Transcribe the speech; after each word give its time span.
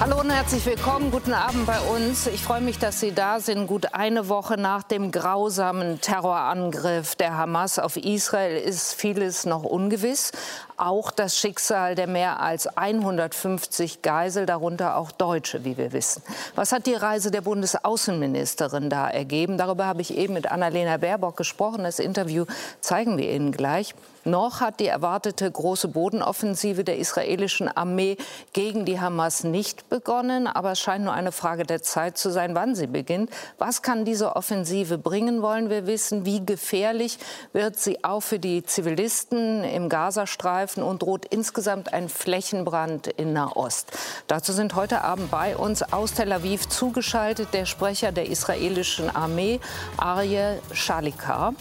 Hallo 0.00 0.20
und 0.20 0.30
herzlich 0.30 0.66
willkommen. 0.66 1.12
Guten 1.12 1.32
Abend 1.32 1.66
bei 1.66 1.78
uns. 1.78 2.26
Ich 2.26 2.42
freue 2.42 2.60
mich, 2.60 2.78
dass 2.78 2.98
Sie 2.98 3.12
da 3.12 3.38
sind. 3.38 3.68
Gut 3.68 3.94
eine 3.94 4.28
Woche 4.28 4.56
nach 4.56 4.82
dem 4.82 5.12
grausamen 5.12 6.00
Terrorangriff 6.00 7.14
der 7.14 7.36
Hamas 7.36 7.78
auf 7.78 7.96
Israel 7.96 8.56
ist 8.56 8.94
vieles 8.94 9.46
noch 9.46 9.62
ungewiss. 9.62 10.32
Auch 10.76 11.12
das 11.12 11.38
Schicksal 11.38 11.94
der 11.94 12.08
mehr 12.08 12.40
als 12.40 12.66
150 12.66 14.02
Geisel, 14.02 14.44
darunter 14.44 14.96
auch 14.96 15.12
Deutsche, 15.12 15.64
wie 15.64 15.76
wir 15.76 15.92
wissen. 15.92 16.20
Was 16.56 16.72
hat 16.72 16.86
die 16.86 16.94
Reise 16.94 17.30
der 17.30 17.42
Bundesaußenministerin 17.42 18.90
da 18.90 19.08
ergeben? 19.08 19.56
Darüber 19.56 19.86
habe 19.86 20.00
ich 20.00 20.16
eben 20.16 20.34
mit 20.34 20.50
Annalena 20.50 20.96
Baerbock 20.96 21.36
gesprochen. 21.36 21.84
Das 21.84 22.00
Interview 22.00 22.44
zeigen 22.80 23.16
wir 23.18 23.30
Ihnen 23.30 23.52
gleich. 23.52 23.94
Noch 24.26 24.62
hat 24.62 24.80
die 24.80 24.86
erwartete 24.86 25.50
große 25.50 25.88
Bodenoffensive 25.88 26.82
der 26.82 26.96
israelischen 26.96 27.68
Armee 27.68 28.16
gegen 28.54 28.86
die 28.86 28.98
Hamas 28.98 29.44
nicht 29.44 29.90
begonnen. 29.90 30.46
Aber 30.46 30.72
es 30.72 30.80
scheint 30.80 31.04
nur 31.04 31.12
eine 31.12 31.30
Frage 31.30 31.64
der 31.64 31.82
Zeit 31.82 32.16
zu 32.16 32.30
sein, 32.30 32.54
wann 32.54 32.74
sie 32.74 32.86
beginnt. 32.86 33.28
Was 33.58 33.82
kann 33.82 34.06
diese 34.06 34.34
Offensive 34.34 34.96
bringen, 34.96 35.42
wollen 35.42 35.68
wir 35.68 35.86
wissen. 35.86 36.24
Wie 36.24 36.44
gefährlich 36.44 37.18
wird 37.52 37.76
sie 37.76 38.02
auch 38.02 38.22
für 38.22 38.38
die 38.38 38.64
Zivilisten 38.64 39.62
im 39.62 39.90
Gazastreifen 39.90 40.63
und 40.82 41.02
droht 41.02 41.26
insgesamt 41.26 41.92
ein 41.92 42.08
Flächenbrand 42.08 43.06
in 43.06 43.32
Nahost. 43.32 43.92
Dazu 44.26 44.52
sind 44.52 44.74
heute 44.74 45.02
Abend 45.02 45.30
bei 45.30 45.56
uns 45.56 45.82
aus 45.82 46.14
Tel 46.14 46.32
Aviv 46.32 46.68
zugeschaltet 46.68 47.48
der 47.52 47.66
Sprecher 47.66 48.12
der 48.12 48.28
israelischen 48.28 49.14
Armee, 49.14 49.60
Arye 49.96 50.60
Shalikar. 50.72 51.54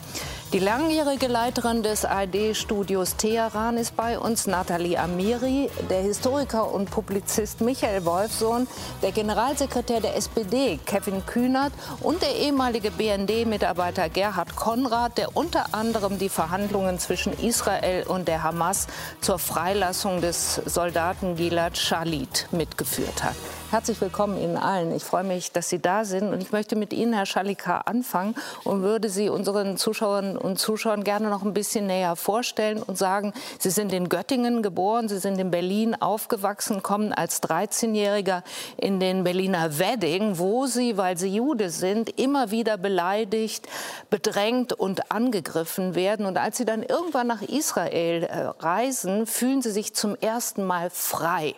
Die 0.53 0.59
langjährige 0.59 1.25
Leiterin 1.25 1.81
des 1.81 2.05
ARD-Studios 2.05 3.15
Teheran 3.15 3.75
ist 3.75 3.95
bei 3.95 4.19
uns, 4.19 4.45
Nathalie 4.45 4.99
Amiri, 4.99 5.67
der 5.89 6.03
Historiker 6.03 6.71
und 6.71 6.91
Publizist 6.91 7.59
Michael 7.61 8.05
Wolfsohn, 8.05 8.67
der 9.01 9.11
Generalsekretär 9.11 9.99
der 9.99 10.15
SPD 10.15 10.79
Kevin 10.85 11.25
Kühnert 11.25 11.73
und 12.01 12.21
der 12.21 12.35
ehemalige 12.35 12.91
BND-Mitarbeiter 12.91 14.09
Gerhard 14.09 14.55
Konrad, 14.55 15.17
der 15.17 15.35
unter 15.35 15.73
anderem 15.73 16.19
die 16.19 16.29
Verhandlungen 16.29 16.99
zwischen 16.99 17.33
Israel 17.33 18.03
und 18.03 18.27
der 18.27 18.43
Hamas 18.43 18.85
zur 19.21 19.39
Freilassung 19.39 20.21
des 20.21 20.61
Soldaten 20.67 21.35
Gilad 21.35 21.79
Shalit 21.79 22.47
mitgeführt 22.51 23.23
hat. 23.23 23.35
Herzlich 23.73 23.99
willkommen 24.01 24.39
Ihnen 24.39 24.55
allen. 24.55 24.95
Ich 24.95 25.03
freue 25.03 25.23
mich, 25.23 25.51
dass 25.51 25.67
Sie 25.67 25.79
da 25.79 26.05
sind. 26.05 26.31
Und 26.31 26.43
ich 26.43 26.51
möchte 26.51 26.75
mit 26.75 26.93
Ihnen, 26.93 27.11
Herr 27.11 27.25
Schalika, 27.25 27.79
anfangen 27.79 28.35
und 28.63 28.83
würde 28.83 29.09
Sie 29.09 29.29
unseren 29.29 29.77
Zuschauern 29.77 30.37
und 30.37 30.59
Zuschauern 30.59 31.03
gerne 31.03 31.27
noch 31.31 31.41
ein 31.41 31.55
bisschen 31.55 31.87
näher 31.87 32.15
vorstellen 32.15 32.83
und 32.83 32.99
sagen, 32.99 33.33
Sie 33.57 33.71
sind 33.71 33.91
in 33.91 34.09
Göttingen 34.09 34.61
geboren, 34.61 35.09
Sie 35.09 35.17
sind 35.17 35.39
in 35.39 35.49
Berlin 35.49 35.99
aufgewachsen, 35.99 36.83
kommen 36.83 37.13
als 37.13 37.41
13-Jähriger 37.41 38.43
in 38.77 38.99
den 38.99 39.23
Berliner 39.23 39.79
Wedding, 39.79 40.37
wo 40.37 40.67
Sie, 40.67 40.95
weil 40.97 41.17
Sie 41.17 41.29
Jude 41.35 41.71
sind, 41.71 42.19
immer 42.19 42.51
wieder 42.51 42.77
beleidigt, 42.77 43.67
bedrängt 44.11 44.73
und 44.73 45.11
angegriffen 45.11 45.95
werden. 45.95 46.27
Und 46.27 46.37
als 46.37 46.57
Sie 46.57 46.65
dann 46.65 46.83
irgendwann 46.83 47.25
nach 47.25 47.41
Israel 47.41 48.21
äh, 48.25 48.49
reisen, 48.59 49.25
fühlen 49.25 49.63
Sie 49.63 49.71
sich 49.71 49.95
zum 49.95 50.15
ersten 50.17 50.63
Mal 50.63 50.91
frei. 50.91 51.55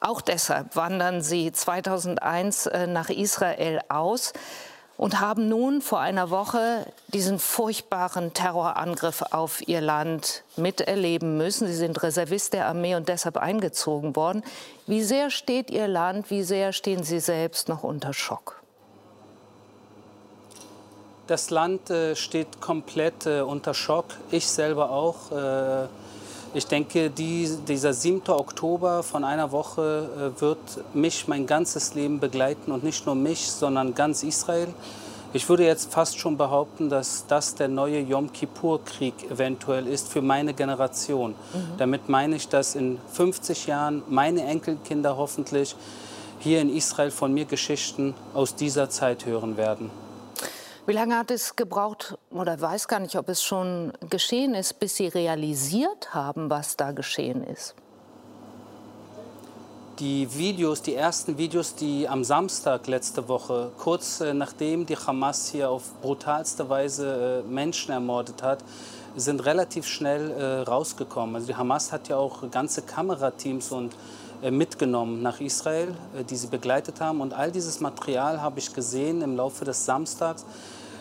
Auch 0.00 0.22
deshalb 0.22 0.76
wandern 0.76 1.22
sie 1.22 1.52
2001 1.52 2.66
äh, 2.66 2.86
nach 2.86 3.10
Israel 3.10 3.80
aus 3.90 4.32
und 4.96 5.20
haben 5.20 5.48
nun 5.48 5.80
vor 5.82 6.00
einer 6.00 6.30
Woche 6.30 6.86
diesen 7.08 7.38
furchtbaren 7.38 8.32
Terrorangriff 8.32 9.22
auf 9.30 9.66
ihr 9.66 9.80
Land 9.80 10.42
miterleben 10.56 11.36
müssen. 11.36 11.66
Sie 11.66 11.74
sind 11.74 12.02
Reservist 12.02 12.54
der 12.54 12.66
Armee 12.66 12.94
und 12.94 13.08
deshalb 13.08 13.36
eingezogen 13.36 14.16
worden. 14.16 14.42
Wie 14.86 15.02
sehr 15.02 15.30
steht 15.30 15.70
Ihr 15.70 15.88
Land, 15.88 16.30
wie 16.30 16.42
sehr 16.42 16.72
stehen 16.72 17.02
Sie 17.02 17.20
selbst 17.20 17.68
noch 17.68 17.82
unter 17.82 18.12
Schock? 18.12 18.60
Das 21.26 21.50
Land 21.50 21.90
äh, 21.90 22.16
steht 22.16 22.60
komplett 22.60 23.24
äh, 23.24 23.40
unter 23.40 23.72
Schock. 23.72 24.06
Ich 24.30 24.48
selber 24.48 24.90
auch. 24.90 25.30
Äh, 25.30 25.88
ich 26.52 26.66
denke, 26.66 27.10
die, 27.10 27.48
dieser 27.68 27.92
7. 27.92 28.28
Oktober 28.28 29.02
von 29.02 29.24
einer 29.24 29.52
Woche 29.52 30.32
äh, 30.36 30.40
wird 30.40 30.58
mich 30.94 31.28
mein 31.28 31.46
ganzes 31.46 31.94
Leben 31.94 32.18
begleiten 32.18 32.72
und 32.72 32.82
nicht 32.82 33.06
nur 33.06 33.14
mich, 33.14 33.50
sondern 33.50 33.94
ganz 33.94 34.22
Israel. 34.22 34.68
Ich 35.32 35.48
würde 35.48 35.64
jetzt 35.64 35.92
fast 35.92 36.18
schon 36.18 36.36
behaupten, 36.36 36.88
dass 36.88 37.24
das 37.28 37.54
der 37.54 37.68
neue 37.68 38.00
Yom 38.00 38.32
Kippur-Krieg 38.32 39.30
eventuell 39.30 39.86
ist 39.86 40.08
für 40.08 40.22
meine 40.22 40.54
Generation. 40.54 41.30
Mhm. 41.30 41.76
Damit 41.78 42.08
meine 42.08 42.34
ich, 42.34 42.48
dass 42.48 42.74
in 42.74 42.98
50 43.12 43.68
Jahren 43.68 44.02
meine 44.08 44.42
Enkelkinder 44.42 45.16
hoffentlich 45.16 45.76
hier 46.40 46.60
in 46.60 46.74
Israel 46.74 47.12
von 47.12 47.32
mir 47.32 47.44
Geschichten 47.44 48.14
aus 48.34 48.56
dieser 48.56 48.90
Zeit 48.90 49.24
hören 49.24 49.56
werden. 49.56 49.90
Wie 50.86 50.92
lange 50.92 51.16
hat 51.16 51.30
es 51.30 51.56
gebraucht, 51.56 52.16
oder 52.30 52.58
weiß 52.58 52.88
gar 52.88 53.00
nicht, 53.00 53.16
ob 53.16 53.28
es 53.28 53.42
schon 53.42 53.92
geschehen 54.08 54.54
ist, 54.54 54.78
bis 54.80 54.96
Sie 54.96 55.08
realisiert 55.08 56.14
haben, 56.14 56.48
was 56.48 56.76
da 56.76 56.92
geschehen 56.92 57.44
ist? 57.44 57.74
Die 59.98 60.34
Videos, 60.34 60.80
die 60.80 60.94
ersten 60.94 61.36
Videos, 61.36 61.74
die 61.74 62.08
am 62.08 62.24
Samstag 62.24 62.86
letzte 62.86 63.28
Woche, 63.28 63.70
kurz 63.76 64.22
äh, 64.22 64.32
nachdem 64.32 64.86
die 64.86 64.96
Hamas 64.96 65.50
hier 65.50 65.68
auf 65.68 65.82
brutalste 66.00 66.70
Weise 66.70 67.42
äh, 67.44 67.48
Menschen 67.48 67.92
ermordet 67.92 68.42
hat, 68.42 68.64
sind 69.14 69.44
relativ 69.44 69.86
schnell 69.86 70.30
äh, 70.30 70.60
rausgekommen. 70.62 71.34
Also 71.34 71.48
die 71.48 71.56
Hamas 71.56 71.92
hat 71.92 72.08
ja 72.08 72.16
auch 72.16 72.50
ganze 72.50 72.80
Kamerateams 72.80 73.72
und 73.72 73.94
mitgenommen 74.50 75.22
nach 75.22 75.40
Israel, 75.40 75.94
äh, 76.16 76.24
die 76.24 76.36
sie 76.36 76.46
begleitet 76.46 77.00
haben. 77.00 77.20
Und 77.20 77.34
all 77.34 77.52
dieses 77.52 77.80
Material 77.80 78.40
habe 78.40 78.58
ich 78.58 78.72
gesehen 78.72 79.20
im 79.22 79.36
Laufe 79.36 79.64
des 79.64 79.84
Samstags. 79.84 80.46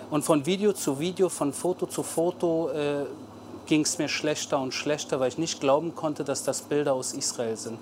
Und 0.10 0.24
von 0.24 0.46
Video 0.46 0.74
zu 0.74 1.00
Video, 1.00 1.30
von 1.30 1.54
Foto 1.54 1.86
zu 1.86 2.04
Foto 2.04 2.70
äh, 2.70 3.06
ging 3.68 3.82
es 3.82 3.98
mir 4.00 4.10
schlechter 4.10 4.60
und 4.60 4.74
schlechter, 4.74 5.20
weil 5.20 5.30
ich 5.30 5.38
nicht 5.38 5.60
glauben 5.62 5.96
konnte, 5.96 6.24
dass 6.24 6.44
das 6.44 6.64
Bilder 6.64 6.94
aus 6.94 7.14
Israel 7.14 7.56
sind. 7.56 7.78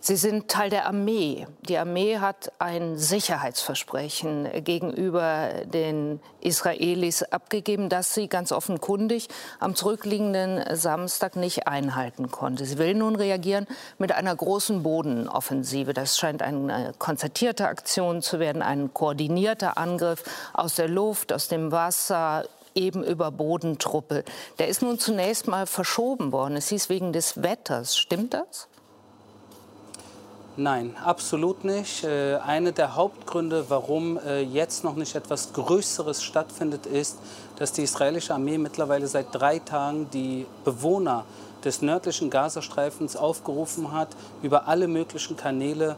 Sie 0.00 0.16
sind 0.16 0.48
Teil 0.48 0.70
der 0.70 0.86
Armee. 0.86 1.46
Die 1.62 1.78
Armee 1.78 2.18
hat 2.18 2.52
ein 2.58 2.96
Sicherheitsversprechen 2.96 4.48
gegenüber 4.64 5.50
den 5.64 6.20
Israelis 6.40 7.22
abgegeben, 7.22 7.88
das 7.88 8.14
sie 8.14 8.28
ganz 8.28 8.52
offenkundig 8.52 9.28
am 9.58 9.74
zurückliegenden 9.74 10.76
Samstag 10.76 11.36
nicht 11.36 11.66
einhalten 11.66 12.30
konnte. 12.30 12.64
Sie 12.64 12.78
will 12.78 12.94
nun 12.94 13.16
reagieren 13.16 13.66
mit 13.98 14.12
einer 14.12 14.34
großen 14.34 14.82
Bodenoffensive. 14.82 15.92
Das 15.92 16.18
scheint 16.18 16.42
eine 16.42 16.92
konzertierte 16.98 17.68
Aktion 17.68 18.22
zu 18.22 18.40
werden, 18.40 18.62
ein 18.62 18.94
koordinierter 18.94 19.78
Angriff 19.78 20.24
aus 20.52 20.74
der 20.74 20.88
Luft, 20.88 21.32
aus 21.32 21.48
dem 21.48 21.72
Wasser, 21.72 22.44
eben 22.74 23.02
über 23.04 23.30
Bodentruppe. 23.30 24.24
Der 24.58 24.68
ist 24.68 24.82
nun 24.82 24.98
zunächst 24.98 25.48
mal 25.48 25.66
verschoben 25.66 26.32
worden. 26.32 26.56
Es 26.56 26.68
hieß 26.68 26.88
wegen 26.88 27.12
des 27.12 27.42
Wetters. 27.42 27.96
Stimmt 27.96 28.34
das? 28.34 28.68
Nein, 30.56 30.96
absolut 31.04 31.64
nicht. 31.64 32.02
Äh, 32.02 32.34
Einer 32.44 32.72
der 32.72 32.96
Hauptgründe, 32.96 33.66
warum 33.68 34.18
äh, 34.18 34.40
jetzt 34.40 34.82
noch 34.82 34.96
nicht 34.96 35.14
etwas 35.14 35.52
Größeres 35.52 36.24
stattfindet, 36.24 36.86
ist, 36.86 37.18
dass 37.56 37.72
die 37.72 37.82
israelische 37.82 38.34
Armee 38.34 38.58
mittlerweile 38.58 39.06
seit 39.06 39.26
drei 39.32 39.60
Tagen 39.60 40.10
die 40.12 40.46
Bewohner 40.64 41.24
des 41.64 41.82
nördlichen 41.82 42.30
Gazastreifens 42.30 43.16
aufgerufen 43.16 43.92
hat, 43.92 44.08
über 44.42 44.66
alle 44.66 44.88
möglichen 44.88 45.36
Kanäle 45.36 45.94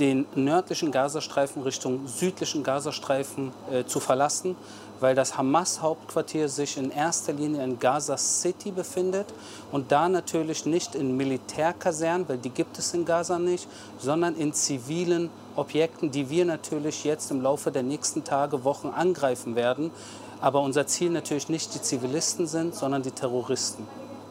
den 0.00 0.26
nördlichen 0.34 0.90
Gazastreifen 0.90 1.62
Richtung 1.62 2.06
südlichen 2.06 2.62
Gazastreifen 2.62 3.52
äh, 3.70 3.84
zu 3.84 4.00
verlassen 4.00 4.56
weil 5.00 5.14
das 5.14 5.36
Hamas-Hauptquartier 5.36 6.48
sich 6.48 6.76
in 6.76 6.90
erster 6.90 7.32
Linie 7.32 7.62
in 7.62 7.78
Gaza 7.78 8.16
City 8.16 8.70
befindet 8.70 9.26
und 9.72 9.92
da 9.92 10.08
natürlich 10.08 10.66
nicht 10.66 10.94
in 10.94 11.16
Militärkasernen, 11.16 12.28
weil 12.28 12.38
die 12.38 12.50
gibt 12.50 12.78
es 12.78 12.94
in 12.94 13.04
Gaza 13.04 13.38
nicht, 13.38 13.68
sondern 13.98 14.34
in 14.36 14.52
zivilen 14.52 15.30
Objekten, 15.54 16.10
die 16.10 16.30
wir 16.30 16.44
natürlich 16.44 17.04
jetzt 17.04 17.30
im 17.30 17.42
Laufe 17.42 17.70
der 17.70 17.82
nächsten 17.82 18.24
Tage, 18.24 18.64
Wochen 18.64 18.88
angreifen 18.88 19.56
werden. 19.56 19.90
Aber 20.40 20.60
unser 20.60 20.86
Ziel 20.86 21.10
natürlich 21.10 21.48
nicht 21.48 21.74
die 21.74 21.80
Zivilisten 21.80 22.46
sind, 22.46 22.74
sondern 22.74 23.02
die 23.02 23.10
Terroristen. 23.10 23.86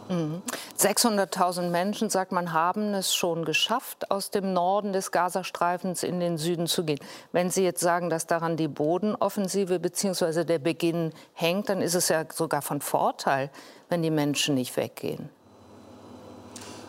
600.000 0.10 1.64
mhm. 1.64 1.72
Menschen, 1.72 2.10
sagt 2.10 2.32
man, 2.32 2.54
haben 2.54 2.94
es 2.94 3.16
schon 3.16 3.46
geschafft, 3.46 4.12
aus 4.12 4.30
dem 4.30 4.54
Norden 4.54 4.94
des 4.94 5.12
Gazastreifens 5.12 6.04
in 6.04 6.20
den 6.20 6.38
Süden 6.38 6.68
zu 6.68 6.84
gehen. 6.84 7.00
Wenn 7.32 7.50
Sie 7.50 7.64
jetzt 7.64 7.82
sagen, 7.82 8.10
dass 8.10 8.28
daran 8.28 8.58
die 8.58 8.68
Bodenoffensive 8.68 9.80
bzw. 9.80 10.44
der 10.44 10.60
Beginn 10.60 11.12
hängt, 11.34 11.70
dann 11.70 11.82
ist 11.82 11.96
es 11.96 12.10
ja 12.10 12.26
sogar 12.32 12.62
von 12.62 12.82
Vorteil, 12.82 13.50
wenn 13.90 14.02
die 14.02 14.12
Menschen 14.12 14.56
nicht 14.56 14.78
weggehen. 14.78 15.30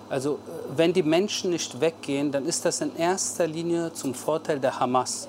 Also 0.08 0.34
äh, 0.34 0.36
wenn 0.76 0.92
die 0.92 1.02
Menschen 1.02 1.50
nicht 1.50 1.80
weggehen, 1.80 2.30
dann 2.30 2.46
ist 2.46 2.64
das 2.64 2.80
in 2.80 2.94
erster 2.96 3.46
Linie 3.46 3.92
zum 3.92 4.14
Vorteil 4.14 4.60
der 4.60 4.78
Hamas 4.78 5.28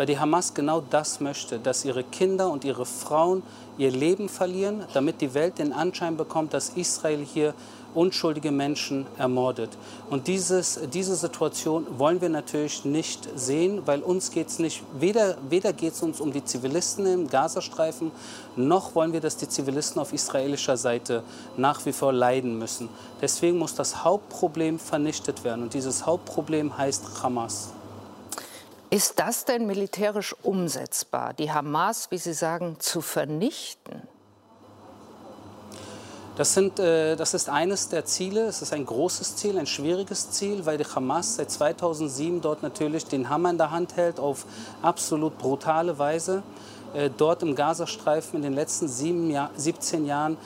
weil 0.00 0.06
die 0.06 0.18
Hamas 0.18 0.54
genau 0.54 0.80
das 0.80 1.20
möchte, 1.20 1.58
dass 1.58 1.84
ihre 1.84 2.02
Kinder 2.02 2.48
und 2.48 2.64
ihre 2.64 2.86
Frauen 2.86 3.42
ihr 3.80 3.90
Leben 3.90 4.28
verlieren, 4.28 4.84
damit 4.92 5.22
die 5.22 5.32
Welt 5.32 5.58
den 5.58 5.72
Anschein 5.72 6.18
bekommt, 6.18 6.52
dass 6.52 6.68
Israel 6.68 7.24
hier 7.24 7.54
unschuldige 7.94 8.52
Menschen 8.52 9.06
ermordet. 9.16 9.70
Und 10.10 10.28
dieses, 10.28 10.78
diese 10.92 11.16
Situation 11.16 11.86
wollen 11.98 12.20
wir 12.20 12.28
natürlich 12.28 12.84
nicht 12.84 13.26
sehen, 13.34 13.80
weil 13.86 14.02
uns 14.02 14.30
geht 14.30 14.48
es 14.48 14.58
nicht, 14.58 14.82
weder, 14.98 15.38
weder 15.48 15.72
geht 15.72 15.94
es 15.94 16.02
uns 16.02 16.20
um 16.20 16.30
die 16.30 16.44
Zivilisten 16.44 17.06
im 17.06 17.28
Gazastreifen, 17.28 18.12
noch 18.54 18.94
wollen 18.94 19.14
wir, 19.14 19.20
dass 19.20 19.38
die 19.38 19.48
Zivilisten 19.48 20.00
auf 20.00 20.12
israelischer 20.12 20.76
Seite 20.76 21.22
nach 21.56 21.84
wie 21.86 21.92
vor 21.92 22.12
leiden 22.12 22.58
müssen. 22.58 22.90
Deswegen 23.22 23.58
muss 23.58 23.74
das 23.74 24.04
Hauptproblem 24.04 24.78
vernichtet 24.78 25.42
werden. 25.42 25.62
Und 25.62 25.74
dieses 25.74 26.04
Hauptproblem 26.04 26.76
heißt 26.76 27.22
Hamas. 27.22 27.70
Ist 28.90 29.20
das 29.20 29.44
denn 29.44 29.66
militärisch 29.68 30.34
umsetzbar, 30.42 31.32
die 31.32 31.52
Hamas, 31.52 32.10
wie 32.10 32.18
Sie 32.18 32.32
sagen, 32.32 32.76
zu 32.80 33.00
vernichten? 33.00 34.02
Das, 36.36 36.54
sind, 36.54 36.80
äh, 36.80 37.14
das 37.14 37.34
ist 37.34 37.48
eines 37.48 37.88
der 37.88 38.04
Ziele. 38.04 38.46
Es 38.46 38.62
ist 38.62 38.72
ein 38.72 38.84
großes 38.86 39.36
Ziel, 39.36 39.58
ein 39.58 39.66
schwieriges 39.66 40.32
Ziel, 40.32 40.66
weil 40.66 40.76
die 40.78 40.84
Hamas 40.84 41.36
seit 41.36 41.52
2007 41.52 42.40
dort 42.40 42.64
natürlich 42.64 43.04
den 43.04 43.28
Hammer 43.28 43.50
in 43.50 43.58
der 43.58 43.70
Hand 43.70 43.96
hält 43.96 44.18
auf 44.18 44.44
absolut 44.82 45.38
brutale 45.38 45.98
Weise. 45.98 46.42
Äh, 46.92 47.10
dort 47.16 47.44
im 47.44 47.54
Gazastreifen 47.54 48.38
in 48.38 48.42
den 48.42 48.54
letzten 48.54 48.88
sieben 48.88 49.30
Jahr, 49.30 49.50
17 49.54 50.04
Jahren 50.04 50.36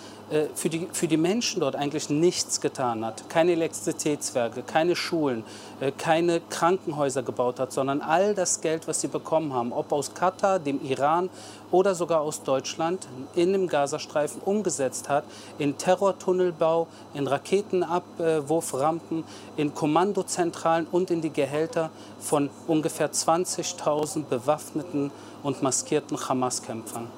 für 0.55 0.69
die, 0.69 0.89
für 0.93 1.07
die 1.07 1.17
Menschen 1.17 1.61
dort 1.61 1.77
eigentlich 1.77 2.09
nichts 2.09 2.61
getan 2.61 3.05
hat. 3.05 3.29
Keine 3.29 3.53
Elektrizitätswerke, 3.53 4.63
keine 4.63 4.97
Schulen, 4.97 5.45
äh, 5.81 5.93
keine 5.93 6.41
Krankenhäuser 6.41 7.23
gebaut 7.23 7.61
hat, 7.61 7.73
sondern 7.73 8.01
all 8.01 8.35
das 8.35 8.61
Geld, 8.61 8.89
was 8.89 9.01
sie 9.01 9.09
bekommen 9.09 9.53
haben, 9.53 9.73
ob 9.73 9.93
aus 9.93 10.15
Katar, 10.15 10.59
dem 10.59 10.81
Iran 10.83 11.29
oder 11.71 11.95
sogar 11.95 12.21
aus 12.21 12.43
Deutschland, 12.43 13.07
in 13.35 13.53
dem 13.53 13.69
Gazastreifen 13.69 14.41
umgesetzt 14.43 15.09
hat, 15.09 15.25
in 15.59 15.77
Terrortunnelbau, 15.77 16.87
in 17.13 17.27
Raketenabwurframpen, 17.27 19.25
in 19.57 19.75
Kommandozentralen 19.75 20.87
und 20.91 21.11
in 21.11 21.21
die 21.21 21.33
Gehälter 21.33 21.91
von 22.19 22.49
ungefähr 22.67 23.13
20.000 23.13 24.25
bewaffneten 24.25 25.11
und 25.43 25.63
maskierten 25.63 26.17
Hamas-Kämpfern. 26.29 27.09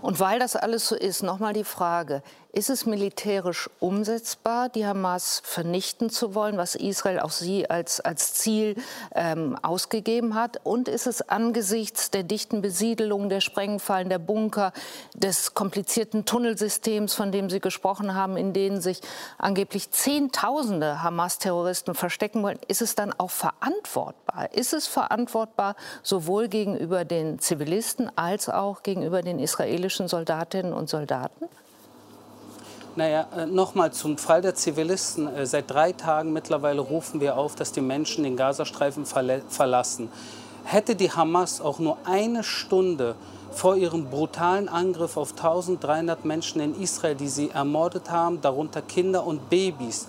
Und 0.00 0.20
weil 0.20 0.38
das 0.38 0.56
alles 0.56 0.88
so 0.88 0.94
ist, 0.94 1.22
nochmal 1.22 1.52
die 1.52 1.64
Frage, 1.64 2.22
ist 2.54 2.68
es 2.68 2.84
militärisch 2.84 3.70
umsetzbar, 3.80 4.68
die 4.68 4.84
Hamas 4.84 5.40
vernichten 5.42 6.10
zu 6.10 6.34
wollen, 6.34 6.58
was 6.58 6.74
Israel 6.74 7.20
auch 7.20 7.30
sie 7.30 7.68
als, 7.70 8.00
als 8.00 8.34
Ziel 8.34 8.76
ähm, 9.14 9.56
ausgegeben 9.62 10.34
hat? 10.34 10.60
Und 10.62 10.86
ist 10.86 11.06
es 11.06 11.26
angesichts 11.30 12.10
der 12.10 12.24
dichten 12.24 12.60
Besiedelung, 12.60 13.30
der 13.30 13.40
Sprengfallen, 13.40 14.10
der 14.10 14.18
Bunker, 14.18 14.72
des 15.14 15.54
komplizierten 15.54 16.26
Tunnelsystems, 16.26 17.14
von 17.14 17.32
dem 17.32 17.48
Sie 17.48 17.60
gesprochen 17.60 18.14
haben, 18.14 18.36
in 18.36 18.52
denen 18.52 18.82
sich 18.82 19.00
angeblich 19.38 19.90
Zehntausende 19.90 21.02
Hamas-Terroristen 21.02 21.94
verstecken 21.94 22.42
wollen, 22.42 22.58
ist 22.68 22.82
es 22.82 22.94
dann 22.94 23.14
auch 23.16 23.30
verantwortbar? 23.30 24.52
Ist 24.52 24.74
es 24.74 24.86
verantwortbar 24.86 25.74
sowohl 26.02 26.48
gegenüber 26.48 27.06
den 27.06 27.38
Zivilisten 27.38 28.10
als 28.16 28.50
auch 28.50 28.82
gegenüber 28.82 29.22
den 29.22 29.38
israelischen 29.38 30.06
Soldatinnen 30.06 30.74
und 30.74 30.90
Soldaten? 30.90 31.48
Naja, 32.94 33.26
äh, 33.34 33.46
nochmal 33.46 33.90
zum 33.92 34.18
Fall 34.18 34.42
der 34.42 34.54
Zivilisten. 34.54 35.26
Äh, 35.34 35.46
seit 35.46 35.70
drei 35.70 35.92
Tagen 35.92 36.34
mittlerweile 36.34 36.82
rufen 36.82 37.22
wir 37.22 37.38
auf, 37.38 37.54
dass 37.54 37.72
die 37.72 37.80
Menschen 37.80 38.24
den 38.24 38.36
Gazastreifen 38.36 39.06
verlassen. 39.06 40.10
Hätte 40.64 40.94
die 40.94 41.10
Hamas 41.10 41.62
auch 41.62 41.78
nur 41.78 41.96
eine 42.04 42.44
Stunde 42.44 43.14
vor 43.50 43.76
ihrem 43.76 44.10
brutalen 44.10 44.68
Angriff 44.68 45.16
auf 45.16 45.30
1300 45.30 46.26
Menschen 46.26 46.60
in 46.60 46.80
Israel, 46.80 47.14
die 47.14 47.28
sie 47.28 47.48
ermordet 47.50 48.10
haben, 48.10 48.42
darunter 48.42 48.82
Kinder 48.82 49.26
und 49.26 49.48
Babys, 49.48 50.06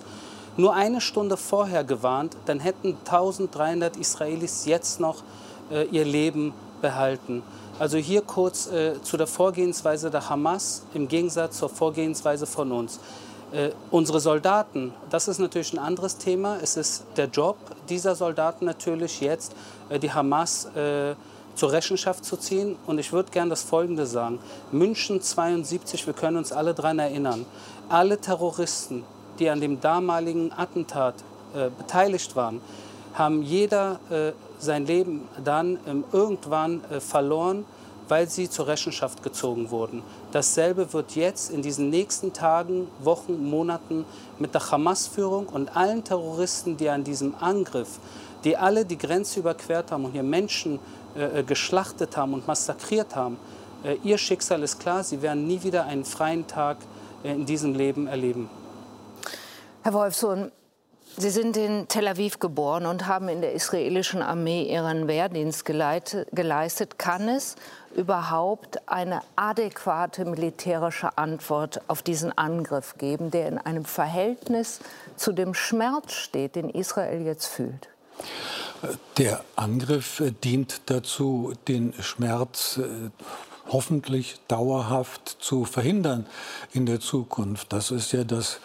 nur 0.56 0.74
eine 0.74 1.00
Stunde 1.00 1.36
vorher 1.38 1.84
gewarnt, 1.84 2.36
dann 2.44 2.60
hätten 2.60 2.96
1300 3.06 3.96
Israelis 3.96 4.66
jetzt 4.66 5.00
noch 5.00 5.22
äh, 5.70 5.84
ihr 5.86 6.04
Leben 6.04 6.52
behalten. 6.82 7.42
Also 7.78 7.98
hier 7.98 8.22
kurz 8.22 8.68
äh, 8.68 9.02
zu 9.02 9.16
der 9.16 9.26
Vorgehensweise 9.26 10.08
der 10.08 10.28
Hamas 10.30 10.84
im 10.94 11.08
Gegensatz 11.08 11.58
zur 11.58 11.68
Vorgehensweise 11.68 12.46
von 12.46 12.70
uns. 12.70 13.00
Äh, 13.52 13.70
unsere 13.90 14.20
Soldaten, 14.20 14.92
das 15.10 15.26
ist 15.26 15.40
natürlich 15.40 15.72
ein 15.72 15.80
anderes 15.80 16.16
Thema. 16.18 16.58
Es 16.62 16.76
ist 16.76 17.04
der 17.16 17.26
Job 17.26 17.56
dieser 17.88 18.14
Soldaten 18.14 18.64
natürlich 18.64 19.20
jetzt, 19.20 19.56
äh, 19.88 19.98
die 19.98 20.12
Hamas 20.12 20.66
äh, 20.76 21.16
zur 21.56 21.72
Rechenschaft 21.72 22.24
zu 22.24 22.36
ziehen. 22.36 22.76
Und 22.86 22.98
ich 22.98 23.12
würde 23.12 23.32
gerne 23.32 23.50
das 23.50 23.62
Folgende 23.62 24.06
sagen. 24.06 24.38
München 24.70 25.20
72, 25.20 26.06
wir 26.06 26.14
können 26.14 26.36
uns 26.36 26.52
alle 26.52 26.74
daran 26.74 27.00
erinnern. 27.00 27.44
Alle 27.88 28.20
Terroristen, 28.20 29.02
die 29.40 29.50
an 29.50 29.60
dem 29.60 29.80
damaligen 29.80 30.52
Attentat 30.52 31.16
äh, 31.54 31.70
beteiligt 31.76 32.36
waren, 32.36 32.60
haben 33.14 33.42
jeder 33.42 33.98
äh, 34.10 34.32
sein 34.64 34.86
Leben 34.86 35.28
dann 35.44 35.78
ähm, 35.86 36.04
irgendwann 36.12 36.82
äh, 36.90 37.00
verloren, 37.00 37.64
weil 38.08 38.28
sie 38.28 38.50
zur 38.50 38.66
Rechenschaft 38.66 39.22
gezogen 39.22 39.70
wurden. 39.70 40.02
Dasselbe 40.32 40.92
wird 40.92 41.14
jetzt 41.14 41.50
in 41.50 41.62
diesen 41.62 41.90
nächsten 41.90 42.32
Tagen, 42.32 42.88
Wochen, 43.00 43.42
Monaten 43.42 44.04
mit 44.38 44.54
der 44.54 44.70
Hamas-Führung 44.70 45.46
und 45.46 45.76
allen 45.76 46.04
Terroristen, 46.04 46.76
die 46.76 46.88
an 46.90 47.04
diesem 47.04 47.34
Angriff, 47.40 47.98
die 48.44 48.56
alle 48.56 48.84
die 48.84 48.98
Grenze 48.98 49.40
überquert 49.40 49.90
haben 49.90 50.04
und 50.04 50.12
hier 50.12 50.22
Menschen 50.22 50.80
äh, 51.16 51.40
äh 51.40 51.42
geschlachtet 51.44 52.16
haben 52.16 52.34
und 52.34 52.46
massakriert 52.46 53.16
haben, 53.16 53.38
äh, 53.84 53.96
ihr 54.02 54.18
Schicksal 54.18 54.62
ist 54.62 54.80
klar, 54.80 55.04
sie 55.04 55.22
werden 55.22 55.46
nie 55.46 55.62
wieder 55.62 55.84
einen 55.84 56.04
freien 56.04 56.46
Tag 56.46 56.78
äh, 57.22 57.32
in 57.32 57.46
diesem 57.46 57.74
Leben 57.74 58.06
erleben. 58.06 58.50
Herr 59.82 59.92
Wolfsohn, 59.92 60.50
Sie 61.16 61.30
sind 61.30 61.56
in 61.56 61.86
Tel 61.86 62.08
Aviv 62.08 62.40
geboren 62.40 62.86
und 62.86 63.06
haben 63.06 63.28
in 63.28 63.40
der 63.40 63.52
israelischen 63.52 64.20
Armee 64.20 64.64
Ihren 64.64 65.06
Wehrdienst 65.06 65.64
geleistet. 65.64 66.98
Kann 66.98 67.28
es 67.28 67.54
überhaupt 67.94 68.88
eine 68.88 69.20
adäquate 69.36 70.24
militärische 70.24 71.16
Antwort 71.16 71.80
auf 71.86 72.02
diesen 72.02 72.36
Angriff 72.36 72.96
geben, 72.98 73.30
der 73.30 73.46
in 73.46 73.58
einem 73.58 73.84
Verhältnis 73.84 74.80
zu 75.14 75.32
dem 75.32 75.54
Schmerz 75.54 76.14
steht, 76.14 76.56
den 76.56 76.68
Israel 76.68 77.22
jetzt 77.22 77.46
fühlt? 77.46 77.88
Der 79.16 79.44
Angriff 79.54 80.20
dient 80.42 80.82
dazu, 80.86 81.52
den 81.68 81.94
Schmerz 82.00 82.78
äh, 82.78 83.10
hoffentlich 83.68 84.40
dauerhaft 84.48 85.36
zu 85.40 85.64
verhindern 85.64 86.26
in 86.72 86.86
der 86.86 86.98
Zukunft. 86.98 87.72
Das 87.72 87.92
ist 87.92 88.12
ja 88.12 88.24
das 88.24 88.58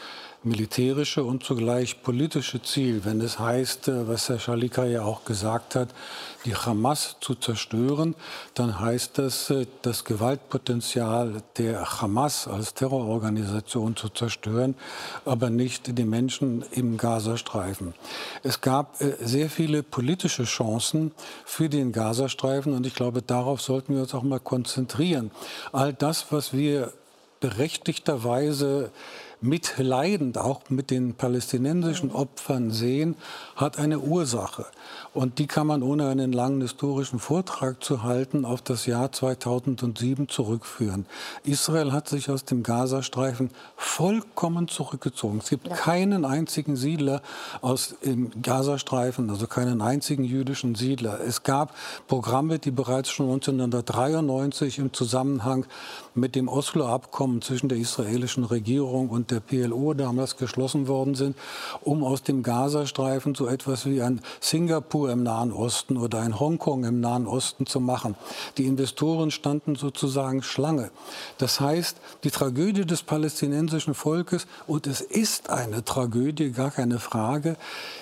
militärische 0.44 1.24
und 1.24 1.44
zugleich 1.44 2.02
politische 2.02 2.62
Ziel, 2.62 3.04
wenn 3.04 3.20
es 3.20 3.40
heißt, 3.40 3.90
äh, 3.90 4.08
was 4.08 4.30
Herr 4.30 4.40
Schalika 4.40 4.86
ja 4.86 5.02
auch 5.02 5.26
gesagt 5.26 5.76
hat, 5.76 5.90
die 6.46 6.56
Hamas 6.56 7.18
zu 7.20 7.36
zerstören, 7.36 8.16
dann 8.54 8.80
heißt 8.80 9.18
das, 9.18 9.50
äh, 9.50 9.66
das 9.82 10.06
Gewaltpotenzial 10.06 11.44
der 11.58 12.02
Hamas 12.02 12.48
als 12.48 12.74
Terrororganisation 12.74 13.98
zu 13.98 14.08
zerstören, 14.08 14.76
aber 15.26 15.50
nicht 15.50 15.98
die 15.98 16.06
Menschen 16.06 16.64
im 16.72 16.98
Gazastreifen. 16.98 17.94
Es 18.42 18.62
gab 18.62 19.02
äh, 19.02 19.18
sehr 19.20 19.50
viele 19.50 19.84
politische 19.84 20.46
Chancen 20.46 21.12
für 21.44 21.68
den 21.68 21.92
Gazastreifen 21.92 22.74
und 22.74 22.88
ich 22.88 22.96
glaube, 22.96 23.22
darauf 23.22 23.62
sollten 23.62 23.94
wir 23.94 24.04
uns 24.04 24.14
auch 24.14 24.24
mal 24.24 24.40
konzentrieren. 24.40 25.32
All 25.74 25.92
das, 25.92 26.28
was 26.32 26.54
wir 26.54 26.94
berechtigterweise 27.42 28.92
mitleidend 29.42 30.38
auch 30.38 30.70
mit 30.70 30.92
den 30.92 31.14
palästinensischen 31.16 32.12
Opfern 32.12 32.72
sehen, 32.72 33.16
hat 33.56 33.78
eine 33.80 34.00
Ursache. 34.00 34.66
Und 35.14 35.40
die 35.40 35.48
kann 35.48 35.68
man 35.68 35.84
ohne 35.84 36.10
einen 36.10 36.34
langen 36.34 36.62
historischen 36.62 37.20
Vortrag 37.20 37.84
zu 37.84 38.04
halten 38.04 38.44
auf 38.44 38.62
das 38.62 38.86
Jahr 38.88 39.12
2007 39.12 40.28
zurückführen. 40.30 41.06
Israel 41.44 41.92
hat 41.92 42.10
sich 42.10 42.30
aus 42.30 42.46
dem 42.46 42.64
Gazastreifen 42.64 43.52
vollkommen 43.76 44.68
zurückgezogen. 44.68 45.40
Es 45.40 45.50
gibt 45.50 45.68
ja. 45.68 45.76
keinen 45.76 46.26
einzigen 46.26 46.76
Siedler 46.76 47.22
aus 47.62 47.96
dem 48.04 48.32
Gazastreifen, 48.42 49.30
also 49.30 49.48
keinen 49.48 49.82
einzigen 49.82 50.24
jüdischen 50.24 50.76
Siedler. 50.76 51.20
Es 51.22 51.44
gab 51.44 51.76
Programme, 52.08 52.60
die 52.60 52.72
bereits 52.72 53.10
schon 53.10 53.28
1993 53.28 54.80
im 54.80 54.92
Zusammenhang 54.94 55.66
mit 56.16 56.36
dem 56.36 56.48
Oslo-Abkommen 56.48 57.42
zwischen 57.42 57.70
der 57.70 57.78
israelischen 57.78 58.44
Regierung 58.44 59.10
und 59.10 59.20
und 59.20 59.32
der 59.32 59.42
PLO 59.42 59.94
damals 59.94 60.38
geschlossen 60.38 60.88
worden 60.88 61.14
sind, 61.14 61.36
um 61.82 62.06
aus 62.06 62.24
dem 62.24 62.42
Gazastreifen 62.42 63.36
so 63.36 63.48
etwas 63.48 63.86
wie 63.86 64.02
ein 64.02 64.22
Singapur 64.40 64.79
im 65.10 65.24
Nahen 65.24 65.52
Osten 65.52 65.98
oder 65.98 66.22
ein 66.22 66.40
Hongkong 66.40 66.84
im 66.84 67.00
Nahen 67.00 67.28
Osten 67.28 67.66
zu 67.66 67.80
machen. 67.80 68.16
Die 68.58 68.66
Investoren 68.66 69.32
standen 69.32 69.76
sozusagen 69.76 70.44
Schlange. 70.44 70.92
Das 71.38 71.60
heißt, 71.60 71.98
die 72.24 72.32
Tragödie 72.32 72.86
des 72.86 73.04
palästinensischen 73.04 73.94
Volkes, 73.94 74.48
und 74.68 74.88
es 74.88 75.02
ist 75.02 75.50
eine 75.50 75.84
Tragödie, 75.84 76.52
gar 76.52 76.72
keine 76.72 77.00
Frage, 77.00 77.56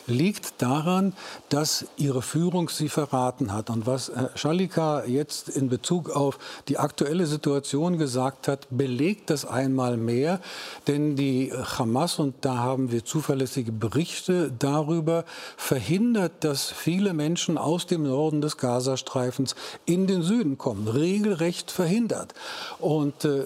liegt 0.06 0.62
daran, 0.62 1.14
dass 1.50 1.86
ihre 1.98 2.22
Führung 2.22 2.70
sie 2.70 2.90
verraten 2.90 3.54
hat. 3.54 3.70
Und 3.70 3.86
was 3.86 4.12
Herr 4.14 4.32
Schalika 4.36 5.06
jetzt 5.06 5.50
in 5.50 5.70
Bezug 5.70 6.10
auf 6.10 6.40
die 6.68 6.78
aktuelle 6.78 7.26
Situation 7.26 7.98
gesagt 7.98 8.48
hat, 8.48 8.68
belegt 8.70 9.30
das 9.30 9.46
einmal 9.46 9.98
mehr. 9.98 10.40
Denn 10.88 11.16
die 11.16 11.52
Hamas, 11.52 12.20
und 12.20 12.36
da 12.42 12.58
haben 12.58 12.92
wir 12.92 13.06
zuverlässige 13.06 13.72
Berichte 13.72 14.52
darüber, 14.58 15.26
verhindert, 15.58 16.44
dass 16.44 16.67
viele 16.72 17.14
Menschen 17.14 17.58
aus 17.58 17.86
dem 17.86 18.04
Norden 18.04 18.42
des 18.42 18.58
Gazastreifens 18.58 19.56
in 19.86 20.08
den 20.08 20.22
Süden 20.22 20.58
kommen. 20.58 20.88
Regelrecht 20.88 21.72
verhindert. 21.72 22.34
Und 22.80 23.26
äh, 23.26 23.44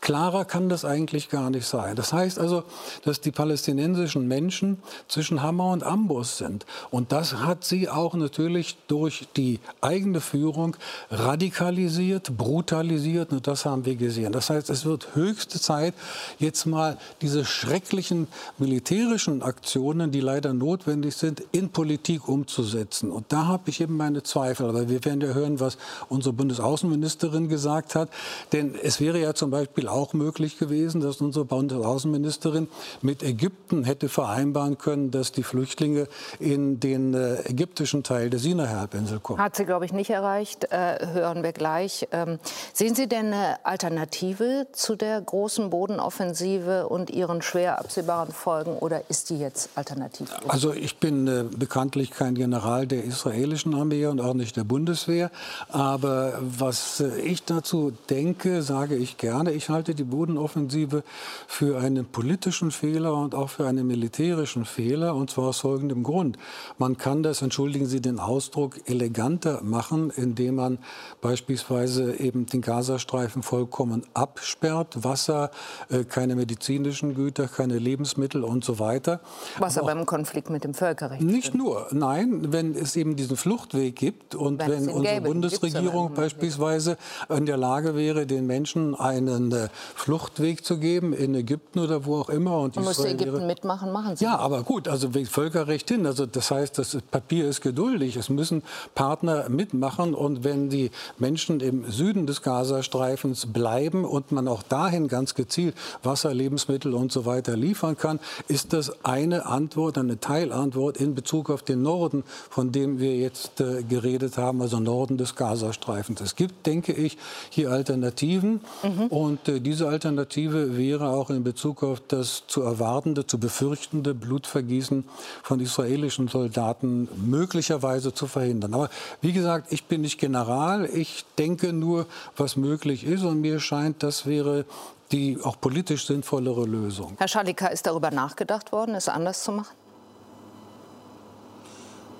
Klarer 0.00 0.46
kann 0.46 0.70
das 0.70 0.86
eigentlich 0.86 1.28
gar 1.28 1.50
nicht 1.50 1.66
sein. 1.66 1.94
Das 1.94 2.12
heißt 2.12 2.38
also, 2.38 2.64
dass 3.04 3.20
die 3.20 3.32
palästinensischen 3.32 4.26
Menschen 4.26 4.78
zwischen 5.08 5.42
Hammer 5.42 5.72
und 5.72 5.82
Amboss 5.82 6.38
sind. 6.38 6.64
Und 6.90 7.12
das 7.12 7.34
hat 7.34 7.64
sie 7.64 7.88
auch 7.88 8.14
natürlich 8.14 8.78
durch 8.88 9.28
die 9.36 9.60
eigene 9.82 10.20
Führung 10.20 10.76
radikalisiert, 11.10 12.36
brutalisiert. 12.36 13.32
Und 13.32 13.46
das 13.46 13.66
haben 13.66 13.84
wir 13.84 13.96
gesehen. 13.96 14.32
Das 14.32 14.48
heißt, 14.48 14.70
es 14.70 14.86
wird 14.86 15.14
höchste 15.14 15.60
Zeit, 15.60 15.92
jetzt 16.38 16.64
mal 16.64 16.96
diese 17.20 17.44
schrecklichen 17.44 18.26
militärischen 18.56 19.42
Aktionen, 19.42 20.12
die 20.12 20.20
leider 20.20 20.54
notwendig 20.54 21.14
sind, 21.14 21.42
in 21.52 21.68
Politik 21.68 22.26
umzusetzen. 22.26 23.10
Und 23.10 23.26
da 23.28 23.46
habe 23.46 23.68
ich 23.68 23.82
eben 23.82 23.98
meine 23.98 24.22
Zweifel. 24.22 24.70
Aber 24.70 24.88
wir 24.88 25.04
werden 25.04 25.20
ja 25.20 25.34
hören, 25.34 25.60
was 25.60 25.76
unsere 26.08 26.32
Bundesaußenministerin 26.32 27.50
gesagt 27.50 27.94
hat. 27.94 28.08
Denn 28.52 28.74
es 28.82 28.98
wäre 28.98 29.20
ja 29.20 29.34
zum 29.34 29.50
Beispiel 29.50 29.89
auch 29.90 30.12
möglich 30.12 30.58
gewesen, 30.58 31.00
dass 31.00 31.20
unsere 31.20 31.44
Bundesaußenministerin 31.44 32.68
mit 33.02 33.22
Ägypten 33.22 33.84
hätte 33.84 34.08
vereinbaren 34.08 34.78
können, 34.78 35.10
dass 35.10 35.32
die 35.32 35.42
Flüchtlinge 35.42 36.06
in 36.38 36.80
den 36.80 37.14
äh, 37.14 37.42
ägyptischen 37.48 38.02
Teil 38.02 38.30
der 38.30 38.40
Sinai-Halbinsel 38.40 39.20
kommen. 39.20 39.40
Hat 39.40 39.56
sie, 39.56 39.64
glaube 39.64 39.84
ich, 39.84 39.92
nicht 39.92 40.10
erreicht. 40.10 40.64
Äh, 40.70 41.06
hören 41.12 41.42
wir 41.42 41.52
gleich. 41.52 42.08
Ähm, 42.12 42.38
sehen 42.72 42.94
Sie 42.94 43.08
denn 43.08 43.26
eine 43.26 43.64
Alternative 43.64 44.66
zu 44.72 44.96
der 44.96 45.20
großen 45.20 45.70
Bodenoffensive 45.70 46.88
und 46.88 47.10
ihren 47.10 47.42
schwer 47.42 47.78
absehbaren 47.78 48.32
Folgen 48.32 48.76
oder 48.76 49.02
ist 49.08 49.30
die 49.30 49.38
jetzt 49.38 49.70
alternativ? 49.74 50.30
Also 50.48 50.72
ich 50.72 50.98
bin 50.98 51.26
äh, 51.26 51.44
bekanntlich 51.44 52.10
kein 52.10 52.34
General 52.34 52.86
der 52.86 53.04
israelischen 53.04 53.74
Armee 53.74 54.06
und 54.06 54.20
auch 54.20 54.34
nicht 54.34 54.56
der 54.56 54.64
Bundeswehr. 54.64 55.30
Aber 55.68 56.34
was 56.40 57.00
äh, 57.00 57.20
ich 57.20 57.44
dazu 57.44 57.92
denke, 58.08 58.62
sage 58.62 58.96
ich 58.96 59.16
gerne. 59.16 59.52
Ich 59.52 59.68
halte 59.68 59.79
halte 59.80 59.94
die 59.94 60.04
Bodenoffensive 60.04 61.02
für 61.46 61.80
einen 61.80 62.04
politischen 62.04 62.70
Fehler 62.70 63.14
und 63.14 63.34
auch 63.34 63.48
für 63.48 63.66
einen 63.66 63.86
militärischen 63.86 64.66
Fehler, 64.66 65.14
und 65.14 65.30
zwar 65.30 65.46
aus 65.46 65.60
folgendem 65.60 66.02
Grund. 66.02 66.36
Man 66.76 66.98
kann 66.98 67.22
das, 67.22 67.40
entschuldigen 67.40 67.86
Sie 67.86 68.02
den 68.02 68.20
Ausdruck, 68.20 68.78
eleganter 68.84 69.62
machen, 69.62 70.10
indem 70.14 70.56
man 70.56 70.78
beispielsweise 71.22 72.20
eben 72.20 72.44
den 72.44 72.60
Gazastreifen 72.60 73.42
vollkommen 73.42 74.02
absperrt, 74.12 75.02
Wasser, 75.02 75.50
äh, 75.88 76.04
keine 76.04 76.36
medizinischen 76.36 77.14
Güter, 77.14 77.48
keine 77.48 77.78
Lebensmittel 77.78 78.44
und 78.44 78.66
so 78.66 78.78
weiter. 78.78 79.20
Was 79.60 79.78
aber, 79.78 79.92
aber 79.92 80.00
im 80.00 80.04
Konflikt 80.04 80.50
mit 80.50 80.64
dem 80.64 80.74
Völkerrecht 80.74 81.22
Nicht 81.22 81.54
nur, 81.54 81.86
nein, 81.92 82.52
wenn 82.52 82.74
es 82.74 82.96
eben 82.96 83.16
diesen 83.16 83.38
Fluchtweg 83.38 83.96
gibt 83.96 84.34
und 84.34 84.60
wenn, 84.60 84.88
wenn 84.88 84.88
unsere 84.90 85.14
gäbe, 85.14 85.28
Bundesregierung 85.28 86.12
beispielsweise 86.12 86.98
in 87.30 87.46
der 87.46 87.56
Lage 87.56 87.96
wäre, 87.96 88.26
den 88.26 88.46
Menschen 88.46 88.94
einen 88.94 89.52
äh, 89.52 89.69
Fluchtweg 89.94 90.64
zu 90.64 90.78
geben 90.78 91.12
in 91.12 91.34
Ägypten 91.34 91.78
oder 91.78 92.04
wo 92.04 92.18
auch 92.20 92.28
immer. 92.28 92.58
Und, 92.60 92.76
und 92.76 92.84
musste 92.84 93.08
Ägypten 93.08 93.46
mitmachen, 93.46 93.92
machen 93.92 94.16
sie. 94.16 94.24
Ja, 94.24 94.36
aber 94.38 94.62
gut, 94.62 94.88
also 94.88 95.10
Völkerrecht 95.10 95.88
hin. 95.88 96.06
Also 96.06 96.26
das 96.26 96.50
heißt, 96.50 96.78
das 96.78 96.98
Papier 97.10 97.48
ist 97.48 97.60
geduldig. 97.60 98.16
Es 98.16 98.28
müssen 98.28 98.62
Partner 98.94 99.48
mitmachen 99.48 100.14
und 100.14 100.44
wenn 100.44 100.70
die 100.70 100.90
Menschen 101.18 101.60
im 101.60 101.90
Süden 101.90 102.26
des 102.26 102.42
Gazastreifens 102.42 103.52
bleiben 103.52 104.04
und 104.04 104.32
man 104.32 104.48
auch 104.48 104.62
dahin 104.62 105.08
ganz 105.08 105.34
gezielt 105.34 105.74
Wasser, 106.02 106.34
Lebensmittel 106.34 106.94
und 106.94 107.12
so 107.12 107.26
weiter 107.26 107.56
liefern 107.56 107.96
kann, 107.96 108.20
ist 108.48 108.72
das 108.72 109.04
eine 109.04 109.46
Antwort, 109.46 109.98
eine 109.98 110.20
Teilantwort 110.20 110.96
in 110.96 111.14
Bezug 111.14 111.50
auf 111.50 111.62
den 111.62 111.82
Norden, 111.82 112.24
von 112.48 112.72
dem 112.72 112.98
wir 112.98 113.16
jetzt 113.16 113.60
äh, 113.60 113.82
geredet 113.82 114.38
haben, 114.38 114.62
also 114.62 114.80
Norden 114.80 115.18
des 115.18 115.34
Gazastreifens. 115.34 116.20
Es 116.20 116.36
gibt, 116.36 116.66
denke 116.66 116.92
ich, 116.92 117.18
hier 117.50 117.70
Alternativen 117.70 118.60
mhm. 118.82 119.06
und 119.06 119.48
äh, 119.48 119.59
diese 119.60 119.88
Alternative 119.88 120.76
wäre 120.76 121.08
auch 121.08 121.30
in 121.30 121.44
Bezug 121.44 121.82
auf 121.82 122.00
das 122.08 122.44
zu 122.46 122.62
erwartende, 122.62 123.26
zu 123.26 123.38
befürchtende 123.38 124.14
Blutvergießen 124.14 125.04
von 125.42 125.60
israelischen 125.60 126.28
Soldaten 126.28 127.08
möglicherweise 127.16 128.12
zu 128.12 128.26
verhindern. 128.26 128.74
Aber 128.74 128.90
wie 129.20 129.32
gesagt, 129.32 129.72
ich 129.72 129.84
bin 129.84 130.00
nicht 130.00 130.18
General. 130.18 130.86
Ich 130.86 131.24
denke 131.38 131.72
nur, 131.72 132.06
was 132.36 132.56
möglich 132.56 133.04
ist. 133.04 133.22
Und 133.22 133.40
mir 133.40 133.60
scheint, 133.60 134.02
das 134.02 134.26
wäre 134.26 134.64
die 135.12 135.38
auch 135.42 135.60
politisch 135.60 136.06
sinnvollere 136.06 136.64
Lösung. 136.64 137.14
Herr 137.18 137.28
Schalika, 137.28 137.66
ist 137.68 137.86
darüber 137.86 138.10
nachgedacht 138.10 138.72
worden, 138.72 138.94
es 138.94 139.08
anders 139.08 139.42
zu 139.42 139.52
machen? 139.52 139.74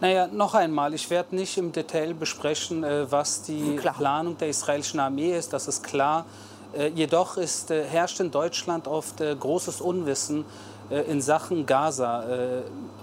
Naja, 0.01 0.29
noch 0.29 0.55
einmal, 0.55 0.95
ich 0.95 1.11
werde 1.11 1.37
nicht 1.37 1.59
im 1.59 1.73
Detail 1.73 2.15
besprechen, 2.15 2.85
äh, 2.85 3.11
was 3.13 3.43
die 3.43 3.77
klar. 3.77 3.95
Planung 3.95 4.39
der 4.39 4.49
israelischen 4.49 4.99
Armee 4.99 5.37
ist. 5.37 5.53
Das 5.53 5.69
ist 5.69 5.85
klar. 5.85 6.25
Äh, 6.73 6.89
jedoch 6.89 7.37
ist, 7.37 7.71
äh, 7.71 7.85
herrscht 7.85 8.21
in 8.21 8.31
Deutschland 8.31 8.87
oft 8.87 9.21
äh, 9.21 9.35
großes 9.35 9.81
Unwissen 9.81 10.45
in 11.07 11.21
Sachen 11.21 11.67
Gaza. 11.67 12.25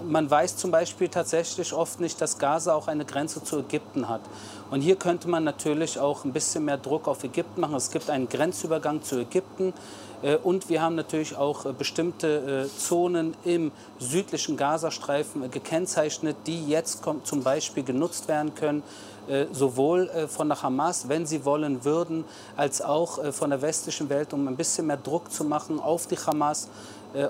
Man 0.06 0.30
weiß 0.30 0.58
zum 0.58 0.70
Beispiel 0.70 1.08
tatsächlich 1.08 1.72
oft 1.72 2.00
nicht, 2.00 2.20
dass 2.20 2.36
Gaza 2.36 2.74
auch 2.74 2.86
eine 2.86 3.06
Grenze 3.06 3.42
zu 3.42 3.60
Ägypten 3.60 4.10
hat. 4.10 4.20
Und 4.70 4.82
hier 4.82 4.96
könnte 4.96 5.26
man 5.26 5.42
natürlich 5.42 5.98
auch 5.98 6.26
ein 6.26 6.34
bisschen 6.34 6.66
mehr 6.66 6.76
Druck 6.76 7.08
auf 7.08 7.24
Ägypten 7.24 7.62
machen. 7.62 7.74
Es 7.76 7.90
gibt 7.90 8.10
einen 8.10 8.28
Grenzübergang 8.28 9.02
zu 9.02 9.20
Ägypten. 9.20 9.72
Und 10.42 10.68
wir 10.68 10.82
haben 10.82 10.96
natürlich 10.96 11.34
auch 11.34 11.64
bestimmte 11.72 12.68
Zonen 12.76 13.34
im 13.46 13.72
südlichen 13.98 14.58
Gazastreifen 14.58 15.50
gekennzeichnet, 15.50 16.36
die 16.46 16.68
jetzt 16.68 17.02
zum 17.24 17.42
Beispiel 17.42 17.84
genutzt 17.84 18.28
werden 18.28 18.54
können 18.54 18.82
sowohl 19.52 20.08
äh, 20.08 20.28
von 20.28 20.48
der 20.48 20.62
Hamas, 20.62 21.08
wenn 21.08 21.26
sie 21.26 21.44
wollen 21.44 21.84
würden, 21.84 22.24
als 22.56 22.80
auch 22.80 23.22
äh, 23.22 23.32
von 23.32 23.50
der 23.50 23.62
westlichen 23.62 24.08
Welt, 24.08 24.32
um 24.32 24.46
ein 24.48 24.56
bisschen 24.56 24.86
mehr 24.86 24.96
Druck 24.96 25.30
zu 25.32 25.44
machen 25.44 25.80
auf 25.80 26.06
die 26.06 26.16
Hamas, 26.16 26.68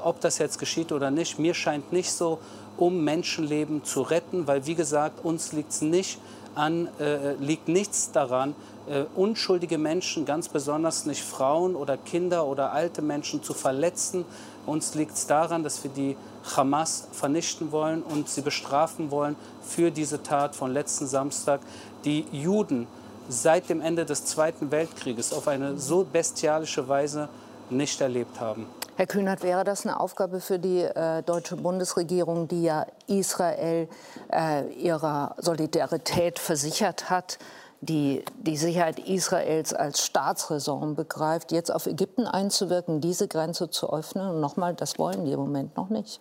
ob 0.03 0.21
das 0.21 0.39
jetzt 0.39 0.59
geschieht 0.59 0.91
oder 0.91 1.13
nicht. 1.13 1.39
Mir 1.39 1.55
scheint 1.55 1.93
nicht 1.93 2.11
so, 2.11 2.41
um 2.77 3.05
Menschenleben 3.05 3.85
zu 3.85 4.03
retten, 4.03 4.49
weil 4.49 4.67
wie 4.67 4.75
gesagt, 4.75 5.25
uns 5.25 5.53
liegt's 5.53 5.83
nicht 5.83 6.19
an, 6.59 6.89
äh, 6.99 7.35
liegt 7.35 7.69
nichts 7.69 8.11
daran, 8.11 8.55
äh, 8.89 9.05
unschuldige 9.15 9.79
Menschen, 9.79 10.25
ganz 10.25 10.49
besonders 10.49 11.07
nicht 11.07 11.23
Frauen 11.23 11.77
oder 11.77 11.97
Kinder 11.97 12.47
oder 12.47 12.73
alte 12.73 13.01
Menschen 13.03 13.43
zu 13.43 13.55
verletzen. 13.55 14.25
Uns 14.67 14.95
liegt 14.95 15.15
es 15.15 15.27
daran, 15.27 15.63
dass 15.63 15.83
wir 15.85 15.91
die 15.91 16.17
Hamas 16.57 17.09
vernichten 17.13 17.73
wollen 17.73 18.03
und 18.03 18.29
sie 18.29 18.41
bestrafen 18.41 19.11
wollen 19.11 19.37
für 19.63 19.91
diese 19.91 20.23
Tat 20.23 20.57
von 20.57 20.73
letzten 20.73 21.07
Samstag, 21.07 21.61
die 22.05 22.27
Juden 22.33 22.87
seit 23.29 23.69
dem 23.69 23.81
Ende 23.81 24.05
des 24.05 24.25
Zweiten 24.25 24.71
Weltkrieges 24.71 25.33
auf 25.33 25.49
eine 25.49 25.79
so 25.79 26.05
bestialische 26.05 26.89
Weise 26.89 27.29
nicht 27.71 28.01
erlebt 28.01 28.41
haben. 28.41 28.67
Herr 28.97 29.07
Kühnert, 29.07 29.45
wäre 29.45 29.63
das 29.63 29.87
eine 29.87 30.01
Aufgabe 30.01 30.41
für 30.41 30.59
die 30.59 30.81
äh, 30.81 31.23
deutsche 31.23 31.57
Bundesregierung, 31.57 32.49
die 32.49 32.65
ja 32.65 32.85
Israel 33.07 33.89
äh, 34.33 34.69
ihrer 34.73 35.37
Solidarität 35.39 36.41
versichert 36.41 37.09
hat, 37.09 37.39
die 37.81 38.25
die 38.39 38.57
Sicherheit 38.57 38.99
Israels 38.99 39.73
als 39.73 40.05
Staatsräson 40.05 40.97
begreift, 40.97 41.53
jetzt 41.53 41.73
auf 41.73 41.87
Ägypten 41.87 42.27
einzuwirken, 42.27 43.01
diese 43.01 43.29
Grenze 43.29 43.71
zu 43.71 43.93
öffnen? 43.93 44.31
Und 44.31 44.41
nochmal, 44.41 44.75
das 44.75 44.99
wollen 44.99 45.25
die 45.27 45.33
im 45.33 45.41
Moment 45.41 45.77
noch 45.77 45.91
nicht. 45.91 46.21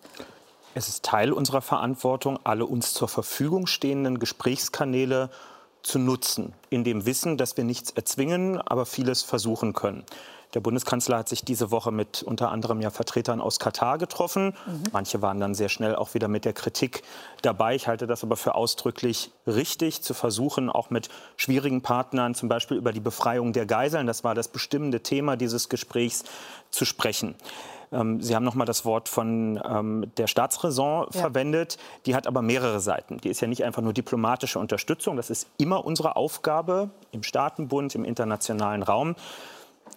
Es 0.74 0.88
ist 0.88 1.04
Teil 1.04 1.32
unserer 1.32 1.62
Verantwortung, 1.62 2.38
alle 2.44 2.64
uns 2.64 2.94
zur 2.94 3.08
Verfügung 3.08 3.66
stehenden 3.66 4.20
Gesprächskanäle 4.20 5.30
zu 5.82 5.98
nutzen, 5.98 6.52
in 6.70 6.84
dem 6.84 7.06
Wissen, 7.06 7.36
dass 7.36 7.56
wir 7.56 7.64
nichts 7.64 7.90
erzwingen, 7.90 8.60
aber 8.60 8.86
vieles 8.86 9.22
versuchen 9.22 9.72
können. 9.72 10.04
Der 10.54 10.60
Bundeskanzler 10.60 11.18
hat 11.18 11.28
sich 11.28 11.44
diese 11.44 11.70
Woche 11.70 11.92
mit 11.92 12.22
unter 12.22 12.50
anderem 12.50 12.80
ja 12.80 12.88
Vertretern 12.88 13.40
aus 13.40 13.58
Katar 13.58 13.98
getroffen. 13.98 14.54
Mhm. 14.66 14.82
Manche 14.92 15.20
waren 15.20 15.40
dann 15.40 15.54
sehr 15.54 15.68
schnell 15.68 15.94
auch 15.94 16.14
wieder 16.14 16.28
mit 16.28 16.46
der 16.46 16.54
Kritik 16.54 17.02
dabei. 17.42 17.74
Ich 17.74 17.86
halte 17.86 18.06
das 18.06 18.24
aber 18.24 18.36
für 18.36 18.54
ausdrücklich 18.54 19.30
richtig, 19.46 20.00
zu 20.00 20.14
versuchen, 20.14 20.70
auch 20.70 20.88
mit 20.88 21.10
schwierigen 21.36 21.82
Partnern, 21.82 22.34
zum 22.34 22.48
Beispiel 22.48 22.78
über 22.78 22.92
die 22.92 23.00
Befreiung 23.00 23.52
der 23.52 23.66
Geiseln, 23.66 24.06
das 24.06 24.24
war 24.24 24.34
das 24.34 24.48
bestimmende 24.48 25.02
Thema 25.02 25.36
dieses 25.36 25.68
Gesprächs, 25.68 26.24
zu 26.70 26.84
sprechen. 26.84 27.34
Ähm, 27.92 28.20
Sie 28.20 28.34
haben 28.34 28.44
noch 28.44 28.54
mal 28.54 28.64
das 28.64 28.84
Wort 28.84 29.08
von 29.08 29.60
ähm, 29.64 30.10
der 30.16 30.26
Staatsräson 30.26 31.06
ja. 31.12 31.20
verwendet. 31.20 31.78
Die 32.06 32.14
hat 32.14 32.26
aber 32.26 32.42
mehrere 32.42 32.80
Seiten. 32.80 33.18
Die 33.18 33.28
ist 33.28 33.40
ja 33.40 33.48
nicht 33.48 33.64
einfach 33.64 33.82
nur 33.82 33.92
diplomatische 33.92 34.58
Unterstützung. 34.58 35.16
Das 35.16 35.30
ist 35.30 35.48
immer 35.58 35.84
unsere 35.84 36.16
Aufgabe 36.16 36.90
im 37.12 37.22
Staatenbund, 37.22 37.94
im 37.94 38.04
internationalen 38.04 38.82
Raum. 38.82 39.14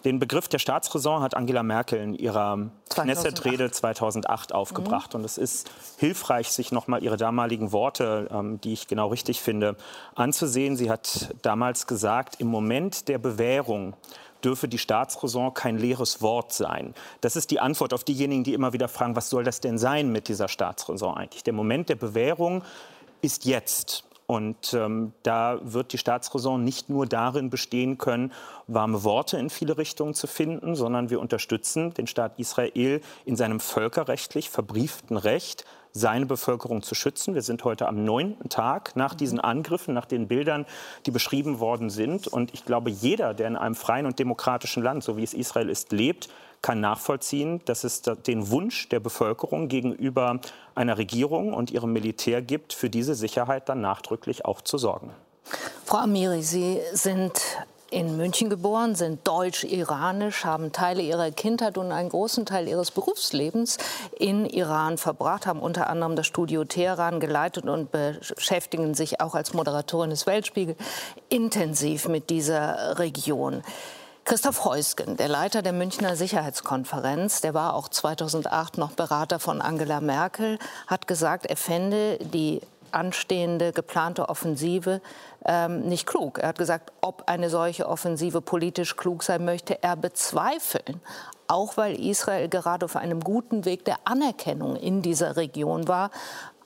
Den 0.04 0.18
Begriff 0.18 0.48
der 0.48 0.58
Staatsräson 0.58 1.22
hat 1.22 1.36
Angela 1.36 1.62
Merkel 1.62 2.00
in 2.00 2.14
ihrer 2.14 2.70
Knesset-Rede 2.88 3.70
2008 3.70 4.52
aufgebracht. 4.52 5.14
Mhm. 5.14 5.20
Und 5.20 5.24
es 5.24 5.38
ist 5.38 5.70
hilfreich, 5.98 6.50
sich 6.50 6.72
noch 6.72 6.88
mal 6.88 7.02
ihre 7.02 7.16
damaligen 7.16 7.72
Worte, 7.72 8.28
ähm, 8.32 8.60
die 8.60 8.72
ich 8.72 8.88
genau 8.88 9.08
richtig 9.08 9.40
finde, 9.40 9.76
anzusehen. 10.14 10.76
Sie 10.76 10.90
hat 10.90 11.34
damals 11.42 11.86
gesagt, 11.86 12.40
im 12.40 12.48
Moment 12.48 13.08
der 13.08 13.18
Bewährung 13.18 13.94
dürfe 14.44 14.68
die 14.68 14.78
Staatsräson 14.78 15.54
kein 15.54 15.78
leeres 15.78 16.22
Wort 16.22 16.52
sein. 16.52 16.94
Das 17.20 17.36
ist 17.36 17.50
die 17.50 17.60
Antwort 17.60 17.94
auf 17.94 18.04
diejenigen, 18.04 18.44
die 18.44 18.54
immer 18.54 18.72
wieder 18.72 18.88
fragen, 18.88 19.16
was 19.16 19.30
soll 19.30 19.44
das 19.44 19.60
denn 19.60 19.78
sein 19.78 20.12
mit 20.12 20.28
dieser 20.28 20.48
Staatsräson 20.48 21.14
eigentlich? 21.14 21.44
Der 21.44 21.52
Moment 21.52 21.88
der 21.88 21.96
Bewährung 21.96 22.62
ist 23.20 23.44
jetzt. 23.44 24.04
Und 24.26 24.72
ähm, 24.72 25.12
da 25.24 25.58
wird 25.62 25.92
die 25.92 25.98
Staatsräson 25.98 26.64
nicht 26.64 26.88
nur 26.88 27.06
darin 27.06 27.50
bestehen 27.50 27.98
können, 27.98 28.32
warme 28.66 29.04
Worte 29.04 29.36
in 29.36 29.50
viele 29.50 29.76
Richtungen 29.76 30.14
zu 30.14 30.26
finden, 30.26 30.74
sondern 30.74 31.10
wir 31.10 31.20
unterstützen 31.20 31.92
den 31.92 32.06
Staat 32.06 32.38
Israel 32.38 33.00
in 33.26 33.36
seinem 33.36 33.60
völkerrechtlich 33.60 34.48
verbrieften 34.48 35.16
Recht, 35.16 35.66
seine 35.92 36.26
Bevölkerung 36.26 36.82
zu 36.82 36.94
schützen. 36.94 37.34
Wir 37.34 37.42
sind 37.42 37.64
heute 37.64 37.86
am 37.86 38.04
neunten 38.04 38.48
Tag 38.48 38.96
nach 38.96 39.14
diesen 39.14 39.40
Angriffen, 39.40 39.94
nach 39.94 40.06
den 40.06 40.28
Bildern, 40.28 40.66
die 41.06 41.10
beschrieben 41.10 41.60
worden 41.60 41.90
sind. 41.90 42.26
Und 42.26 42.54
ich 42.54 42.64
glaube, 42.64 42.90
jeder, 42.90 43.34
der 43.34 43.48
in 43.48 43.56
einem 43.56 43.74
freien 43.74 44.06
und 44.06 44.18
demokratischen 44.18 44.82
Land, 44.82 45.04
so 45.04 45.16
wie 45.16 45.22
es 45.22 45.34
Israel 45.34 45.68
ist, 45.68 45.92
lebt, 45.92 46.28
kann 46.62 46.80
nachvollziehen, 46.80 47.60
dass 47.64 47.84
es 47.84 48.02
den 48.02 48.50
Wunsch 48.50 48.88
der 48.88 49.00
Bevölkerung 49.00 49.68
gegenüber 49.68 50.40
einer 50.74 50.96
Regierung 50.96 51.52
und 51.52 51.70
ihrem 51.72 51.92
Militär 51.92 52.40
gibt, 52.40 52.72
für 52.72 52.88
diese 52.88 53.14
Sicherheit 53.14 53.68
dann 53.68 53.80
nachdrücklich 53.80 54.44
auch 54.44 54.60
zu 54.60 54.78
sorgen. 54.78 55.10
Frau 55.84 55.98
Amiri, 55.98 56.42
Sie 56.42 56.78
sind 56.92 57.32
in 57.92 58.16
München 58.16 58.48
geboren, 58.48 58.94
sind 58.94 59.28
deutsch-iranisch, 59.28 60.44
haben 60.44 60.72
Teile 60.72 61.02
ihrer 61.02 61.30
Kindheit 61.30 61.76
und 61.76 61.92
einen 61.92 62.08
großen 62.08 62.46
Teil 62.46 62.66
ihres 62.66 62.90
Berufslebens 62.90 63.76
in 64.18 64.46
Iran 64.46 64.96
verbracht, 64.96 65.46
haben 65.46 65.60
unter 65.60 65.90
anderem 65.90 66.16
das 66.16 66.26
Studio 66.26 66.64
Teheran 66.64 67.20
geleitet 67.20 67.66
und 67.66 67.90
beschäftigen 67.92 68.94
sich 68.94 69.20
auch 69.20 69.34
als 69.34 69.52
Moderatorin 69.52 70.10
des 70.10 70.26
Weltspiegel 70.26 70.74
intensiv 71.28 72.08
mit 72.08 72.30
dieser 72.30 72.98
Region. 72.98 73.62
Christoph 74.24 74.64
Heusgen, 74.64 75.16
der 75.16 75.28
Leiter 75.28 75.62
der 75.62 75.72
Münchner 75.72 76.16
Sicherheitskonferenz, 76.16 77.40
der 77.40 77.54
war 77.54 77.74
auch 77.74 77.88
2008 77.88 78.78
noch 78.78 78.92
Berater 78.92 79.38
von 79.38 79.60
Angela 79.60 80.00
Merkel, 80.00 80.58
hat 80.86 81.08
gesagt, 81.08 81.44
er 81.46 81.56
fände 81.56 82.18
die 82.20 82.60
anstehende 82.94 83.72
geplante 83.72 84.28
Offensive 84.28 85.00
ähm, 85.44 85.80
nicht 85.88 86.06
klug. 86.06 86.38
Er 86.38 86.48
hat 86.48 86.58
gesagt, 86.58 86.92
ob 87.00 87.24
eine 87.26 87.50
solche 87.50 87.88
Offensive 87.88 88.40
politisch 88.40 88.96
klug 88.96 89.22
sein 89.22 89.44
möchte, 89.44 89.82
er 89.82 89.96
bezweifeln. 89.96 91.00
Auch 91.48 91.76
weil 91.76 91.98
Israel 91.98 92.48
gerade 92.48 92.84
auf 92.84 92.96
einem 92.96 93.20
guten 93.20 93.64
Weg 93.64 93.84
der 93.84 93.98
Anerkennung 94.04 94.76
in 94.76 95.02
dieser 95.02 95.36
Region 95.36 95.88
war, 95.88 96.10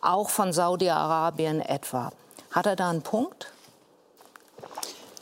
auch 0.00 0.30
von 0.30 0.52
Saudi-Arabien 0.52 1.60
etwa. 1.60 2.12
Hat 2.52 2.66
er 2.66 2.76
da 2.76 2.90
einen 2.90 3.02
Punkt? 3.02 3.50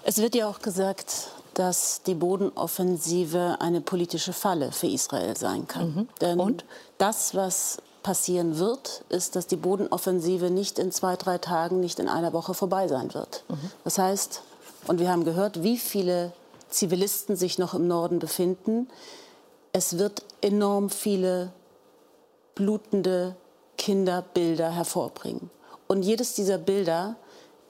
Es 0.03 0.19
wird 0.19 0.35
ja 0.35 0.49
auch 0.49 0.61
gesagt, 0.61 1.29
dass 1.55 2.03
die 2.03 2.15
Bodenoffensive 2.15 3.57
eine 3.61 3.81
politische 3.81 4.33
Falle 4.33 4.73
für 4.73 4.89
Israel 4.89 5.37
sein 5.37 5.67
kann. 5.67 5.95
Mhm. 5.95 6.09
Denn 6.21 6.41
Und? 6.41 6.65
das, 6.99 7.35
was 7.35 7.79
passieren 8.05 8.59
wird, 8.59 9.03
ist, 9.09 9.35
dass 9.35 9.49
die 9.49 9.57
Bodenoffensive 9.57 10.51
nicht 10.51 10.79
in 10.79 10.93
zwei, 10.93 11.17
drei 11.17 11.39
Tagen, 11.39 11.81
nicht 11.81 11.99
in 11.99 12.09
einer 12.09 12.33
Woche 12.33 12.55
vorbei 12.55 12.87
sein 12.87 13.13
wird. 13.15 13.43
Mhm. 13.49 13.71
Das 13.83 13.99
heißt, 13.99 14.43
und 14.87 15.01
wir 15.01 15.11
haben 15.11 15.25
gehört, 15.25 15.65
wie 15.65 15.79
viele 15.79 16.33
Zivilisten 16.69 17.35
sich 17.35 17.59
noch 17.59 17.75
im 17.75 17.89
Norden 17.89 18.21
befinden, 18.21 18.89
es 19.73 19.99
wird 19.99 20.23
enorm 20.43 20.91
viele 20.91 21.51
blutende 22.55 23.35
Kinderbilder 23.79 24.71
hervorbringen. 24.71 25.51
Und 25.89 26.03
jedes 26.03 26.35
dieser 26.35 26.59
Bilder 26.59 27.17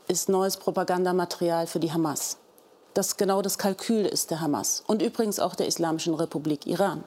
ist 0.08 0.28
neues 0.28 0.56
Propagandamaterial 0.56 1.66
für 1.66 1.80
die 1.80 1.92
Hamas. 1.92 2.36
Das 2.92 3.16
genau 3.16 3.40
das 3.40 3.56
Kalkül 3.56 4.04
ist 4.04 4.30
der 4.30 4.40
Hamas 4.40 4.82
und 4.86 5.00
übrigens 5.00 5.38
auch 5.40 5.54
der 5.54 5.66
Islamischen 5.66 6.14
Republik 6.14 6.66
Iran 6.66 7.04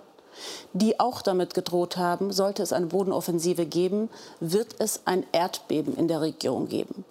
die 0.74 1.00
auch 1.00 1.22
damit 1.22 1.54
gedroht 1.54 1.98
haben, 1.98 2.32
sollte 2.32 2.64
es 2.64 2.74
eine 2.74 2.88
Bodenoffensive 2.88 3.66
geben, 3.66 4.10
wird 4.40 4.76
es 4.80 5.02
ein 5.06 5.26
Erdbeben 5.32 5.96
in 5.96 6.08
der 6.08 6.22
Region 6.22 6.68
geben. 6.68 7.06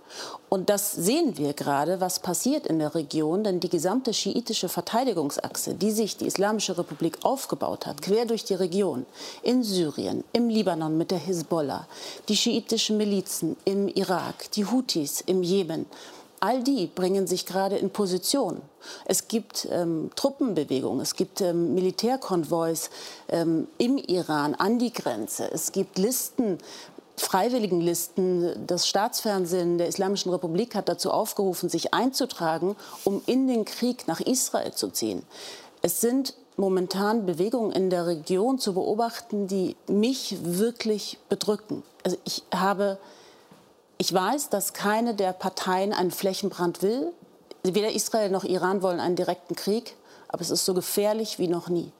Und 0.48 0.70
das 0.70 0.92
sehen 0.92 1.36
wir 1.36 1.52
gerade, 1.52 2.00
was 2.00 2.20
passiert 2.20 2.66
in 2.66 2.78
der 2.78 2.94
Region, 2.94 3.42
denn 3.42 3.60
die 3.60 3.68
gesamte 3.68 4.14
schiitische 4.14 4.68
Verteidigungsachse, 4.68 5.74
die 5.74 5.90
sich 5.90 6.16
die 6.16 6.26
Islamische 6.26 6.78
Republik 6.78 7.18
aufgebaut 7.22 7.86
hat, 7.86 8.02
quer 8.02 8.26
durch 8.26 8.44
die 8.44 8.54
Region, 8.54 9.06
in 9.42 9.64
Syrien, 9.64 10.22
im 10.32 10.48
Libanon 10.48 10.96
mit 10.96 11.10
der 11.10 11.18
Hisbollah, 11.18 11.88
die 12.28 12.36
schiitischen 12.36 12.96
Milizen 12.96 13.56
im 13.64 13.88
Irak, 13.88 14.50
die 14.52 14.64
Houthis 14.64 15.20
im 15.20 15.42
Jemen, 15.42 15.86
All 16.40 16.62
die 16.62 16.86
bringen 16.86 17.26
sich 17.26 17.46
gerade 17.46 17.76
in 17.76 17.90
Position. 17.90 18.60
Es 19.04 19.28
gibt 19.28 19.66
ähm, 19.70 20.10
Truppenbewegungen, 20.16 21.00
es 21.00 21.14
gibt 21.14 21.40
ähm, 21.40 21.74
Militärkonvois 21.74 22.90
ähm, 23.28 23.68
im 23.78 23.98
Iran 23.98 24.54
an 24.54 24.78
die 24.78 24.92
Grenze. 24.92 25.50
Es 25.52 25.72
gibt 25.72 25.98
Listen, 25.98 26.58
Freiwilligenlisten. 27.16 28.66
Das 28.66 28.86
Staatsfernsehen 28.86 29.78
der 29.78 29.88
Islamischen 29.88 30.30
Republik 30.30 30.74
hat 30.74 30.88
dazu 30.88 31.10
aufgerufen, 31.10 31.68
sich 31.68 31.94
einzutragen, 31.94 32.76
um 33.04 33.22
in 33.26 33.48
den 33.48 33.64
Krieg 33.64 34.06
nach 34.06 34.20
Israel 34.20 34.72
zu 34.72 34.88
ziehen. 34.88 35.22
Es 35.82 36.00
sind 36.00 36.34
momentan 36.56 37.26
Bewegungen 37.26 37.72
in 37.72 37.90
der 37.90 38.06
Region 38.06 38.58
zu 38.58 38.74
beobachten, 38.74 39.46
die 39.46 39.76
mich 39.88 40.36
wirklich 40.42 41.18
bedrücken. 41.28 41.82
Also 42.02 42.16
ich 42.24 42.42
habe 42.54 42.98
ich 43.98 44.12
weiß, 44.12 44.50
dass 44.50 44.72
keine 44.72 45.14
der 45.14 45.32
Parteien 45.32 45.92
einen 45.92 46.10
Flächenbrand 46.10 46.82
will. 46.82 47.12
Weder 47.62 47.92
Israel 47.92 48.30
noch 48.30 48.44
Iran 48.44 48.82
wollen 48.82 49.00
einen 49.00 49.16
direkten 49.16 49.56
Krieg, 49.56 49.96
aber 50.28 50.42
es 50.42 50.50
ist 50.50 50.64
so 50.64 50.74
gefährlich 50.74 51.38
wie 51.38 51.48
noch 51.48 51.68
nie. 51.68 51.92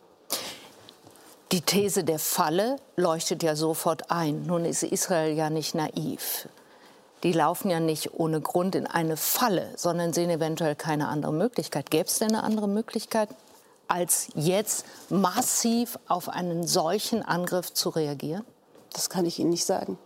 Die 1.53 1.61
These 1.61 2.05
der 2.05 2.19
Falle 2.19 2.77
leuchtet 2.97 3.43
ja 3.43 3.57
sofort 3.57 4.11
ein. 4.11 4.47
Nun 4.47 4.65
ist 4.65 4.83
Israel 4.83 5.35
ja 5.35 5.49
nicht 5.49 5.75
naiv. 5.75 6.49
Die 7.23 7.33
laufen 7.33 7.71
ja 7.71 7.81
nicht 7.81 8.15
ohne 8.15 8.41
Grund 8.41 8.75
in 8.75 8.87
eine 8.87 9.17
Falle, 9.17 9.73
sondern 9.77 10.13
sehen 10.13 10.29
eventuell 10.29 10.77
keine 10.77 11.09
andere 11.09 11.33
Möglichkeit. 11.33 11.91
Gäbe 11.91 12.09
es 12.09 12.19
denn 12.19 12.29
eine 12.29 12.43
andere 12.43 12.69
Möglichkeit, 12.69 13.31
als 13.89 14.29
jetzt 14.35 14.85
massiv 15.09 15.99
auf 16.09 16.29
einen 16.29 16.67
solchen 16.67 17.23
Angriff 17.23 17.73
zu 17.73 17.89
reagieren? 17.89 18.45
Das 18.93 19.09
kann 19.09 19.25
ich 19.25 19.39
Ihnen 19.39 19.51
nicht 19.51 19.65
sagen. 19.65 19.99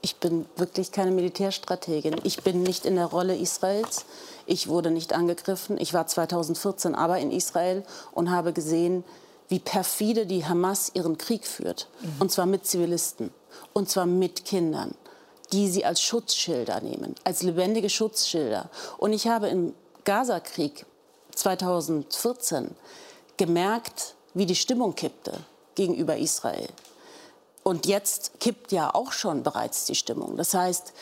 Ich 0.00 0.16
bin 0.16 0.46
wirklich 0.56 0.92
keine 0.92 1.10
Militärstrategin. 1.10 2.16
Ich 2.22 2.42
bin 2.42 2.62
nicht 2.62 2.86
in 2.86 2.94
der 2.94 3.06
Rolle 3.06 3.36
Israels. 3.36 4.04
Ich 4.46 4.68
wurde 4.68 4.90
nicht 4.90 5.12
angegriffen. 5.12 5.76
Ich 5.78 5.92
war 5.92 6.06
2014 6.06 6.94
aber 6.94 7.18
in 7.18 7.32
Israel 7.32 7.84
und 8.12 8.30
habe 8.30 8.52
gesehen, 8.52 9.04
wie 9.48 9.58
perfide 9.58 10.26
die 10.26 10.46
Hamas 10.46 10.90
ihren 10.94 11.18
Krieg 11.18 11.46
führt. 11.46 11.88
Mhm. 12.00 12.12
Und 12.20 12.32
zwar 12.32 12.46
mit 12.46 12.66
Zivilisten. 12.66 13.30
Und 13.72 13.90
zwar 13.90 14.06
mit 14.06 14.44
Kindern, 14.44 14.94
die 15.52 15.68
sie 15.68 15.84
als 15.84 16.00
Schutzschilder 16.00 16.80
nehmen, 16.80 17.14
als 17.24 17.42
lebendige 17.42 17.90
Schutzschilder. 17.90 18.70
Und 18.98 19.12
ich 19.12 19.26
habe 19.26 19.48
im 19.48 19.74
Gazakrieg 20.04 20.86
2014 21.34 22.70
gemerkt, 23.36 24.14
wie 24.34 24.46
die 24.46 24.54
Stimmung 24.54 24.94
kippte 24.94 25.32
gegenüber 25.74 26.16
Israel. 26.16 26.68
Und 27.68 27.84
jetzt 27.84 28.40
kippt 28.40 28.72
ja 28.72 28.94
auch 28.94 29.12
schon 29.12 29.42
bereits 29.42 29.84
die 29.84 29.94
Stimmung. 29.94 30.38
Das 30.38 30.54
heißt, 30.54 30.94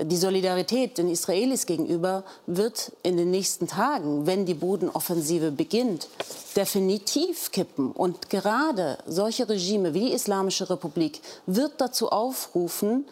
die 0.00 0.16
Solidarität 0.16 0.96
den 0.96 1.10
Israelis 1.10 1.66
gegenüber 1.66 2.22
wird 2.46 2.92
in 3.02 3.16
den 3.16 3.32
nächsten 3.32 3.66
Tagen, 3.66 4.24
wenn 4.24 4.46
die 4.46 4.54
Bodenoffensive 4.54 5.50
beginnt, 5.50 6.06
definitiv 6.54 7.50
kippen. 7.50 7.90
Und 7.90 8.30
gerade 8.30 8.98
solche 9.04 9.48
Regime 9.48 9.94
wie 9.94 10.10
die 10.10 10.12
Islamische 10.12 10.70
Republik 10.70 11.20
wird 11.46 11.80
dazu 11.80 12.10
aufrufen, 12.10 13.04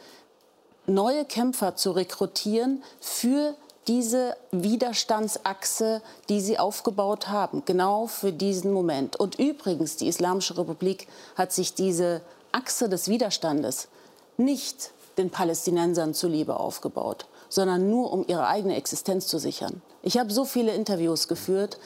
neue 0.86 1.24
Kämpfer 1.24 1.74
zu 1.74 1.90
rekrutieren 1.90 2.80
für 3.00 3.56
diese 3.88 4.36
Widerstandsachse, 4.52 6.00
die 6.28 6.40
sie 6.40 6.60
aufgebaut 6.60 7.26
haben, 7.26 7.64
genau 7.64 8.06
für 8.06 8.30
diesen 8.30 8.72
Moment. 8.72 9.18
Und 9.18 9.36
übrigens, 9.40 9.96
die 9.96 10.06
Islamische 10.06 10.56
Republik 10.56 11.08
hat 11.34 11.52
sich 11.52 11.74
diese 11.74 12.20
Achse 12.52 12.88
des 12.88 13.08
Widerstandes 13.08 13.88
nicht 14.36 14.92
den 15.18 15.30
Palästinensern 15.30 16.14
zuliebe 16.14 16.58
aufgebaut, 16.58 17.26
sondern 17.48 17.90
nur 17.90 18.12
um 18.12 18.24
ihre 18.26 18.46
eigene 18.46 18.76
Existenz 18.76 19.26
zu 19.26 19.38
sichern. 19.38 19.82
Ich 20.02 20.18
habe 20.18 20.32
so 20.32 20.44
viele 20.44 20.74
Interviews 20.74 21.28
geführt 21.28 21.78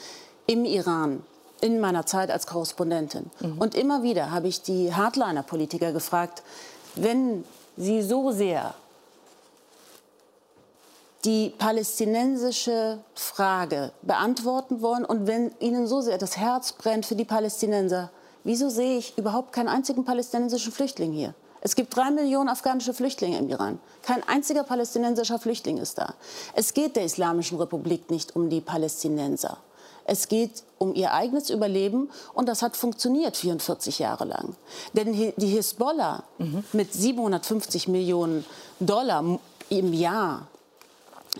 im 0.47 0.65
Iran, 0.65 1.23
in 1.61 1.79
meiner 1.79 2.05
Zeit 2.05 2.31
als 2.31 2.47
Korrespondentin. 2.47 3.29
Mhm. 3.39 3.57
Und 3.57 3.75
immer 3.75 4.03
wieder 4.03 4.31
habe 4.31 4.47
ich 4.47 4.61
die 4.61 4.93
Hardliner-Politiker 4.93 5.91
gefragt, 5.91 6.43
wenn 6.95 7.43
sie 7.77 8.01
so 8.01 8.31
sehr 8.31 8.73
die 11.25 11.49
palästinensische 11.57 12.99
Frage 13.15 13.91
beantworten 14.03 14.81
wollen 14.81 15.03
und 15.03 15.25
wenn 15.25 15.51
ihnen 15.59 15.87
so 15.87 16.01
sehr 16.01 16.19
das 16.19 16.37
Herz 16.37 16.71
brennt 16.73 17.05
für 17.05 17.15
die 17.15 17.25
Palästinenser, 17.25 18.11
wieso 18.45 18.69
sehe 18.69 18.97
ich 18.97 19.17
überhaupt 19.17 19.51
keinen 19.51 19.67
einzigen 19.67 20.05
palästinensischen 20.05 20.71
Flüchtling 20.71 21.11
hier? 21.11 21.33
Es 21.59 21.75
gibt 21.75 21.95
drei 21.95 22.11
Millionen 22.11 22.47
afghanische 22.47 22.93
Flüchtlinge 22.93 23.39
im 23.39 23.49
Iran. 23.49 23.79
Kein 24.03 24.21
einziger 24.27 24.63
palästinensischer 24.63 25.39
Flüchtling 25.39 25.77
ist 25.77 25.97
da. 25.97 26.13
Es 26.53 26.73
geht 26.73 26.95
der 26.95 27.05
Islamischen 27.05 27.57
Republik 27.57 28.11
nicht 28.11 28.35
um 28.35 28.49
die 28.49 28.61
Palästinenser. 28.61 29.57
Es 30.05 30.27
geht 30.27 30.63
um 30.77 30.93
ihr 30.93 31.11
eigenes 31.11 31.49
Überleben 31.49 32.11
und 32.35 32.47
das 32.47 32.61
hat 32.61 32.77
funktioniert 32.77 33.35
44 33.35 33.97
Jahre 33.97 34.25
lang. 34.25 34.55
Denn 34.93 35.33
die 35.35 35.47
Hisbollah 35.47 36.23
mhm. 36.37 36.63
mit 36.73 36.93
750 36.93 37.87
Millionen 37.87 38.45
Dollar 38.79 39.39
im 39.69 39.93
Jahr 39.93 40.47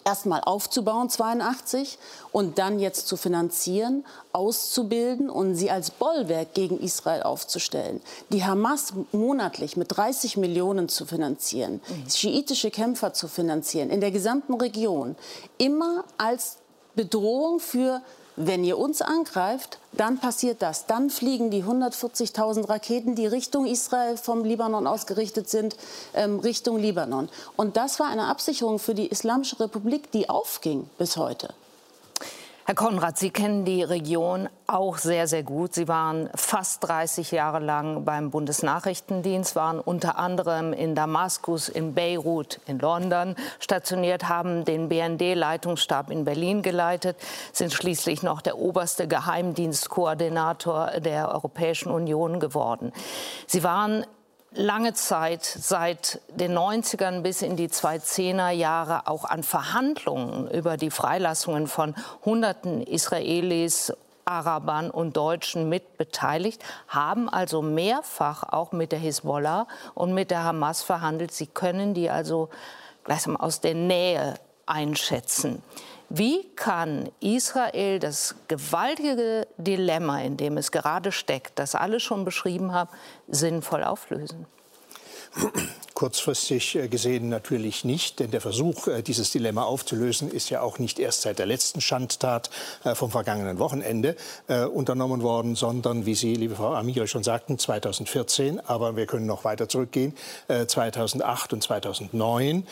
erstmal 0.04 0.42
aufzubauen, 0.42 1.10
82, 1.10 1.98
und 2.32 2.58
dann 2.60 2.80
jetzt 2.80 3.08
zu 3.08 3.18
finanzieren, 3.18 4.06
auszubilden 4.34 5.30
und 5.30 5.56
sie 5.56 5.72
als 5.72 5.92
Bollwerk 5.92 6.54
gegen 6.54 6.80
Israel 6.80 7.24
aufzustellen. 7.24 8.02
Die 8.32 8.44
Hamas 8.44 8.94
monatlich 9.12 9.78
mit 9.78 9.96
30 9.96 10.38
Millionen 10.38 10.90
zu 10.90 11.06
finanzieren, 11.06 11.82
mhm. 11.88 12.10
schiitische 12.10 12.72
Kämpfer 12.72 13.14
zu 13.14 13.28
finanzieren, 13.28 13.90
in 13.90 14.02
der 14.02 14.12
gesamten 14.12 14.56
Region, 14.56 15.16
immer 15.58 16.04
als 16.18 16.58
Bedrohung 16.96 17.60
für 17.60 18.02
wenn 18.36 18.64
ihr 18.64 18.78
uns 18.78 19.02
angreift, 19.02 19.80
dann 19.94 20.20
passiert 20.20 20.62
das. 20.62 20.86
Dann 20.88 21.10
fliegen 21.10 21.52
die 21.52 21.64
140.000 21.64 22.68
Raketen, 22.68 23.16
die 23.16 23.28
Richtung 23.28 23.66
Israel 23.66 24.18
vom 24.18 24.44
Libanon 24.44 24.88
ausgerichtet 24.88 25.50
sind, 25.50 25.76
ähm, 26.14 26.40
Richtung 26.40 26.78
Libanon. 26.78 27.30
Und 27.56 27.78
das 27.78 28.00
war 28.00 28.08
eine 28.08 28.28
Absicherung 28.28 28.80
für 28.80 28.94
die 28.94 29.08
Islamische 29.08 29.60
Republik, 29.60 30.12
die 30.12 30.30
aufging 30.30 30.90
bis 30.98 31.18
heute. 31.18 31.54
Herr 32.68 32.74
Konrad, 32.74 33.20
Sie 33.20 33.30
kennen 33.30 33.64
die 33.64 33.84
Region 33.84 34.50
auch 34.66 34.98
sehr, 34.98 35.28
sehr 35.28 35.44
gut. 35.44 35.76
Sie 35.76 35.88
waren 35.88 36.32
fast 36.34 36.84
30 36.88 37.30
Jahre 37.30 37.60
lang 37.60 38.06
beim 38.06 38.32
Bundesnachrichtendienst, 38.32 39.56
waren 39.56 39.80
unter 39.80 40.18
anderem 40.18 40.74
in 40.74 40.96
Damaskus, 40.96 41.70
in 41.70 41.94
Beirut, 41.94 42.60
in 42.66 42.80
London 42.80 43.36
stationiert, 43.60 44.30
haben 44.30 44.66
den 44.66 44.90
BND-Leitungsstab 44.90 46.10
in 46.10 46.26
Berlin 46.26 46.64
geleitet, 46.64 47.18
sind 47.54 47.72
schließlich 47.72 48.24
noch 48.24 48.42
der 48.42 48.58
oberste 48.58 49.08
Geheimdienstkoordinator 49.08 51.00
der 51.02 51.32
Europäischen 51.36 51.92
Union 51.92 52.40
geworden. 52.40 52.94
Sie 53.46 53.64
waren 53.64 54.08
lange 54.56 54.94
Zeit, 54.94 55.44
seit 55.44 56.22
den 56.30 56.58
90ern 56.58 57.22
bis 57.22 57.42
in 57.42 57.56
die 57.56 57.68
2010er 57.68 58.52
Jahre, 58.52 59.08
auch 59.08 59.26
an 59.26 59.44
Verhandlungen 59.44 60.50
über 60.50 60.78
die 60.78 60.92
Freilassungen 60.92 61.68
von 61.68 61.96
Hunderten 62.24 62.82
Israelis 62.82 63.94
Arabern 64.26 64.90
und 64.90 65.16
Deutschen 65.16 65.70
mit 65.70 65.98
beteiligt, 65.98 66.64
haben 66.88 67.30
also 67.30 67.62
mehrfach 67.62 68.44
auch 68.44 68.72
mit 68.72 68.92
der 68.92 69.00
Hisbollah 69.00 69.68
und 69.94 70.14
mit 70.14 70.32
der 70.32 70.44
Hamas 70.44 70.82
verhandelt. 70.82 71.32
Sie 71.32 71.46
können 71.46 71.94
die 71.94 72.10
also 72.10 72.50
gleichsam 73.04 73.38
aus 73.38 73.62
der 73.62 73.76
Nähe 73.76 74.34
einschätzen. 74.66 75.62
Wie 76.10 76.48
kann 76.56 77.10
Israel 77.20 78.00
das 78.00 78.36
gewaltige 78.48 79.48
Dilemma, 79.58 80.22
in 80.22 80.38
dem 80.38 80.58
es 80.58 80.72
gerade 80.72 81.12
steckt, 81.12 81.58
das 81.60 81.76
alle 81.76 82.00
schon 82.00 82.26
beschrieben 82.26 82.74
haben, 82.74 82.90
sinnvoll 83.28 83.84
auflösen? 83.84 84.46
Kurzfristig 85.96 86.76
äh, 86.76 86.90
gesehen 86.90 87.30
natürlich 87.30 87.86
nicht, 87.86 88.20
denn 88.20 88.30
der 88.30 88.42
Versuch, 88.42 88.88
äh, 88.88 89.02
dieses 89.02 89.32
Dilemma 89.32 89.64
aufzulösen, 89.64 90.30
ist 90.30 90.50
ja 90.50 90.60
auch 90.60 90.78
nicht 90.78 91.00
erst 91.00 91.22
seit 91.22 91.40
der 91.40 91.46
letzten 91.46 91.80
Schandtat 91.80 92.50
äh, 92.84 92.96
vom 92.96 93.12
vergangenen 93.12 93.60
Wochenende 93.60 94.18
unternommen 94.74 95.22
worden, 95.22 95.56
sondern, 95.56 96.06
wie 96.06 96.16
Sie, 96.16 96.36
liebe 96.36 96.56
Frau 96.56 96.74
Amire, 96.74 97.08
schon 97.08 97.24
sagten, 97.24 97.58
2014. 97.58 98.60
Aber 98.60 98.98
wir 98.98 99.06
können 99.06 99.26
noch 99.26 99.44
weiter 99.46 99.70
zurückgehen, 99.70 100.14
2008 100.48 101.54
und 101.54 101.64
2009. 101.64 102.68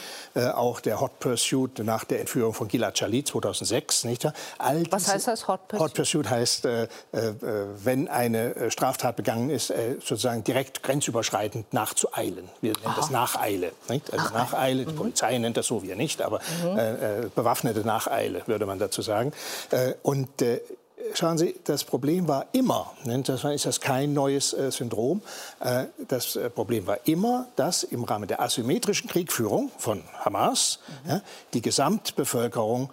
Auch 0.54 0.82
der 0.82 1.00
Hot 1.00 1.20
Pursuit 1.20 1.80
nach 1.80 2.04
der 2.04 2.20
Entführung 2.20 2.54
von 2.54 2.68
Gilad 2.68 2.98
Shalit 2.98 3.28
2006. 3.28 4.04
Nicht 4.06 4.28
All 4.58 4.84
Was 4.90 5.08
heißt 5.08 5.28
das 5.28 5.48
Hot 5.48 5.68
Pursuit? 5.68 5.88
Hot 5.88 5.94
Pursuit 5.94 6.30
heißt, 6.30 6.68
wenn 7.12 8.08
eine 8.08 8.72
Straftat 8.72 9.16
begangen 9.16 9.50
ist, 9.50 9.68
sozusagen 10.00 10.44
direkt 10.44 10.84
grenzüberschreitend 10.84 11.74
nachzueilen. 11.74 12.50
Wir 12.62 12.74
nennen 12.74 12.94
das 12.96 13.10
Nacheile. 13.14 13.72
Nicht? 13.88 14.12
Also 14.12 14.26
Ach, 14.28 14.34
Nacheile, 14.34 14.86
die 14.86 14.92
mhm. 14.92 14.98
Polizei 14.98 15.38
nennt 15.38 15.56
das 15.56 15.68
so, 15.68 15.84
wir 15.84 15.96
nicht, 15.96 16.22
aber 16.22 16.40
mhm. 16.64 16.78
äh, 16.78 16.92
äh, 16.92 17.30
bewaffnete 17.34 17.82
Nacheile, 17.82 18.42
würde 18.48 18.66
man 18.66 18.80
dazu 18.80 19.02
sagen. 19.02 19.32
Äh, 19.72 19.94
und 20.04 20.42
äh, 20.42 20.60
Schauen 21.16 21.38
Sie, 21.38 21.56
das 21.66 21.84
Problem 21.84 22.30
war 22.30 22.46
immer, 22.54 22.94
ne, 23.04 23.22
das 23.24 23.44
ist 23.44 23.66
das 23.66 23.82
kein 23.82 24.14
neues 24.14 24.54
äh, 24.54 24.72
Syndrom, 24.72 25.22
äh, 25.60 25.84
das 26.08 26.40
Problem 26.56 26.88
war 26.88 26.98
immer, 27.06 27.48
dass 27.58 27.84
im 27.84 28.06
Rahmen 28.06 28.28
der 28.28 28.42
asymmetrischen 28.42 29.10
Kriegführung 29.10 29.70
von 29.78 30.02
Hamas 30.24 30.80
mhm. 31.04 31.10
ja, 31.10 31.22
die 31.54 31.62
Gesamtbevölkerung 31.62 32.90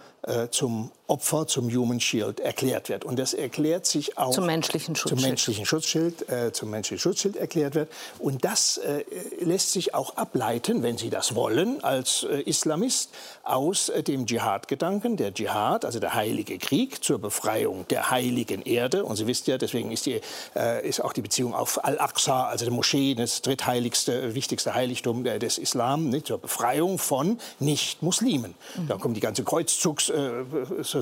zum 0.50 0.90
Opfer, 1.10 1.46
zum 1.48 1.68
Human 1.74 1.98
Shield 1.98 2.38
erklärt 2.38 2.88
wird. 2.88 3.04
Und 3.04 3.18
das 3.18 3.34
erklärt 3.34 3.84
sich 3.84 4.16
auch 4.16 4.30
zum 4.30 4.46
menschlichen 4.46 4.94
Schutzschild, 4.94 5.20
zum 5.20 5.28
menschlichen 5.28 5.66
Schutzschild, 5.66 6.28
äh, 6.28 6.52
zum 6.52 6.70
menschlichen 6.70 7.00
Schutzschild 7.00 7.36
erklärt 7.36 7.74
wird. 7.74 7.90
Und 8.20 8.44
das 8.44 8.78
äh, 8.78 9.04
lässt 9.40 9.72
sich 9.72 9.94
auch 9.94 10.16
ableiten, 10.16 10.84
wenn 10.84 10.98
Sie 10.98 11.10
das 11.10 11.34
wollen, 11.34 11.82
als 11.82 12.22
äh, 12.22 12.42
Islamist, 12.42 13.10
aus 13.42 13.88
äh, 13.88 14.04
dem 14.04 14.26
Dschihad-Gedanken. 14.26 15.16
Der 15.16 15.34
Dschihad, 15.34 15.84
also 15.84 15.98
der 15.98 16.14
heilige 16.14 16.58
Krieg 16.58 17.02
zur 17.02 17.18
Befreiung 17.18 17.86
der 17.88 18.10
heiligen 18.10 18.62
Erde. 18.62 19.04
Und 19.04 19.16
Sie 19.16 19.26
wissen 19.26 19.50
ja, 19.50 19.58
deswegen 19.58 19.90
ist, 19.90 20.06
die, 20.06 20.20
äh, 20.54 20.88
ist 20.88 21.00
auch 21.00 21.12
die 21.12 21.22
Beziehung 21.22 21.54
auf 21.54 21.84
Al-Aqsa, 21.84 22.44
also 22.44 22.64
die 22.64 22.70
Moschee, 22.70 23.16
das 23.16 23.42
drittheiligste, 23.42 24.36
wichtigste 24.36 24.74
Heiligtum 24.74 25.24
des 25.24 25.58
Islam, 25.58 26.08
nicht, 26.08 26.28
zur 26.28 26.38
Befreiung 26.38 26.98
von 26.98 27.40
Nicht-Muslimen. 27.58 28.54
Mhm. 28.76 28.88
Da 28.88 28.96
kommt 28.96 29.16
die 29.16 29.20
ganze 29.20 29.42
Kreuzzugs 29.42 30.12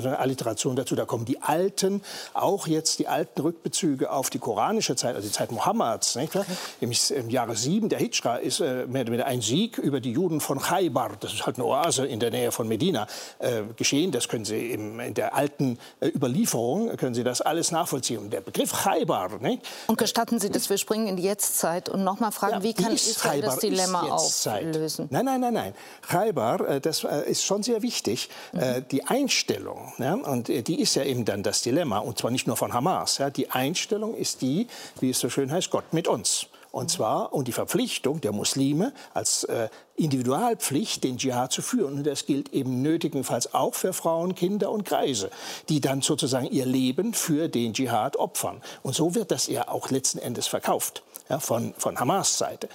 äh, 0.04 0.08
eine 0.08 0.18
Alliteration 0.18 0.76
dazu. 0.76 0.94
Da 0.94 1.04
kommen 1.04 1.24
die 1.24 1.42
alten, 1.42 2.02
auch 2.34 2.66
jetzt 2.66 2.98
die 2.98 3.08
alten 3.08 3.40
Rückbezüge 3.40 4.10
auf 4.10 4.30
die 4.30 4.38
koranische 4.38 4.96
Zeit, 4.96 5.14
also 5.14 5.26
die 5.26 5.32
Zeit 5.32 5.52
Mohammeds. 5.52 6.16
Nicht 6.16 6.34
wahr? 6.34 6.46
Im, 6.80 6.92
Im 6.92 7.30
Jahre 7.30 7.56
7 7.56 7.88
der 7.88 7.98
Hijra 7.98 8.36
ist 8.36 8.60
äh, 8.60 8.86
ein 9.24 9.40
Sieg 9.40 9.78
über 9.78 10.00
die 10.00 10.12
Juden 10.12 10.40
von 10.40 10.60
Khaybar, 10.60 11.12
das 11.20 11.32
ist 11.32 11.46
halt 11.46 11.56
eine 11.56 11.66
Oase 11.66 12.06
in 12.06 12.20
der 12.20 12.30
Nähe 12.30 12.52
von 12.52 12.68
Medina, 12.68 13.06
äh, 13.38 13.62
geschehen. 13.76 14.12
Das 14.12 14.28
können 14.28 14.44
Sie 14.44 14.72
im, 14.72 15.00
in 15.00 15.14
der 15.14 15.34
alten 15.34 15.78
äh, 16.00 16.08
Überlieferung, 16.08 16.96
können 16.96 17.14
Sie 17.14 17.24
das 17.24 17.40
alles 17.40 17.70
nachvollziehen. 17.70 18.30
Der 18.30 18.40
Begriff 18.40 18.72
Khaybar. 18.72 19.38
Nicht? 19.40 19.62
Und 19.86 19.98
gestatten 19.98 20.40
Sie, 20.40 20.50
dass 20.50 20.70
wir 20.70 20.78
springen 20.78 21.06
in 21.06 21.16
die 21.16 21.22
Jetztzeit 21.24 21.88
und 21.88 22.04
noch 22.04 22.20
mal 22.20 22.30
fragen, 22.30 22.54
ja, 22.54 22.62
wie 22.62 22.74
kann 22.74 22.92
Israel 22.92 23.42
das 23.42 23.58
Dilemma 23.58 24.02
auflösen? 24.02 25.08
Nein, 25.10 25.24
nein, 25.24 25.40
nein, 25.40 25.54
nein. 25.54 25.74
Khaybar, 26.08 26.60
äh, 26.60 26.80
das 26.80 27.04
äh, 27.04 27.30
ist 27.30 27.44
schon 27.44 27.62
sehr 27.62 27.82
wichtig. 27.82 28.28
Mhm. 28.52 28.84
Die 28.90 29.04
Einstellung, 29.04 29.87
ja, 29.98 30.14
und 30.14 30.48
äh, 30.48 30.62
die 30.62 30.80
ist 30.80 30.94
ja 30.94 31.04
eben 31.04 31.24
dann 31.24 31.42
das 31.42 31.62
Dilemma, 31.62 31.98
und 31.98 32.18
zwar 32.18 32.30
nicht 32.30 32.46
nur 32.46 32.56
von 32.56 32.72
Hamas. 32.72 33.18
Ja, 33.18 33.30
die 33.30 33.50
Einstellung 33.50 34.14
ist 34.14 34.42
die, 34.42 34.66
wie 35.00 35.10
es 35.10 35.18
so 35.18 35.30
schön 35.30 35.50
heißt, 35.50 35.70
Gott 35.70 35.92
mit 35.92 36.08
uns. 36.08 36.46
Und 36.70 36.90
zwar 36.90 37.32
und 37.32 37.48
die 37.48 37.52
Verpflichtung 37.52 38.20
der 38.20 38.32
Muslime 38.32 38.92
als 39.14 39.44
äh, 39.44 39.68
Individualpflicht, 39.96 41.02
den 41.02 41.16
Dschihad 41.16 41.50
zu 41.50 41.62
führen. 41.62 41.94
Und 41.94 42.06
das 42.06 42.26
gilt 42.26 42.52
eben 42.52 42.82
nötigenfalls 42.82 43.54
auch 43.54 43.74
für 43.74 43.92
Frauen, 43.92 44.34
Kinder 44.34 44.70
und 44.70 44.84
Greise, 44.84 45.30
die 45.70 45.80
dann 45.80 46.02
sozusagen 46.02 46.46
ihr 46.46 46.66
Leben 46.66 47.14
für 47.14 47.48
den 47.48 47.72
Dschihad 47.72 48.16
opfern. 48.16 48.60
Und 48.82 48.94
so 48.94 49.14
wird 49.14 49.30
das 49.30 49.46
ja 49.46 49.68
auch 49.68 49.90
letzten 49.90 50.18
Endes 50.18 50.46
verkauft 50.46 51.02
ja, 51.28 51.38
von, 51.38 51.74
von 51.76 51.98
Hamas 51.98 52.38
Seite. 52.38 52.68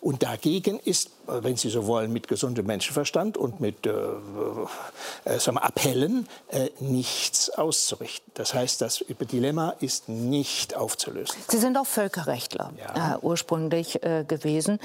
Und 0.00 0.22
dagegen 0.22 0.80
ist, 0.80 1.10
wenn 1.26 1.56
Sie 1.56 1.70
so 1.70 1.86
wollen, 1.86 2.12
mit 2.12 2.28
gesundem 2.28 2.66
Menschenverstand 2.66 3.36
und 3.36 3.60
mit 3.60 3.86
äh, 3.86 3.90
äh, 5.24 5.38
sagen 5.38 5.56
wir, 5.56 5.64
Appellen 5.64 6.28
äh, 6.48 6.70
nichts 6.80 7.50
auszurichten. 7.50 8.32
Das 8.34 8.54
heißt, 8.54 8.80
das 8.80 9.04
Dilemma 9.30 9.74
ist 9.80 10.08
nicht 10.08 10.74
aufzulösen. 10.74 11.36
Sie 11.48 11.58
sind 11.58 11.76
auch 11.76 11.86
Völkerrechtler 11.86 12.72
ja. 12.78 13.14
Äh, 13.14 13.18
ursprünglich 13.20 14.02
äh, 14.02 14.24
gewesen. 14.26 14.80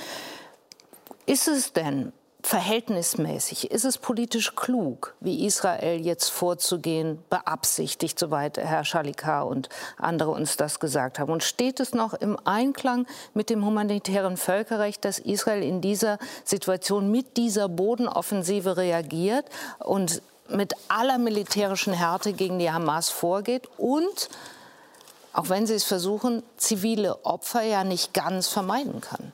Ist 1.26 1.48
es 1.48 1.74
denn 1.74 2.14
verhältnismäßig? 2.46 3.72
Ist 3.72 3.86
es 3.86 3.98
politisch 3.98 4.56
klug, 4.56 5.16
wie 5.20 5.46
Israel 5.46 6.00
jetzt 6.00 6.30
vorzugehen, 6.30 7.24
beabsichtigt, 7.30 8.20
soweit 8.20 8.58
Herr 8.58 8.86
Shalikar 8.86 9.48
und 9.48 9.70
andere 9.98 10.30
uns 10.30 10.56
das 10.56 10.80
gesagt 10.80 11.18
haben? 11.18 11.32
Und 11.32 11.44
steht 11.44 11.80
es 11.80 11.94
noch 11.94 12.14
im 12.14 12.38
Einklang 12.46 13.08
mit 13.34 13.50
dem 13.50 13.66
humanitären 13.66 14.38
Völkerrecht, 14.38 15.06
dass 15.06 15.18
Israel 15.18 15.64
in 15.64 15.82
dieser 15.82 16.20
Situation 16.44 17.10
mit 17.10 17.36
dieser 17.38 17.68
Bodenoffensive 17.68 18.78
reagiert 18.78 19.46
und 19.80 20.22
mit 20.48 20.74
aller 20.88 21.18
militärischen 21.18 21.94
Härte 21.94 22.34
gegen 22.34 22.60
die 22.60 22.72
Hamas 22.72 23.10
vorgeht 23.10 23.68
und 23.78 24.30
auch 25.34 25.50
wenn 25.50 25.66
Sie 25.66 25.74
es 25.74 25.84
versuchen, 25.84 26.44
zivile 26.56 27.26
Opfer 27.26 27.64
ja 27.64 27.84
nicht 27.84 28.14
ganz 28.14 28.48
vermeiden 28.48 29.02
kann. 29.02 29.34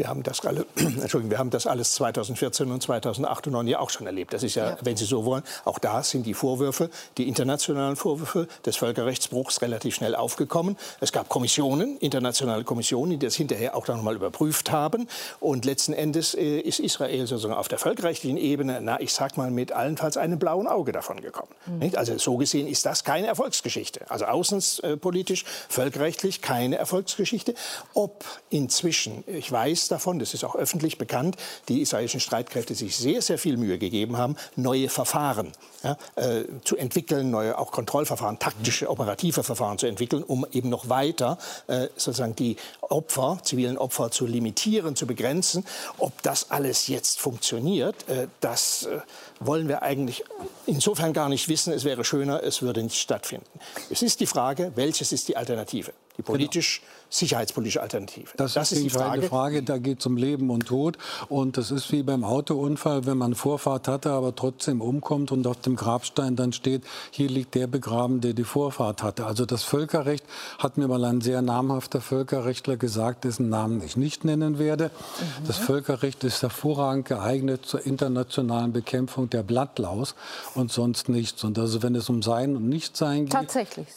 Wir 0.00 0.08
haben 0.08 0.22
das 0.22 0.40
alle, 0.46 0.64
Entschuldigung, 0.76 1.30
wir 1.30 1.38
haben 1.38 1.50
das 1.50 1.66
alles 1.66 1.92
2014 1.96 2.70
und 2.70 2.82
2008 2.82 3.48
und 3.48 3.52
2009 3.52 3.68
ja 3.68 3.80
auch 3.80 3.90
schon 3.90 4.06
erlebt. 4.06 4.32
Das 4.32 4.42
ist 4.42 4.54
ja, 4.54 4.70
ja, 4.70 4.78
wenn 4.80 4.96
Sie 4.96 5.04
so 5.04 5.26
wollen, 5.26 5.42
auch 5.66 5.78
da 5.78 6.02
sind 6.02 6.24
die 6.24 6.32
Vorwürfe, 6.32 6.88
die 7.18 7.28
internationalen 7.28 7.96
Vorwürfe 7.96 8.48
des 8.64 8.76
Völkerrechtsbruchs 8.76 9.60
relativ 9.60 9.94
schnell 9.96 10.14
aufgekommen. 10.14 10.78
Es 11.00 11.12
gab 11.12 11.28
Kommissionen, 11.28 11.98
internationale 11.98 12.64
Kommissionen, 12.64 13.10
die 13.10 13.18
das 13.18 13.34
hinterher 13.34 13.76
auch 13.76 13.86
noch 13.88 14.00
mal 14.00 14.14
überprüft 14.14 14.72
haben. 14.72 15.06
Und 15.38 15.66
letzten 15.66 15.92
Endes 15.92 16.34
äh, 16.34 16.60
ist 16.60 16.80
Israel 16.80 17.26
sozusagen 17.26 17.52
auf 17.52 17.68
der 17.68 17.76
völkerrechtlichen 17.76 18.38
Ebene, 18.38 18.80
na, 18.80 18.98
ich 19.02 19.12
sag 19.12 19.36
mal, 19.36 19.50
mit 19.50 19.72
allenfalls 19.72 20.16
einem 20.16 20.38
blauen 20.38 20.66
Auge 20.66 20.92
davon 20.92 21.20
gekommen. 21.20 21.52
Mhm. 21.66 21.92
Also 21.96 22.16
so 22.16 22.38
gesehen 22.38 22.66
ist 22.66 22.86
das 22.86 23.04
keine 23.04 23.26
Erfolgsgeschichte. 23.26 24.10
Also 24.10 24.24
außenpolitisch, 24.24 25.44
völkerrechtlich 25.68 26.40
keine 26.40 26.76
Erfolgsgeschichte. 26.76 27.52
Ob 27.92 28.24
inzwischen, 28.48 29.24
ich 29.26 29.52
weiß, 29.52 29.89
davon, 29.90 30.18
das 30.18 30.34
ist 30.34 30.44
auch 30.44 30.54
öffentlich 30.54 30.98
bekannt, 30.98 31.36
die 31.68 31.80
israelischen 31.80 32.20
Streitkräfte 32.20 32.74
sich 32.74 32.96
sehr, 32.96 33.22
sehr 33.22 33.38
viel 33.38 33.56
Mühe 33.56 33.78
gegeben 33.78 34.16
haben, 34.16 34.36
neue 34.56 34.88
Verfahren 34.88 35.52
ja, 35.82 35.96
äh, 36.16 36.44
zu 36.64 36.76
entwickeln, 36.76 37.30
neue 37.30 37.58
auch 37.58 37.72
Kontrollverfahren, 37.72 38.38
taktische, 38.38 38.90
operative 38.90 39.42
Verfahren 39.42 39.78
zu 39.78 39.86
entwickeln, 39.86 40.22
um 40.22 40.46
eben 40.52 40.68
noch 40.68 40.88
weiter 40.88 41.38
äh, 41.66 41.88
sozusagen 41.96 42.36
die 42.36 42.56
Opfer, 42.82 43.38
zivilen 43.42 43.78
Opfer 43.78 44.10
zu 44.10 44.26
limitieren, 44.26 44.96
zu 44.96 45.06
begrenzen. 45.06 45.64
Ob 45.98 46.22
das 46.22 46.50
alles 46.50 46.88
jetzt 46.88 47.20
funktioniert, 47.20 48.08
äh, 48.08 48.28
das 48.40 48.84
äh, 48.84 49.00
wollen 49.40 49.68
wir 49.68 49.82
eigentlich 49.82 50.24
insofern 50.66 51.12
gar 51.12 51.28
nicht 51.28 51.48
wissen. 51.48 51.72
Es 51.72 51.84
wäre 51.84 52.04
schöner, 52.04 52.42
es 52.42 52.62
würde 52.62 52.82
nicht 52.82 53.00
stattfinden. 53.00 53.46
Es 53.90 54.02
ist 54.02 54.20
die 54.20 54.26
Frage, 54.26 54.72
welches 54.74 55.12
ist 55.12 55.28
die 55.28 55.36
Alternative? 55.36 55.92
Die 56.22 56.32
politisch 56.32 56.80
genau 56.80 57.00
sicherheitspolitische 57.10 57.82
Alternative? 57.82 58.30
Das, 58.36 58.54
das 58.54 58.72
ist 58.72 58.84
die 58.84 58.90
Frage. 58.90 59.22
Frage. 59.22 59.62
Da 59.62 59.78
geht 59.78 60.00
es 60.00 60.06
um 60.06 60.16
Leben 60.16 60.48
und 60.50 60.66
Tod. 60.66 60.96
Und 61.28 61.56
das 61.56 61.70
ist 61.70 61.92
wie 61.92 62.02
beim 62.02 62.24
Autounfall, 62.24 63.04
wenn 63.06 63.18
man 63.18 63.34
Vorfahrt 63.34 63.88
hatte, 63.88 64.12
aber 64.12 64.34
trotzdem 64.34 64.80
umkommt 64.80 65.32
und 65.32 65.46
auf 65.46 65.60
dem 65.60 65.76
Grabstein 65.76 66.36
dann 66.36 66.52
steht, 66.52 66.84
hier 67.10 67.28
liegt 67.28 67.54
der 67.54 67.66
begraben, 67.66 68.20
der 68.20 68.32
die 68.32 68.44
Vorfahrt 68.44 69.02
hatte. 69.02 69.26
Also 69.26 69.44
das 69.44 69.64
Völkerrecht 69.64 70.24
hat 70.58 70.78
mir 70.78 70.88
mal 70.88 71.04
ein 71.04 71.20
sehr 71.20 71.42
namhafter 71.42 72.00
Völkerrechtler 72.00 72.76
gesagt, 72.76 73.24
dessen 73.24 73.48
Namen 73.48 73.82
ich 73.82 73.96
nicht 73.96 74.24
nennen 74.24 74.58
werde. 74.58 74.84
Mhm. 74.84 75.46
Das 75.46 75.56
Völkerrecht 75.56 76.22
ist 76.24 76.42
hervorragend 76.42 77.06
geeignet 77.06 77.66
zur 77.66 77.84
internationalen 77.84 78.72
Bekämpfung 78.72 79.28
der 79.28 79.42
Blattlaus 79.42 80.14
und 80.54 80.70
sonst 80.70 81.08
nichts. 81.08 81.42
Und 81.42 81.58
also 81.58 81.82
wenn 81.82 81.94
es 81.96 82.08
um 82.08 82.22
Sein 82.22 82.56
und 82.56 82.68
Nichtsein 82.68 83.24
geht. 83.24 83.32
Tatsächlich. 83.32 83.88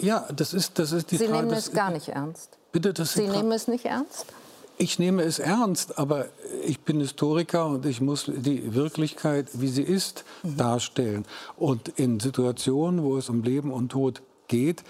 Ja, 0.00 0.26
das 0.34 0.54
ist, 0.54 0.78
das 0.78 0.92
ist 0.92 1.10
die 1.10 1.16
Sie 1.16 1.26
Frage. 1.26 1.38
Sie 1.38 1.44
nehmen 1.46 1.58
es 1.58 1.72
gar 1.72 1.90
nicht 1.90 2.08
ernst. 2.08 2.58
Bitte, 2.72 2.92
das 2.92 3.14
Sie 3.14 3.26
nehmen 3.26 3.52
es 3.52 3.68
nicht 3.68 3.84
ernst? 3.84 4.26
Ich 4.80 5.00
nehme 5.00 5.22
es 5.22 5.40
ernst, 5.40 5.98
aber 5.98 6.26
ich 6.64 6.80
bin 6.80 7.00
Historiker 7.00 7.66
und 7.66 7.84
ich 7.84 8.00
muss 8.00 8.26
die 8.28 8.74
Wirklichkeit, 8.74 9.48
wie 9.54 9.66
sie 9.66 9.82
ist, 9.82 10.24
mhm. 10.44 10.56
darstellen. 10.56 11.24
Und 11.56 11.88
in 11.96 12.20
Situationen, 12.20 13.02
wo 13.02 13.16
es 13.16 13.28
um 13.28 13.42
Leben 13.42 13.72
und 13.72 13.88
Tod 13.88 14.22
geht, 14.46 14.84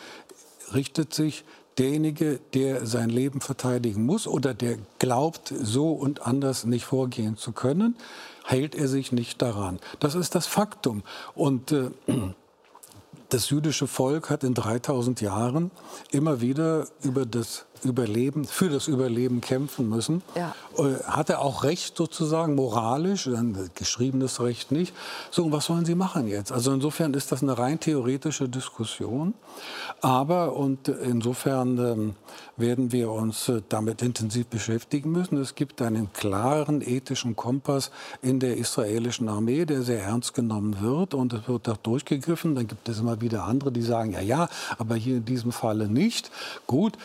richtet 0.75 1.15
sich 1.15 1.45
derjenige, 1.79 2.41
der 2.53 2.85
sein 2.85 3.09
Leben 3.09 3.41
verteidigen 3.41 4.05
muss 4.05 4.27
oder 4.27 4.53
der 4.53 4.77
glaubt, 4.99 5.55
so 5.59 5.93
und 5.93 6.27
anders 6.27 6.67
nicht 6.67 6.85
vorgehen 6.85 7.39
zu 7.39 7.53
können, 7.53 7.97
hält 8.45 8.75
er 8.75 8.89
sich 8.89 9.13
nicht 9.13 9.41
daran. 9.41 9.79
Das 10.01 10.15
ist 10.15 10.35
das 10.35 10.47
Faktum. 10.47 11.03
Und 11.35 11.73
äh, 11.73 11.91
das 13.29 13.51
jüdische 13.51 13.87
Volk 13.87 14.31
hat 14.31 14.45
in 14.45 14.55
3000 14.55 15.21
Jahren 15.21 15.71
immer 16.11 16.41
wieder 16.41 16.87
über 17.03 17.27
das 17.27 17.67
Überleben, 17.85 18.45
für 18.45 18.69
das 18.69 18.89
Überleben 18.89 19.41
kämpfen 19.41 19.89
müssen. 19.89 20.23
Ja. 20.35 20.55
Äh, 20.77 21.03
hat 21.05 21.31
er 21.31 21.41
auch 21.41 21.65
Recht 21.65 21.97
sozusagen, 21.97 22.55
moralisch, 22.55 23.27
ein 23.27 23.71
geschriebenes 23.75 24.41
Recht 24.41 24.73
nicht. 24.73 24.95
So, 25.31 25.45
und 25.45 25.53
was 25.53 25.67
sollen 25.67 25.85
sie 25.85 25.95
machen 25.95 26.29
jetzt? 26.29 26.53
Also 26.53 26.73
insofern 26.73 27.15
ist 27.15 27.33
das 27.33 27.43
eine 27.43 27.59
rein 27.59 27.81
theoretische 27.81 28.49
Diskussion. 28.49 29.35
Aber, 30.01 30.57
und 30.57 30.89
insofern 30.89 31.79
ähm, 31.79 32.15
werden 32.57 32.93
wir 32.93 33.11
uns 33.11 33.49
äh, 33.49 33.63
damit 33.69 34.03
intensiv 34.03 34.47
beschäftigen 34.47 35.13
müssen. 35.13 35.39
Es 35.39 35.55
gibt 35.55 35.81
einen 35.83 36.13
klaren 36.13 36.81
ethischen 36.81 37.37
Kompass 37.37 37.91
in 38.23 38.41
der 38.41 38.57
israelischen 38.57 39.29
Armee, 39.29 39.65
der 39.65 39.83
sehr 39.83 40.03
ernst 40.03 40.35
genommen 40.35 40.81
wird 40.81 41.15
und 41.15 41.33
es 41.33 41.49
wird 41.49 41.69
auch 41.69 41.77
durchgegriffen. 41.77 42.55
Dann 42.55 42.67
gibt 42.67 42.89
es 42.89 43.01
immer 43.01 43.21
wieder 43.21 43.45
andere, 43.45 43.73
die 43.73 43.83
sagen, 43.83 44.13
ja, 44.13 44.21
ja, 44.21 44.49
aber 44.79 44.97
hier 44.97 45.19
in 45.19 45.25
diesem 45.25 45.53
Falle 45.53 45.89
nicht. 45.89 46.31
Gut, 46.67 46.99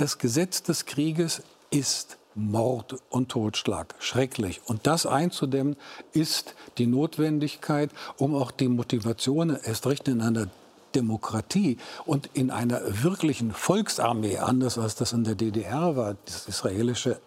das 0.00 0.16
Gesetz 0.16 0.62
des 0.62 0.86
Krieges 0.86 1.42
ist 1.70 2.16
Mord 2.34 2.96
und 3.10 3.28
Totschlag. 3.28 3.94
Schrecklich. 3.98 4.62
Und 4.64 4.86
das 4.86 5.04
einzudämmen 5.04 5.76
ist 6.14 6.54
die 6.78 6.86
Notwendigkeit, 6.86 7.90
um 8.16 8.34
auch 8.34 8.50
die 8.50 8.68
Motivation, 8.68 9.58
erst 9.62 9.86
recht 9.86 10.08
in 10.08 10.22
einer 10.22 10.48
Demokratie 10.94 11.76
und 12.06 12.30
in 12.32 12.50
einer 12.50 12.80
wirklichen 13.02 13.52
Volksarmee, 13.52 14.38
anders 14.38 14.78
als 14.78 14.94
das 14.94 15.12
in 15.12 15.24
der 15.24 15.34
DDR 15.34 15.96
war, 15.96 16.16
das 16.24 16.48
israelische 16.48 17.20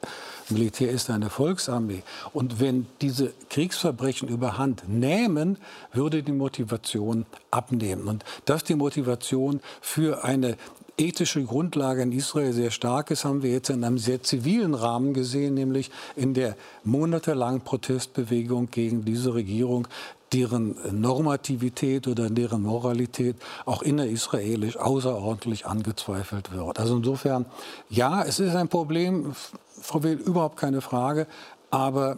Militär 0.50 0.90
ist 0.90 1.10
eine 1.10 1.30
Volksarmee. 1.30 2.04
Und 2.34 2.60
wenn 2.60 2.88
diese 3.02 3.34
Kriegsverbrechen 3.50 4.28
überhand 4.28 4.90
nehmen, 4.90 5.58
würde 5.94 6.24
die 6.24 6.34
Motivation 6.34 7.26
abnehmen. 7.52 8.08
Und 8.08 8.26
dass 8.46 8.64
die 8.64 8.76
Motivation 8.76 9.62
für 9.80 10.24
eine 10.24 10.58
ethische 10.98 11.44
Grundlage 11.44 12.02
in 12.02 12.12
Israel 12.12 12.54
sehr 12.54 12.72
stark 12.72 13.12
ist, 13.12 13.26
haben 13.26 13.44
wir 13.44 13.52
jetzt 13.52 13.70
in 13.70 13.84
einem 13.84 13.98
sehr 13.98 14.22
zivilen 14.22 14.74
Rahmen 14.74 15.14
gesehen, 15.14 15.56
nämlich 15.56 15.92
in 16.16 16.34
der 16.34 16.56
monatelangen 16.84 17.62
Protestbewegung 17.62 18.70
gegen 18.70 19.04
diese 19.06 19.34
Regierung, 19.34 19.88
deren 20.32 20.76
Normativität 20.92 22.08
oder 22.08 22.30
deren 22.30 22.64
Moralität 22.64 23.36
auch 23.66 23.82
innerisraelisch 23.82 24.78
außerordentlich 24.78 25.66
angezweifelt 25.66 26.52
wird. 26.52 26.80
Also 26.80 26.98
insofern, 26.98 27.46
ja, 27.90 28.24
es 28.24 28.40
ist 28.40 28.56
ein 28.56 28.68
Problem, 28.68 29.34
Frau 29.82 30.02
Will, 30.04 30.18
überhaupt 30.18 30.58
keine 30.58 30.82
Frage, 30.82 31.28
aber 31.70 32.18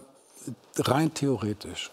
rein 0.77 1.13
theoretisch 1.13 1.91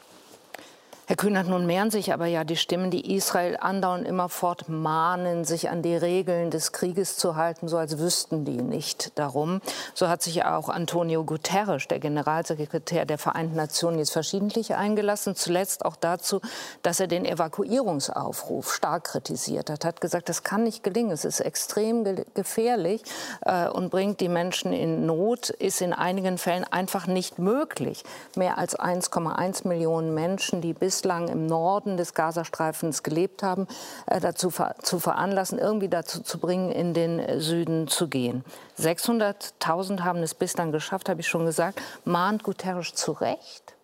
Herr 1.07 1.17
Kühnert, 1.17 1.49
nun 1.49 1.67
mehren 1.67 1.91
sich 1.91 2.13
aber 2.13 2.27
ja 2.27 2.45
die 2.45 2.55
Stimmen, 2.55 2.93
die 2.93 3.17
Israel 3.17 3.57
andauernd 3.61 4.07
immerfort 4.07 4.69
mahnen, 4.69 5.45
sich 5.45 5.69
an 5.69 5.83
die 5.83 5.97
Regeln 5.97 6.53
des 6.53 6.71
Krieges 6.71 7.17
zu 7.17 7.35
halten, 7.35 7.67
so 7.67 7.77
als 7.77 7.99
wüssten 7.99 8.45
die 8.45 8.63
nicht 8.63 9.19
darum. 9.19 9.61
So 9.95 10.09
hat 10.09 10.23
sich 10.23 10.45
auch 10.45 10.69
Antonio 10.69 11.25
Guterres, 11.25 11.89
der 11.89 11.99
Generalsekretär 11.99 13.05
der 13.05 13.19
Vereinten 13.19 13.57
Nationen, 13.57 13.99
jetzt 13.99 14.13
verschiedentlich 14.13 14.77
eingelassen. 14.77 15.35
Zuletzt 15.35 15.85
auch 15.85 15.97
dazu, 15.97 16.41
dass 16.83 17.01
er 17.01 17.09
den 17.09 17.25
Evakuierungsaufruf 17.25 18.73
stark 18.73 19.05
kritisiert 19.05 19.71
hat. 19.71 19.85
Hat 19.85 20.01
gesagt, 20.01 20.29
das 20.29 20.45
kann 20.45 20.63
nicht 20.63 20.85
gelingen. 20.85 21.11
Es 21.11 21.25
ist 21.25 21.41
extrem 21.41 22.05
ge 22.05 22.25
gefährlich 22.35 23.03
äh, 23.45 23.69
und 23.69 23.91
bringt 23.91 24.21
die 24.21 24.29
Menschen 24.29 24.73
in 24.73 25.05
Not. 25.05 25.51
Ist 25.51 25.81
in 25.81 25.93
einigen 25.93 26.39
Fällen 26.39 26.65
einfach 26.65 27.09
nicht 27.09 27.41
möglich. 27.41 28.05
Mehr 28.37 28.57
als 28.57 28.79
1,1 28.79 29.67
Millionen 29.67 30.15
Menschen, 30.15 30.61
die 30.61 30.73
bis 30.73 30.92
bislang 30.93 31.29
im 31.29 31.47
Norden 31.47 31.97
des 31.97 32.13
Gazastreifens 32.13 33.03
gelebt 33.03 33.43
haben, 33.43 33.67
äh, 34.07 34.21
dazu 34.21 34.51
ver 34.51 34.75
zu 34.83 34.99
veranlassen, 34.99 35.59
irgendwie 35.59 35.89
dazu 35.89 36.23
zu 36.23 36.39
bringen, 36.39 36.71
in 36.71 36.93
den 36.93 37.19
äh, 37.19 37.41
Süden 37.41 37.89
zu 37.89 38.09
gehen. 38.09 38.45
600.000 38.79 40.01
haben 40.01 40.19
es 40.19 40.35
bislang 40.35 40.71
geschafft, 40.71 41.09
habe 41.09 41.23
ich 41.23 41.29
schon 41.29 41.47
gesagt. 41.47 41.81
Mahnt 42.05 42.43
Guterres 42.43 42.93
zu 42.95 43.13
Recht? 43.13 43.75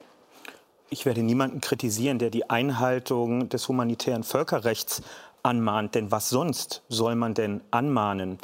Ich 0.91 1.07
werde 1.07 1.23
niemanden 1.23 1.63
kritisieren, 1.63 2.19
der 2.19 2.29
die 2.29 2.51
Einhaltung 2.51 3.49
des 3.49 3.69
humanitären 3.69 4.23
Völkerrechts 4.23 5.03
anmahnt. 5.43 5.95
Denn 5.95 6.11
was 6.11 6.29
sonst 6.29 6.83
soll 6.91 7.15
man 7.15 7.33
denn 7.33 7.63
anmahnen? 7.71 8.39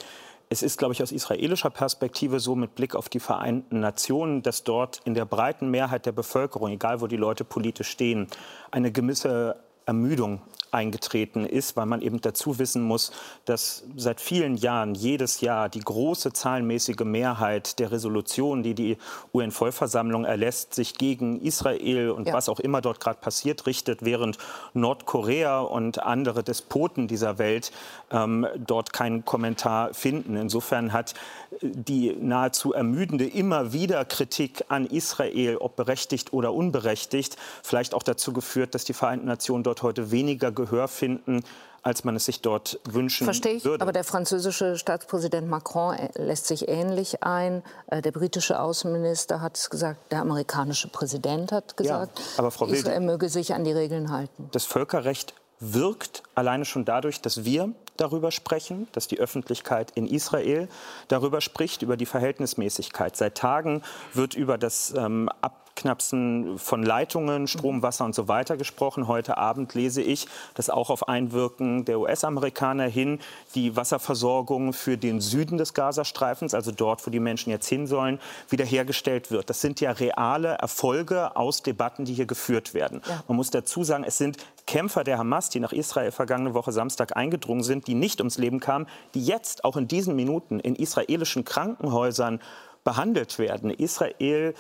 Es 0.55 0.63
ist, 0.63 0.79
glaube 0.79 0.95
ich, 0.95 1.03
aus 1.03 1.11
israelischer 1.11 1.71
Perspektive 1.71 2.39
so 2.39 2.55
mit 2.55 2.77
Blick 2.77 2.95
auf 2.95 3.09
die 3.09 3.19
Vereinten 3.19 3.81
Nationen, 3.81 4.45
dass 4.45 4.63
dort 4.63 5.01
in 5.05 5.15
der 5.15 5.25
breiten 5.25 5.69
Mehrheit 5.69 6.07
der 6.07 6.13
Bevölkerung, 6.13 6.71
egal 6.71 7.01
wo 7.01 7.09
die 7.09 7.17
Leute 7.17 7.43
politisch 7.43 7.89
stehen, 7.89 8.29
eine 8.71 8.93
gewisse 8.93 9.57
Ermüdung 9.85 10.43
eingetreten 10.75 11.45
ist, 11.45 11.77
weil 11.77 11.87
man 11.87 12.01
eben 12.01 12.21
dazu 12.21 12.59
wissen 12.59 12.83
muss, 12.83 13.13
dass 13.45 13.85
seit 13.97 14.21
vielen 14.21 14.57
Jahren 14.57 14.95
jedes 14.95 15.41
Jahr 15.41 15.69
die 15.69 15.81
große 15.81 16.33
zahlenmäßige 16.33 17.05
Mehrheit 17.05 17.79
der 17.79 17.93
Resolutionen, 17.93 18.63
die 18.63 18.75
die 18.75 18.97
UN-Vollversammlung 19.33 20.25
erlässt, 20.25 20.75
sich 20.75 20.95
gegen 20.95 21.41
Israel 21.41 22.11
und 22.11 22.29
ja. 22.29 22.35
was 22.35 22.49
auch 22.49 22.61
immer 22.61 22.81
dort 22.81 23.01
gerade 23.01 23.19
passiert 23.21 23.67
richtet, 23.67 24.05
während 24.05 24.39
Nordkorea 24.73 25.61
und 25.61 26.03
andere 26.03 26.43
Despoten 26.43 27.07
dieser 27.07 27.39
Welt 27.39 27.71
ähm, 28.11 28.47
dort 28.57 28.93
keinen 28.93 29.25
Kommentar 29.25 29.93
finden. 29.93 30.37
Insofern 30.37 30.93
hat 30.93 31.15
die 31.61 32.17
nahezu 32.19 32.73
ermüdende 32.73 33.27
immer 33.27 33.73
wieder 33.73 34.05
Kritik 34.05 34.65
an 34.69 34.87
Israel, 34.87 35.59
ob 35.59 35.77
berechtigt 35.77 36.33
oder 36.33 36.53
unberechtigt, 36.55 37.37
vielleicht 37.63 37.95
auch 37.95 38.03
dazu 38.03 38.33
geführt, 38.33 38.75
dass 38.75 38.85
die 38.85 38.93
Vereinten 38.93 39.27
Nationen 39.27 39.63
dort 39.63 39.75
dort 39.75 39.83
heute 39.83 40.13
weniger 40.13 40.53
Gehör 40.65 40.89
finden, 40.89 41.43
als 41.83 42.03
man 42.03 42.17
es 42.17 42.25
sich 42.25 42.41
dort 42.41 42.81
wünschen 42.85 43.25
Verstehe 43.25 43.55
ich. 43.55 43.65
würde. 43.65 43.83
Aber 43.83 43.93
der 43.93 44.05
französische 44.05 44.77
Staatspräsident 44.79 45.49
Macron 45.49 45.95
äh, 45.95 46.09
lässt 46.17 46.47
sich 46.47 46.69
ähnlich 46.69 47.23
ein. 47.23 47.63
Äh, 47.89 48.01
der 48.01 48.11
britische 48.11 48.59
Außenminister 48.59 49.41
hat 49.41 49.59
es 49.59 49.69
gesagt. 49.69 50.11
Der 50.11 50.21
amerikanische 50.21 50.89
Präsident 50.89 51.53
hat 51.53 51.77
gesagt, 51.77 52.19
ja, 52.19 52.25
aber 52.39 52.51
Frau 52.51 52.67
Israel 52.67 52.95
Wilde, 52.95 53.07
möge 53.07 53.29
sich 53.29 53.55
an 53.55 53.65
die 53.65 53.73
Regeln 53.73 54.11
halten. 54.11 54.49
Das 54.53 54.65
Völkerrecht 54.65 55.35
wirkt 55.61 56.23
alleine 56.35 56.65
schon 56.65 56.85
dadurch, 56.85 57.21
dass 57.21 57.45
wir 57.45 57.73
darüber 57.97 58.31
sprechen, 58.31 58.89
dass 58.93 59.07
die 59.07 59.21
Öffentlichkeit 59.21 59.93
in 59.95 60.07
Israel 60.07 60.69
darüber 61.09 61.41
spricht, 61.41 61.83
über 61.83 61.97
die 61.97 62.07
Verhältnismäßigkeit. 62.07 63.17
Seit 63.17 63.37
Tagen 63.37 63.83
wird 64.15 64.35
über 64.35 64.59
das 64.59 64.93
ähm, 64.97 65.29
Ab 65.43 65.64
Abknapsen 65.75 66.57
von 66.57 66.85
Leitungen, 66.85 67.49
Strom, 67.49 67.83
Wasser 67.83 68.05
und 68.05 68.15
so 68.15 68.29
weiter 68.29 68.57
gesprochen. 68.57 69.09
Heute 69.09 69.39
Abend 69.39 69.75
lese 69.75 70.03
ich, 70.03 70.29
dass 70.55 70.71
auch 70.71 70.89
auf 70.89 71.09
Einwirken 71.09 71.85
der 71.85 71.99
US-Amerikaner 71.99 72.85
hin 72.85 73.19
die 73.57 73.75
Wasserversorgung 73.75 74.73
für 74.73 74.97
den 74.97 75.21
Süden 75.21 75.59
des 75.59 75.75
Gazastreifens, 75.75 76.55
also 76.55 76.71
dort, 76.71 77.05
wo 77.05 77.11
die 77.11 77.19
Menschen 77.19 77.51
jetzt 77.51 77.67
hin 77.67 77.89
sollen, 77.89 78.21
wiederhergestellt 78.49 79.33
wird. 79.33 79.51
Das 79.51 79.61
sind 79.61 79.81
ja 79.81 79.91
reale 79.91 80.55
Erfolge 80.55 81.37
aus 81.37 81.65
Debatten, 81.65 82.05
die 82.05 82.15
hier 82.15 82.27
geführt 82.27 82.73
werden. 82.73 83.03
Ja. 83.09 83.25
Man 83.27 83.37
muss 83.37 83.51
dazu 83.51 83.83
sagen, 83.83 84.05
es 84.05 84.17
sind 84.17 84.37
Kämpfer 84.69 85.03
der 85.03 85.19
Hamas, 85.19 85.51
die 85.51 85.59
nach 85.59 85.73
Israel 85.73 86.13
vergangene 86.13 86.55
Woche 86.55 86.71
Samstag 86.71 87.17
eingedrungen 87.17 87.65
sind, 87.65 87.89
die 87.89 87.95
nicht 87.95 88.21
ums 88.21 88.39
Leben 88.39 88.61
kamen, 88.61 88.87
die 89.15 89.25
jetzt 89.25 89.65
auch 89.65 89.77
in 89.77 89.89
diesen 89.89 90.15
Minuten 90.15 90.61
in 90.61 90.77
israelischen 90.77 91.45
Krankenhäusern 91.45 92.41
behandelt 92.85 93.39
werden. 93.39 93.71
Israel 93.71 94.55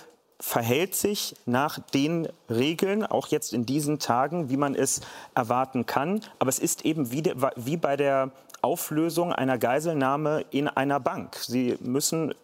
verhält 0.45 0.95
sich 0.95 1.35
nach 1.47 1.79
den 1.79 2.29
Regeln, 2.51 3.05
auch 3.05 3.29
jetzt 3.29 3.55
in 3.55 3.65
diesen 3.65 3.99
Tagen, 3.99 4.51
wie 4.51 4.59
man 4.59 4.75
es 4.75 5.01
erwarten 5.35 5.87
kann. 5.87 6.21
Aber 6.39 6.51
es 6.51 6.59
ist 6.59 6.85
eben 6.85 7.11
wie, 7.11 7.25
wie 7.57 7.79
bei 7.79 7.97
der 7.97 8.31
Auflösung 8.61 9.33
einer 9.33 9.57
Geiselnahme 9.57 10.45
in 10.51 10.69
einer 10.69 11.01
Bank. 11.01 11.37
Sie 11.37 11.79
müssen 11.81 12.35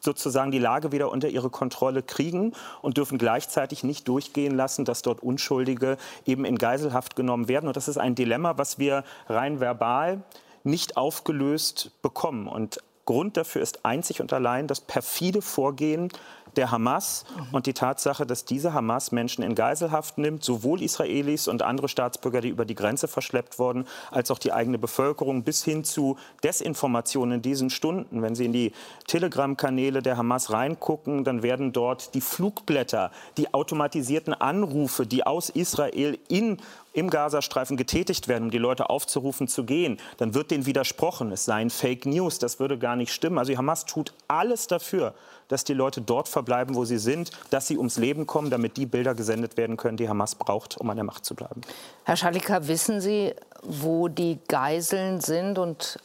sozusagen 0.00 0.50
die 0.50 0.58
Lage 0.58 0.90
wieder 0.90 1.08
unter 1.12 1.28
ihre 1.28 1.50
Kontrolle 1.50 2.02
kriegen 2.02 2.52
und 2.82 2.96
dürfen 2.96 3.16
gleichzeitig 3.16 3.84
nicht 3.84 4.08
durchgehen 4.08 4.56
lassen, 4.56 4.84
dass 4.84 5.02
dort 5.02 5.22
Unschuldige 5.22 5.98
eben 6.26 6.44
in 6.44 6.58
Geiselhaft 6.58 7.14
genommen 7.14 7.46
werden. 7.46 7.68
Und 7.68 7.76
das 7.76 7.86
ist 7.86 7.96
ein 7.96 8.16
Dilemma, 8.16 8.58
was 8.58 8.80
wir 8.80 9.04
rein 9.28 9.60
verbal 9.60 10.24
nicht 10.64 10.96
aufgelöst 10.96 11.92
bekommen. 12.02 12.48
Und 12.48 12.80
Grund 13.04 13.36
dafür 13.36 13.62
ist 13.62 13.84
einzig 13.84 14.20
und 14.20 14.32
allein 14.32 14.66
das 14.66 14.80
perfide 14.80 15.42
Vorgehen 15.42 16.10
der 16.56 16.70
Hamas 16.70 17.24
und 17.52 17.66
die 17.66 17.72
Tatsache, 17.72 18.26
dass 18.26 18.44
diese 18.44 18.72
Hamas 18.72 19.12
Menschen 19.12 19.42
in 19.42 19.54
Geiselhaft 19.54 20.18
nimmt, 20.18 20.44
sowohl 20.44 20.82
Israelis 20.82 21.48
und 21.48 21.62
andere 21.62 21.88
Staatsbürger, 21.88 22.40
die 22.40 22.48
über 22.48 22.64
die 22.64 22.74
Grenze 22.74 23.08
verschleppt 23.08 23.58
wurden, 23.58 23.86
als 24.10 24.30
auch 24.30 24.38
die 24.38 24.52
eigene 24.52 24.78
Bevölkerung, 24.78 25.42
bis 25.42 25.64
hin 25.64 25.84
zu 25.84 26.16
Desinformationen 26.42 27.36
in 27.36 27.42
diesen 27.42 27.70
Stunden. 27.70 28.22
Wenn 28.22 28.34
Sie 28.34 28.44
in 28.44 28.52
die 28.52 28.72
Telegram-Kanäle 29.06 30.02
der 30.02 30.16
Hamas 30.16 30.50
reingucken, 30.50 31.24
dann 31.24 31.42
werden 31.42 31.72
dort 31.72 32.14
die 32.14 32.20
Flugblätter, 32.20 33.10
die 33.36 33.52
automatisierten 33.52 34.34
Anrufe, 34.34 35.06
die 35.06 35.26
aus 35.26 35.48
Israel 35.48 36.18
in 36.28 36.58
im 36.94 37.10
Gazastreifen 37.10 37.76
getätigt 37.76 38.28
werden, 38.28 38.44
um 38.44 38.50
die 38.50 38.58
Leute 38.58 38.88
aufzurufen 38.88 39.48
zu 39.48 39.64
gehen, 39.64 39.98
dann 40.16 40.32
wird 40.32 40.50
denen 40.50 40.64
widersprochen. 40.64 41.30
Es 41.32 41.44
seien 41.44 41.68
Fake 41.68 42.06
News, 42.06 42.38
das 42.38 42.60
würde 42.60 42.78
gar 42.78 42.96
nicht 42.96 43.12
stimmen. 43.12 43.38
Also 43.38 43.52
die 43.52 43.58
Hamas 43.58 43.84
tut 43.84 44.14
alles 44.28 44.68
dafür, 44.68 45.12
dass 45.48 45.64
die 45.64 45.74
Leute 45.74 46.00
dort 46.00 46.28
verbleiben, 46.28 46.74
wo 46.74 46.84
sie 46.84 46.98
sind, 46.98 47.32
dass 47.50 47.66
sie 47.66 47.76
ums 47.76 47.98
Leben 47.98 48.26
kommen, 48.26 48.48
damit 48.48 48.76
die 48.76 48.86
Bilder 48.86 49.14
gesendet 49.14 49.56
werden 49.56 49.76
können, 49.76 49.96
die 49.96 50.08
Hamas 50.08 50.36
braucht, 50.36 50.78
um 50.78 50.88
an 50.88 50.96
der 50.96 51.04
Macht 51.04 51.24
zu 51.24 51.34
bleiben. 51.34 51.60
Herr 52.04 52.16
Schalika, 52.16 52.66
wissen 52.68 53.00
Sie, 53.00 53.34
wo 53.62 54.08
die 54.08 54.38
Geiseln 54.46 55.20
sind 55.20 55.58
und 55.58 55.98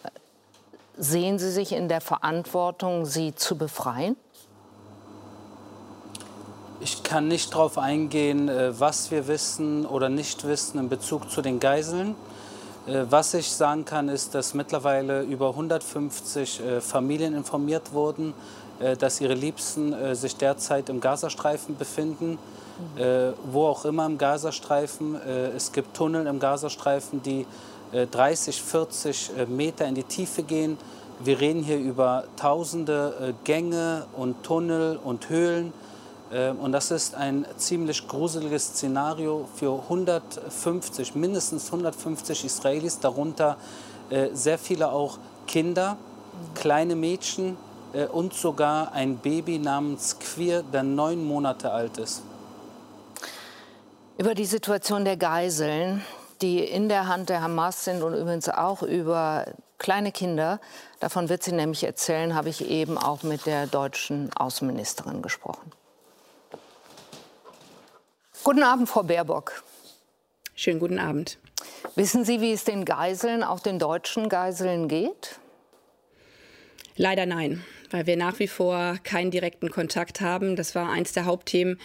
sehen 0.97 1.37
Sie 1.37 1.51
sich 1.51 1.71
in 1.71 1.87
der 1.87 2.01
Verantwortung, 2.01 3.05
sie 3.05 3.35
zu 3.35 3.57
befreien? 3.57 4.17
Ich 6.81 7.03
kann 7.03 7.27
nicht 7.27 7.53
darauf 7.53 7.77
eingehen, 7.77 8.47
äh, 8.47 8.79
was 8.79 9.11
wir 9.11 9.27
wissen 9.27 9.85
oder 9.85 10.07
nicht 10.07 10.47
wissen 10.47 10.79
in 10.79 10.87
Bezug 10.87 11.29
zu 11.29 11.41
den 11.41 11.59
Geiseln. 11.59 12.15
Äh, 12.87 13.03
was 13.09 13.33
ich 13.33 13.51
sagen 13.51 13.83
kann, 13.83 14.07
ist, 14.07 14.33
dass 14.33 14.53
mittlerweile 14.53 15.23
über 15.23 15.49
150 15.49 16.61
äh, 16.61 16.79
Familien 16.79 17.35
informiert 17.35 17.93
wurden, 17.93 18.33
dass 18.97 19.19
ihre 19.19 19.33
Liebsten 19.33 20.15
sich 20.15 20.37
derzeit 20.37 20.87
im 20.87 21.01
Gazastreifen 21.01 21.75
befinden, 21.75 22.39
mhm. 22.95 23.33
wo 23.51 23.65
auch 23.65 23.83
immer 23.83 24.05
im 24.05 24.17
Gazastreifen. 24.17 25.15
Es 25.53 25.73
gibt 25.73 25.97
Tunnel 25.97 26.27
im 26.27 26.39
Gazastreifen, 26.39 27.21
die 27.21 27.45
30, 27.91 28.61
40 28.61 29.31
Meter 29.49 29.85
in 29.85 29.95
die 29.95 30.03
Tiefe 30.03 30.43
gehen. 30.43 30.77
Wir 31.19 31.41
reden 31.41 31.61
hier 31.61 31.77
über 31.77 32.23
tausende 32.37 33.33
Gänge 33.43 34.05
und 34.15 34.43
Tunnel 34.43 34.97
und 35.03 35.27
Höhlen. 35.27 35.73
Und 36.31 36.73
das 36.73 36.91
ist 36.91 37.15
ein 37.15 37.43
ziemlich 37.57 38.07
gruseliges 38.07 38.67
Szenario 38.67 39.49
für 39.55 39.81
150, 39.81 41.15
mindestens 41.15 41.65
150 41.65 42.45
Israelis, 42.45 42.99
darunter 42.99 43.57
sehr 44.33 44.59
viele 44.59 44.91
auch 44.91 45.17
Kinder, 45.47 45.97
kleine 46.53 46.95
Mädchen, 46.95 47.57
äh, 47.93 48.05
und 48.05 48.33
sogar 48.33 48.91
ein 48.93 49.17
Baby 49.17 49.59
namens 49.59 50.17
Queer, 50.19 50.63
der 50.63 50.83
neun 50.83 51.25
Monate 51.25 51.71
alt 51.71 51.97
ist. 51.97 52.23
Über 54.17 54.35
die 54.35 54.45
Situation 54.45 55.05
der 55.05 55.17
Geiseln, 55.17 56.03
die 56.41 56.59
in 56.59 56.89
der 56.89 57.07
Hand 57.07 57.29
der 57.29 57.41
Hamas 57.41 57.85
sind 57.85 58.03
und 58.03 58.13
übrigens 58.13 58.49
auch 58.49 58.81
über 58.83 59.45
kleine 59.77 60.11
Kinder, 60.11 60.59
davon 60.99 61.29
wird 61.29 61.43
sie 61.43 61.53
nämlich 61.53 61.83
erzählen, 61.83 62.35
habe 62.35 62.49
ich 62.49 62.69
eben 62.69 62.97
auch 62.97 63.23
mit 63.23 63.45
der 63.45 63.65
deutschen 63.65 64.31
Außenministerin 64.35 65.21
gesprochen. 65.21 65.71
Guten 68.43 68.63
Abend, 68.63 68.89
Frau 68.89 69.03
Baerbock. 69.03 69.63
Schönen 70.55 70.79
guten 70.79 70.99
Abend. 70.99 71.37
Wissen 71.95 72.23
Sie, 72.23 72.41
wie 72.41 72.53
es 72.53 72.63
den 72.63 72.85
Geiseln, 72.85 73.43
auch 73.43 73.59
den 73.59 73.79
deutschen 73.79 74.29
Geiseln 74.29 74.87
geht? 74.87 75.39
Leider 76.95 77.25
nein 77.25 77.63
weil 77.91 78.05
wir 78.05 78.17
nach 78.17 78.39
wie 78.39 78.47
vor 78.47 78.97
keinen 79.03 79.31
direkten 79.31 79.69
Kontakt 79.69 80.21
haben. 80.21 80.55
Das 80.55 80.75
war 80.75 80.89
eins 80.89 81.13
der 81.13 81.25
Hauptthemen 81.25 81.79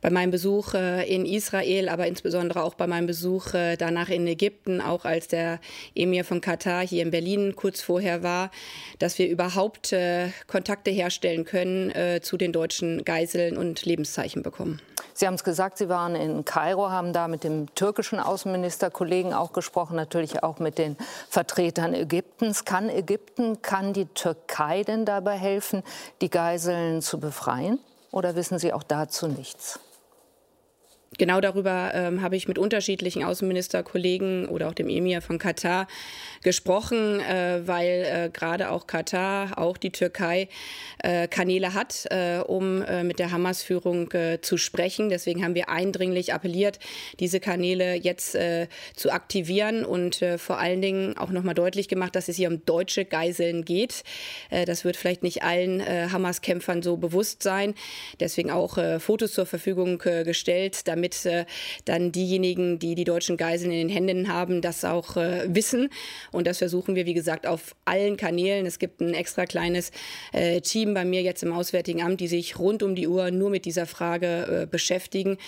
bei 0.00 0.10
meinem 0.10 0.30
Besuch 0.30 0.74
äh, 0.74 1.08
in 1.08 1.26
Israel, 1.26 1.88
aber 1.88 2.06
insbesondere 2.06 2.62
auch 2.62 2.74
bei 2.74 2.86
meinem 2.86 3.06
Besuch 3.06 3.54
äh, 3.54 3.76
danach 3.76 4.08
in 4.08 4.26
Ägypten, 4.26 4.80
auch 4.80 5.04
als 5.04 5.28
der 5.28 5.60
Emir 5.94 6.24
von 6.24 6.40
Katar 6.40 6.86
hier 6.86 7.02
in 7.02 7.10
Berlin 7.10 7.54
kurz 7.56 7.80
vorher 7.80 8.22
war, 8.22 8.50
dass 8.98 9.18
wir 9.18 9.28
überhaupt 9.28 9.92
äh, 9.92 10.28
Kontakte 10.46 10.90
herstellen 10.90 11.44
können 11.44 11.92
zu 12.22 12.36
den 12.36 12.52
deutschen 12.52 13.04
Geiseln 13.04 13.56
und 13.56 13.84
Lebenszeichen 13.84 14.42
bekommen. 14.42 14.80
Sie 15.14 15.26
haben 15.26 15.34
es 15.34 15.44
gesagt, 15.44 15.78
Sie 15.78 15.88
waren 15.88 16.14
in 16.14 16.44
Kairo, 16.44 16.90
haben 16.90 17.14
da 17.14 17.26
mit 17.26 17.42
dem 17.42 17.74
türkischen 17.74 18.20
Außenministerkollegen 18.20 19.32
auch 19.32 19.54
gesprochen, 19.54 19.96
natürlich 19.96 20.42
auch 20.42 20.58
mit 20.58 20.76
den 20.76 20.96
Vertretern 21.30 21.94
Ägyptens. 21.94 22.66
Kann 22.66 22.90
Ägypten, 22.90 23.62
kann 23.62 23.94
die 23.94 24.04
Türkei 24.06 24.82
denn 24.82 25.06
dabei 25.06 25.38
helfen, 25.38 25.82
die 26.20 26.28
Geiseln 26.28 27.00
zu 27.00 27.18
befreien? 27.18 27.78
Oder 28.10 28.36
wissen 28.36 28.58
Sie 28.58 28.74
auch 28.74 28.82
dazu 28.82 29.26
nichts? 29.26 29.80
Genau 31.18 31.40
darüber 31.40 31.92
ähm, 31.94 32.20
habe 32.20 32.36
ich 32.36 32.46
mit 32.46 32.58
unterschiedlichen 32.58 33.24
Außenministerkollegen 33.24 34.48
oder 34.48 34.68
auch 34.68 34.74
dem 34.74 34.88
Emir 34.88 35.22
von 35.22 35.38
Katar 35.38 35.86
gesprochen, 36.42 37.20
äh, 37.20 37.66
weil 37.66 38.04
äh, 38.04 38.30
gerade 38.30 38.70
auch 38.70 38.86
Katar, 38.86 39.56
auch 39.56 39.78
die 39.78 39.92
Türkei 39.92 40.48
äh, 40.98 41.26
Kanäle 41.28 41.72
hat, 41.74 42.06
äh, 42.10 42.40
um 42.40 42.82
äh, 42.82 43.02
mit 43.02 43.18
der 43.18 43.30
Hamas-Führung 43.30 44.10
äh, 44.12 44.40
zu 44.42 44.58
sprechen. 44.58 45.08
Deswegen 45.08 45.42
haben 45.42 45.54
wir 45.54 45.70
eindringlich 45.70 46.34
appelliert, 46.34 46.78
diese 47.20 47.40
Kanäle 47.40 47.94
jetzt 47.94 48.36
zu 48.96 49.10
aktivieren 49.10 49.84
und 49.84 50.24
vor 50.36 50.58
allen 50.58 50.82
Dingen 50.82 51.16
auch 51.16 51.30
nochmal 51.30 51.54
deutlich 51.54 51.88
gemacht, 51.88 52.14
dass 52.16 52.28
es 52.28 52.36
hier 52.36 52.48
um 52.48 52.64
deutsche 52.64 53.04
Geiseln 53.04 53.64
geht. 53.64 54.02
das 54.50 54.84
wird 54.84 54.96
vielleicht 54.96 55.22
nicht 55.22 55.42
allen 55.42 55.82
Hamas-Kämpfern 56.12 56.82
so 56.82 56.96
bewusst 56.96 57.42
sein. 57.42 57.74
Deswegen 58.20 58.50
auch 58.50 58.78
Fotos 58.98 59.32
zur 59.32 59.46
Verfügung 59.46 59.98
gestellt, 59.98 60.86
damit 60.96 61.46
dann 61.84 62.12
diejenigen, 62.12 62.78
die 62.78 62.94
die 62.94 63.04
deutschen 63.04 63.36
Geiseln 63.36 63.70
in 63.70 63.88
den 63.88 63.88
Händen 63.88 64.28
haben, 64.28 64.60
das 64.60 64.84
auch 64.84 65.16
wissen 65.16 65.90
und 66.32 66.46
das 66.46 66.58
versuchen 66.58 66.94
wir, 66.94 67.06
wie 67.06 67.14
gesagt, 67.14 67.46
auf 67.46 67.76
allen 67.84 68.16
Kanälen. 68.16 68.66
Es 68.66 68.78
gibt 68.78 69.00
ein 69.00 69.14
extra 69.14 69.46
kleines 69.46 69.90
äh, 70.32 70.60
Team 70.60 70.94
bei 70.94 71.04
mir 71.04 71.22
jetzt 71.22 71.42
im 71.42 71.52
Auswärtigen 71.52 72.02
Amt, 72.02 72.20
die 72.20 72.28
sich 72.28 72.58
rund 72.58 72.82
um 72.82 72.94
die 72.94 73.08
Uhr 73.08 73.30
nur 73.30 73.50
mit 73.50 73.64
dieser 73.64 73.86
Frage 73.86 74.62
äh, 74.62 74.66
beschäftigen 74.66 75.38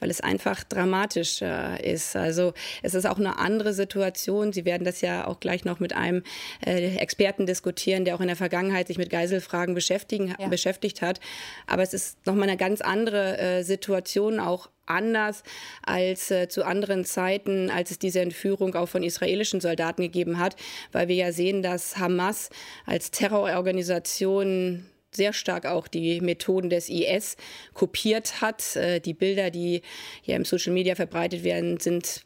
weil 0.00 0.10
es 0.10 0.20
einfach 0.20 0.64
dramatisch 0.64 1.42
äh, 1.42 1.92
ist. 1.92 2.14
Also 2.14 2.52
es 2.82 2.94
ist 2.94 3.04
auch 3.04 3.18
eine 3.18 3.38
andere 3.38 3.72
Situation. 3.72 4.52
Sie 4.52 4.64
werden 4.64 4.84
das 4.84 5.00
ja 5.00 5.26
auch 5.26 5.40
gleich 5.40 5.64
noch 5.64 5.80
mit 5.80 5.92
einem 5.92 6.22
äh, 6.64 6.96
Experten 6.98 7.46
diskutieren, 7.46 8.04
der 8.04 8.14
auch 8.14 8.20
in 8.20 8.28
der 8.28 8.36
Vergangenheit 8.36 8.86
sich 8.86 8.96
mit 8.98 9.10
Geiselfragen 9.10 9.74
beschäftigen, 9.74 10.36
ja. 10.38 10.46
beschäftigt 10.46 11.02
hat. 11.02 11.18
Aber 11.66 11.82
es 11.82 11.94
ist 11.94 12.24
nochmal 12.26 12.48
eine 12.48 12.56
ganz 12.56 12.80
andere 12.80 13.38
äh, 13.38 13.62
Situation, 13.64 14.38
auch 14.38 14.68
anders 14.90 15.42
als 15.82 16.30
äh, 16.30 16.48
zu 16.48 16.64
anderen 16.64 17.04
Zeiten, 17.04 17.70
als 17.70 17.90
es 17.90 17.98
diese 17.98 18.20
Entführung 18.20 18.74
auch 18.74 18.88
von 18.88 19.02
israelischen 19.02 19.60
Soldaten 19.60 20.02
gegeben 20.02 20.38
hat, 20.38 20.56
weil 20.92 21.08
wir 21.08 21.16
ja 21.16 21.32
sehen, 21.32 21.62
dass 21.62 21.98
Hamas 21.98 22.50
als 22.86 23.10
Terrororganisation 23.10 24.86
sehr 25.10 25.32
stark 25.32 25.66
auch 25.66 25.88
die 25.88 26.20
Methoden 26.20 26.70
des 26.70 26.88
IS 26.88 27.36
kopiert 27.74 28.40
hat. 28.40 28.76
Äh, 28.76 29.00
die 29.00 29.14
Bilder, 29.14 29.50
die 29.50 29.82
hier 30.22 30.36
im 30.36 30.44
Social 30.44 30.72
Media 30.72 30.94
verbreitet 30.94 31.44
werden, 31.44 31.80
sind 31.80 32.22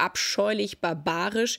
abscheulich, 0.00 0.80
barbarisch. 0.80 1.58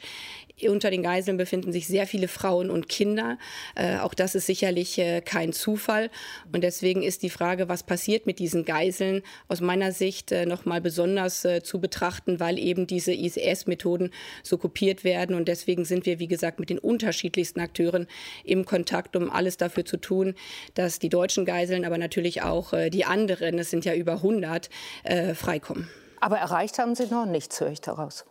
Unter 0.69 0.91
den 0.91 1.01
Geiseln 1.01 1.37
befinden 1.37 1.71
sich 1.71 1.87
sehr 1.87 2.05
viele 2.05 2.27
Frauen 2.27 2.69
und 2.69 2.87
Kinder. 2.87 3.37
Äh, 3.75 3.97
auch 3.97 4.13
das 4.13 4.35
ist 4.35 4.45
sicherlich 4.45 4.97
äh, 4.99 5.21
kein 5.21 5.53
Zufall. 5.53 6.11
Und 6.51 6.63
deswegen 6.63 7.01
ist 7.01 7.23
die 7.23 7.29
Frage, 7.29 7.67
was 7.67 7.83
passiert 7.83 8.25
mit 8.25 8.39
diesen 8.39 8.65
Geiseln, 8.65 9.23
aus 9.47 9.61
meiner 9.61 9.91
Sicht 9.91 10.31
äh, 10.31 10.45
noch 10.45 10.65
mal 10.65 10.81
besonders 10.81 11.45
äh, 11.45 11.63
zu 11.63 11.79
betrachten, 11.79 12.39
weil 12.39 12.59
eben 12.59 12.85
diese 12.85 13.13
ISS-Methoden 13.13 14.11
so 14.43 14.57
kopiert 14.57 15.03
werden. 15.03 15.35
Und 15.35 15.47
deswegen 15.47 15.85
sind 15.85 16.05
wir, 16.05 16.19
wie 16.19 16.27
gesagt, 16.27 16.59
mit 16.59 16.69
den 16.69 16.79
unterschiedlichsten 16.79 17.59
Akteuren 17.59 18.07
im 18.43 18.65
Kontakt, 18.65 19.15
um 19.15 19.31
alles 19.31 19.57
dafür 19.57 19.85
zu 19.85 19.97
tun, 19.97 20.35
dass 20.75 20.99
die 20.99 21.09
deutschen 21.09 21.45
Geiseln, 21.45 21.85
aber 21.85 21.97
natürlich 21.97 22.43
auch 22.43 22.73
äh, 22.73 22.89
die 22.89 23.05
anderen, 23.05 23.57
es 23.57 23.71
sind 23.71 23.85
ja 23.85 23.95
über 23.95 24.13
100, 24.13 24.69
äh, 25.03 25.33
freikommen. 25.33 25.89
Aber 26.21 26.37
erreicht 26.37 26.79
haben 26.79 26.95
Sie 26.95 27.07
noch 27.07 27.25
nichts, 27.25 27.59
höre 27.59 27.71
ich 27.71 27.81
daraus. 27.81 28.25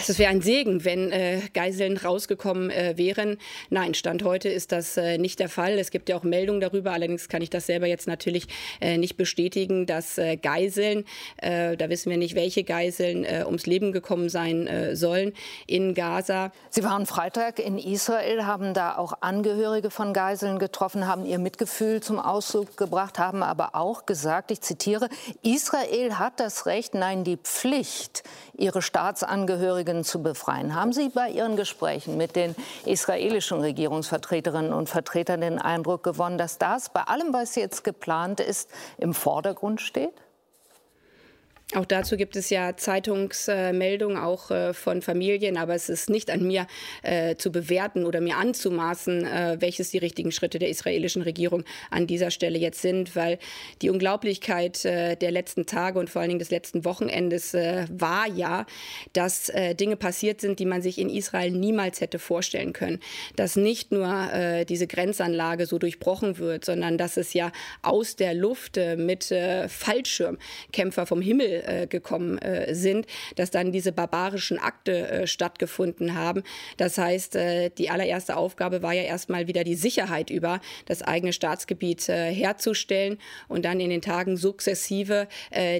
Es 0.00 0.18
wäre 0.18 0.30
ein 0.30 0.42
Segen, 0.42 0.84
wenn 0.84 1.10
äh, 1.10 1.40
Geiseln 1.52 1.96
rausgekommen 1.96 2.70
äh, 2.70 2.94
wären. 2.96 3.38
Nein, 3.70 3.94
Stand 3.94 4.22
heute 4.22 4.48
ist 4.48 4.70
das 4.70 4.96
äh, 4.96 5.18
nicht 5.18 5.40
der 5.40 5.48
Fall. 5.48 5.78
Es 5.78 5.90
gibt 5.90 6.08
ja 6.08 6.16
auch 6.16 6.22
Meldungen 6.22 6.60
darüber. 6.60 6.92
Allerdings 6.92 7.28
kann 7.28 7.42
ich 7.42 7.50
das 7.50 7.66
selber 7.66 7.86
jetzt 7.86 8.06
natürlich 8.06 8.46
äh, 8.80 8.98
nicht 8.98 9.16
bestätigen, 9.16 9.86
dass 9.86 10.18
äh, 10.18 10.36
Geiseln, 10.36 11.04
äh, 11.38 11.76
da 11.76 11.88
wissen 11.88 12.10
wir 12.10 12.18
nicht, 12.18 12.34
welche 12.34 12.62
Geiseln 12.62 13.26
ums 13.46 13.66
Leben 13.66 13.92
gekommen 13.92 14.28
sein 14.28 14.68
sollen 14.92 15.32
in 15.66 15.94
Gaza. 15.94 16.52
Sie 16.70 16.84
waren 16.84 17.06
Freitag 17.06 17.58
in 17.58 17.78
Israel, 17.78 18.44
haben 18.44 18.74
da 18.74 18.96
auch 18.96 19.14
Angehörige 19.20 19.90
von 19.90 20.12
Geiseln 20.12 20.58
getroffen, 20.58 21.06
haben 21.06 21.24
ihr 21.24 21.38
Mitgefühl 21.38 22.02
zum 22.02 22.18
Ausdruck 22.18 22.76
gebracht, 22.76 23.18
haben 23.18 23.42
aber 23.42 23.74
auch 23.74 24.06
gesagt, 24.06 24.50
ich 24.50 24.60
zitiere, 24.60 25.08
Israel 25.42 26.18
hat 26.18 26.40
das 26.40 26.66
Recht, 26.66 26.94
nein, 26.94 27.24
die 27.24 27.36
Pflicht, 27.36 28.22
ihre 28.56 28.82
Staatsangehörigen 28.82 29.85
zu 30.04 30.22
befreien. 30.22 30.74
Haben 30.74 30.92
Sie 30.92 31.08
bei 31.08 31.30
Ihren 31.30 31.56
Gesprächen 31.56 32.16
mit 32.16 32.36
den 32.36 32.54
israelischen 32.84 33.60
Regierungsvertreterinnen 33.60 34.72
und 34.72 34.88
Vertretern 34.88 35.40
den 35.40 35.58
Eindruck 35.58 36.02
gewonnen, 36.02 36.38
dass 36.38 36.58
das 36.58 36.88
bei 36.88 37.02
allem, 37.02 37.32
was 37.32 37.54
jetzt 37.54 37.84
geplant 37.84 38.40
ist, 38.40 38.70
im 38.98 39.14
Vordergrund 39.14 39.80
steht? 39.80 40.14
Auch 41.74 41.84
dazu 41.84 42.16
gibt 42.16 42.36
es 42.36 42.48
ja 42.48 42.76
Zeitungsmeldungen, 42.76 44.16
auch 44.18 44.52
äh, 44.52 44.72
von 44.72 45.02
Familien, 45.02 45.56
aber 45.56 45.74
es 45.74 45.88
ist 45.88 46.08
nicht 46.08 46.30
an 46.30 46.46
mir 46.46 46.68
äh, 47.02 47.34
zu 47.34 47.50
bewerten 47.50 48.04
oder 48.04 48.20
mir 48.20 48.36
anzumaßen, 48.36 49.24
äh, 49.24 49.56
welches 49.58 49.90
die 49.90 49.98
richtigen 49.98 50.30
Schritte 50.30 50.60
der 50.60 50.68
israelischen 50.68 51.22
Regierung 51.22 51.64
an 51.90 52.06
dieser 52.06 52.30
Stelle 52.30 52.56
jetzt 52.56 52.82
sind, 52.82 53.16
weil 53.16 53.40
die 53.82 53.90
Unglaublichkeit 53.90 54.84
der 54.84 55.30
letzten 55.30 55.66
Tage 55.66 55.98
und 55.98 56.08
vor 56.08 56.20
allen 56.20 56.28
Dingen 56.28 56.38
des 56.38 56.50
letzten 56.50 56.84
Wochenendes 56.84 57.54
war 57.54 58.28
ja, 58.28 58.66
dass 59.12 59.50
Dinge 59.78 59.96
passiert 59.96 60.40
sind, 60.40 60.58
die 60.58 60.66
man 60.66 60.82
sich 60.82 60.98
in 60.98 61.08
Israel 61.08 61.50
niemals 61.50 62.00
hätte 62.00 62.18
vorstellen 62.18 62.72
können. 62.72 63.00
Dass 63.36 63.56
nicht 63.56 63.92
nur 63.92 64.64
diese 64.68 64.86
Grenzanlage 64.86 65.66
so 65.66 65.78
durchbrochen 65.78 66.38
wird, 66.38 66.64
sondern 66.64 66.98
dass 66.98 67.16
es 67.16 67.32
ja 67.32 67.52
aus 67.82 68.16
der 68.16 68.34
Luft 68.34 68.78
mit 68.96 69.24
Fallschirmkämpfer 69.68 71.06
vom 71.06 71.20
Himmel 71.20 71.56
äh, 71.66 71.86
gekommen 71.86 72.38
äh, 72.38 72.74
sind, 72.74 73.06
dass 73.36 73.50
dann 73.50 73.72
diese 73.72 73.92
barbarischen 73.92 74.58
Akte 74.58 75.08
äh, 75.08 75.26
stattgefunden 75.26 76.14
haben. 76.14 76.42
Das 76.76 76.98
heißt, 76.98 77.36
die 77.78 77.90
allererste 77.90 78.36
Aufgabe 78.36 78.82
war 78.82 78.92
ja 78.92 79.02
erstmal 79.02 79.46
wieder 79.46 79.64
die 79.64 79.74
Sicherheit 79.74 80.30
über 80.30 80.60
das 80.86 81.02
eigene 81.02 81.32
Staatsgebiet 81.32 82.08
herzustellen 82.08 83.18
und 83.48 83.64
dann 83.64 83.80
in 83.80 83.90
den 83.90 84.02
Tagen 84.02 84.36
sukzessive 84.36 85.28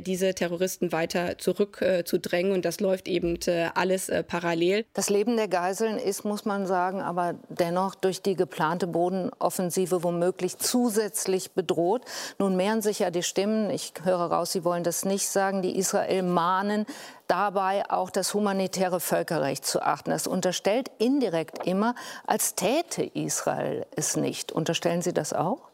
diese 0.01 0.35
Terroristen 0.35 0.93
weiter 0.93 1.39
zurückzudrängen. 1.39 2.53
und 2.53 2.65
das 2.65 2.81
läuft 2.81 3.09
eben 3.09 3.39
alles 3.75 4.11
parallel. 4.29 4.85
Das 4.95 5.11
Leben 5.11 5.37
der 5.37 5.49
Geiseln 5.49 5.99
ist, 5.99 6.25
muss 6.25 6.45
man 6.45 6.67
sagen, 6.67 7.01
aber 7.01 7.35
dennoch 7.49 7.95
durch 7.95 8.23
die 8.23 8.35
geplante 8.35 8.87
Bodenoffensive 8.87 10.03
womöglich 10.03 10.59
zusätzlich 10.59 11.53
bedroht. 11.53 12.03
Nun 12.39 12.57
mehren 12.57 12.83
sich 12.83 13.01
ja 13.01 13.11
die 13.11 13.23
Stimmen. 13.23 13.71
Ich 13.71 13.93
höre 14.03 14.27
raus, 14.33 14.53
Sie 14.53 14.65
wollen 14.65 14.85
das 14.85 15.05
nicht 15.05 15.29
sagen 15.29 15.63
die 15.67 15.79
Israel 15.79 16.23
mahnen, 16.23 16.87
dabei 17.27 17.91
auch 17.91 18.11
das 18.11 18.35
humanitäre 18.35 19.01
Völkerrecht 19.01 19.67
zu 19.67 19.83
achten. 19.83 20.11
Das 20.11 20.27
unterstellt 20.27 20.91
indirekt 20.99 21.67
immer, 21.67 21.95
als 22.27 22.55
täte 22.55 23.03
Israel 23.03 23.87
es 23.97 24.17
nicht. 24.17 24.53
Unterstellen 24.53 25.03
Sie 25.03 25.13
das 25.13 25.33
auch? 25.33 25.69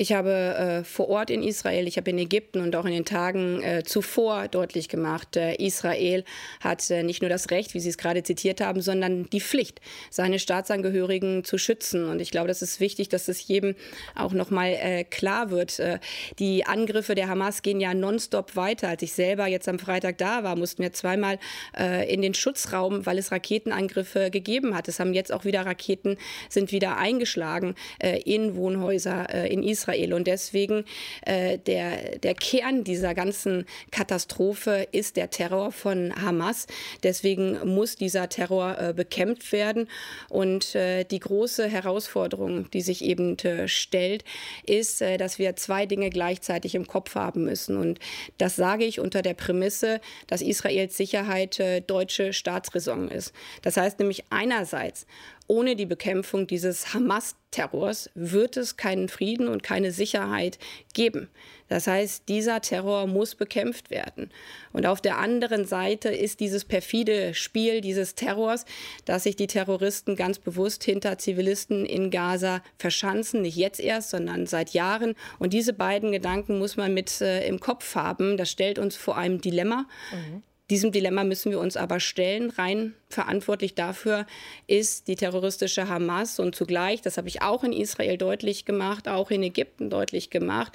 Ich 0.00 0.14
habe 0.14 0.30
äh, 0.30 0.82
vor 0.82 1.10
Ort 1.10 1.28
in 1.28 1.42
Israel, 1.42 1.86
ich 1.86 1.98
habe 1.98 2.08
in 2.08 2.16
Ägypten 2.16 2.62
und 2.62 2.74
auch 2.74 2.86
in 2.86 2.92
den 2.92 3.04
Tagen 3.04 3.62
äh, 3.62 3.82
zuvor 3.84 4.48
deutlich 4.48 4.88
gemacht, 4.88 5.36
äh, 5.36 5.56
Israel 5.56 6.24
hat 6.60 6.90
äh, 6.90 7.02
nicht 7.02 7.20
nur 7.20 7.28
das 7.28 7.50
Recht, 7.50 7.74
wie 7.74 7.80
Sie 7.80 7.90
es 7.90 7.98
gerade 7.98 8.22
zitiert 8.22 8.62
haben, 8.62 8.80
sondern 8.80 9.28
die 9.28 9.42
Pflicht, 9.42 9.82
seine 10.08 10.38
Staatsangehörigen 10.38 11.44
zu 11.44 11.58
schützen. 11.58 12.08
Und 12.08 12.22
ich 12.22 12.30
glaube, 12.30 12.48
das 12.48 12.62
ist 12.62 12.80
wichtig, 12.80 13.10
dass 13.10 13.28
es 13.28 13.46
jedem 13.46 13.74
auch 14.14 14.32
noch 14.32 14.48
mal 14.48 14.68
äh, 14.68 15.04
klar 15.04 15.50
wird. 15.50 15.78
Äh, 15.78 15.98
die 16.38 16.64
Angriffe 16.64 17.14
der 17.14 17.28
Hamas 17.28 17.60
gehen 17.60 17.78
ja 17.78 17.92
nonstop 17.92 18.56
weiter. 18.56 18.88
Als 18.88 19.02
ich 19.02 19.12
selber 19.12 19.48
jetzt 19.48 19.68
am 19.68 19.78
Freitag 19.78 20.16
da 20.16 20.42
war, 20.44 20.56
mussten 20.56 20.82
wir 20.82 20.94
zweimal 20.94 21.38
in 22.08 22.22
den 22.22 22.32
Schutzraum, 22.32 23.04
weil 23.04 23.18
es 23.18 23.32
Raketenangriffe 23.32 24.30
gegeben 24.30 24.74
hat. 24.74 24.88
Es 24.88 24.98
haben 24.98 25.12
jetzt 25.12 25.32
auch 25.32 25.44
wieder 25.44 25.66
Raketen, 25.66 26.16
sind 26.48 26.72
wieder 26.72 26.96
eingeschlagen 26.96 27.74
in 28.24 28.54
Wohnhäuser 28.54 29.46
in 29.46 29.62
Israel. 29.62 29.89
Israel. 29.94 30.14
Und 30.14 30.26
deswegen 30.26 30.84
äh, 31.22 31.58
der, 31.58 32.18
der 32.18 32.34
Kern 32.34 32.84
dieser 32.84 33.14
ganzen 33.14 33.66
Katastrophe 33.90 34.88
ist 34.92 35.16
der 35.16 35.30
Terror 35.30 35.72
von 35.72 36.14
Hamas. 36.20 36.66
Deswegen 37.02 37.58
muss 37.66 37.96
dieser 37.96 38.28
Terror 38.28 38.78
äh, 38.78 38.92
bekämpft 38.94 39.52
werden. 39.52 39.88
Und 40.28 40.74
äh, 40.74 41.04
die 41.04 41.20
große 41.20 41.68
Herausforderung, 41.68 42.70
die 42.70 42.82
sich 42.82 43.04
eben 43.04 43.38
äh, 43.38 43.68
stellt, 43.68 44.24
ist, 44.66 45.02
äh, 45.02 45.16
dass 45.16 45.38
wir 45.38 45.56
zwei 45.56 45.86
Dinge 45.86 46.10
gleichzeitig 46.10 46.74
im 46.74 46.86
Kopf 46.86 47.14
haben 47.14 47.44
müssen. 47.44 47.76
Und 47.76 47.98
das 48.38 48.56
sage 48.56 48.84
ich 48.84 49.00
unter 49.00 49.22
der 49.22 49.34
Prämisse, 49.34 50.00
dass 50.26 50.42
Israels 50.42 50.96
Sicherheit 50.96 51.60
äh, 51.60 51.80
deutsche 51.80 52.32
Staatsräson 52.32 53.08
ist. 53.08 53.32
Das 53.62 53.76
heißt 53.76 53.98
nämlich 53.98 54.24
einerseits 54.30 55.06
ohne 55.50 55.74
die 55.74 55.84
Bekämpfung 55.84 56.46
dieses 56.46 56.94
Hamas-Terrors 56.94 58.08
wird 58.14 58.56
es 58.56 58.76
keinen 58.76 59.08
Frieden 59.08 59.48
und 59.48 59.64
keine 59.64 59.90
Sicherheit 59.90 60.60
geben. 60.94 61.28
Das 61.66 61.88
heißt, 61.88 62.28
dieser 62.28 62.60
Terror 62.60 63.08
muss 63.08 63.34
bekämpft 63.34 63.90
werden. 63.90 64.30
Und 64.72 64.86
auf 64.86 65.00
der 65.00 65.18
anderen 65.18 65.64
Seite 65.64 66.08
ist 66.10 66.38
dieses 66.38 66.64
perfide 66.64 67.34
Spiel 67.34 67.80
dieses 67.80 68.14
Terrors, 68.14 68.64
dass 69.04 69.24
sich 69.24 69.34
die 69.34 69.48
Terroristen 69.48 70.14
ganz 70.14 70.38
bewusst 70.38 70.84
hinter 70.84 71.18
Zivilisten 71.18 71.84
in 71.84 72.12
Gaza 72.12 72.62
verschanzen, 72.78 73.42
nicht 73.42 73.56
jetzt 73.56 73.80
erst, 73.80 74.10
sondern 74.10 74.46
seit 74.46 74.70
Jahren. 74.70 75.16
Und 75.40 75.52
diese 75.52 75.72
beiden 75.72 76.12
Gedanken 76.12 76.60
muss 76.60 76.76
man 76.76 76.94
mit 76.94 77.20
äh, 77.20 77.44
im 77.48 77.58
Kopf 77.58 77.96
haben. 77.96 78.36
Das 78.36 78.52
stellt 78.52 78.78
uns 78.78 78.94
vor 78.96 79.16
einem 79.16 79.40
Dilemma. 79.40 79.86
Mhm. 80.12 80.44
Diesem 80.70 80.92
Dilemma 80.92 81.24
müssen 81.24 81.50
wir 81.50 81.58
uns 81.58 81.76
aber 81.76 81.98
stellen. 81.98 82.50
Rein 82.50 82.94
verantwortlich 83.08 83.74
dafür 83.74 84.24
ist 84.68 85.08
die 85.08 85.16
terroristische 85.16 85.88
Hamas 85.88 86.38
und 86.38 86.54
zugleich, 86.54 87.02
das 87.02 87.18
habe 87.18 87.28
ich 87.28 87.42
auch 87.42 87.64
in 87.64 87.72
Israel 87.72 88.16
deutlich 88.16 88.64
gemacht, 88.64 89.08
auch 89.08 89.32
in 89.32 89.42
Ägypten 89.42 89.90
deutlich 89.90 90.30
gemacht, 90.30 90.72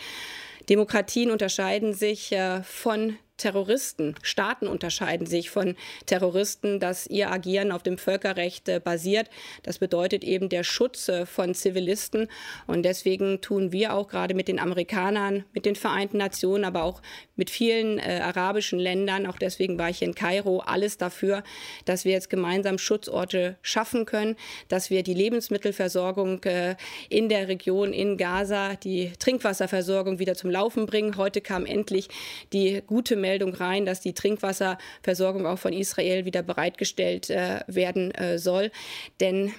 Demokratien 0.70 1.32
unterscheiden 1.32 1.94
sich 1.94 2.32
äh, 2.32 2.64
von 2.64 3.18
Terroristen. 3.38 4.16
Staaten 4.22 4.68
unterscheiden 4.68 5.28
sich 5.28 5.50
von 5.50 5.76
Terroristen, 6.06 6.80
dass 6.80 7.08
ihr 7.08 7.32
Agieren 7.32 7.72
auf 7.72 7.84
dem 7.84 7.98
Völkerrecht 7.98 8.70
äh, 8.70 8.80
basiert. 8.80 9.30
Das 9.64 9.80
bedeutet 9.80 10.24
eben 10.24 10.50
der 10.50 10.64
Schutz 10.64 11.10
äh, 11.10 11.26
von 11.26 11.54
Zivilisten. 11.54 12.28
Und 12.68 12.84
deswegen 12.84 13.42
tun 13.42 13.72
wir 13.72 13.94
auch 13.94 14.08
gerade 14.08 14.34
mit 14.34 14.48
den 14.48 14.60
Amerikanern, 14.60 15.46
mit 15.54 15.66
den 15.66 15.76
Vereinten 15.76 16.18
Nationen, 16.18 16.64
aber 16.64 16.84
auch 16.84 17.02
mit 17.36 17.50
vielen 17.50 18.00
äh, 18.00 18.22
arabischen 18.24 18.80
Ländern, 18.80 19.26
auch 19.26 19.38
deswegen 19.38 19.78
war 19.78 19.90
ich 19.90 20.02
in 20.02 20.16
Kairo, 20.16 20.60
alles 20.60 20.98
dafür, 20.98 21.44
dass 21.86 22.06
wir 22.06 22.14
jetzt 22.14 22.30
gemeinsam 22.30 22.78
Schutzorte 22.78 23.58
schaffen 23.62 24.06
können, 24.06 24.36
dass 24.68 24.90
wir 24.90 25.04
die 25.04 25.14
Lebensmittelversorgung 25.14 26.44
äh, 26.44 26.76
in 27.10 27.30
der 27.30 27.48
Region 27.48 27.94
in 27.94 28.18
Gaza, 28.18 28.76
die 28.76 29.12
Trinkwasserversorgung 29.20 30.20
wieder 30.20 30.36
zum 30.36 30.50
Laufen 30.50 30.86
bringen. 30.86 31.18
Heute 31.18 31.42
kam 31.42 31.66
endlich 31.66 32.08
die 32.54 32.82
gute 32.86 33.16
Meldung 33.26 33.56
rein, 33.56 33.86
dass 33.86 34.02
die 34.02 34.14
Trinkwasserversorgung 34.14 35.48
auch 35.48 35.58
von 35.58 35.74
Israel 35.74 36.26
wieder 36.26 36.44
bereitgestellt 36.44 37.32
äh, 37.32 37.62
werden 37.66 38.12
äh, 38.12 38.38
soll. 38.38 38.72
Denn 39.20 39.52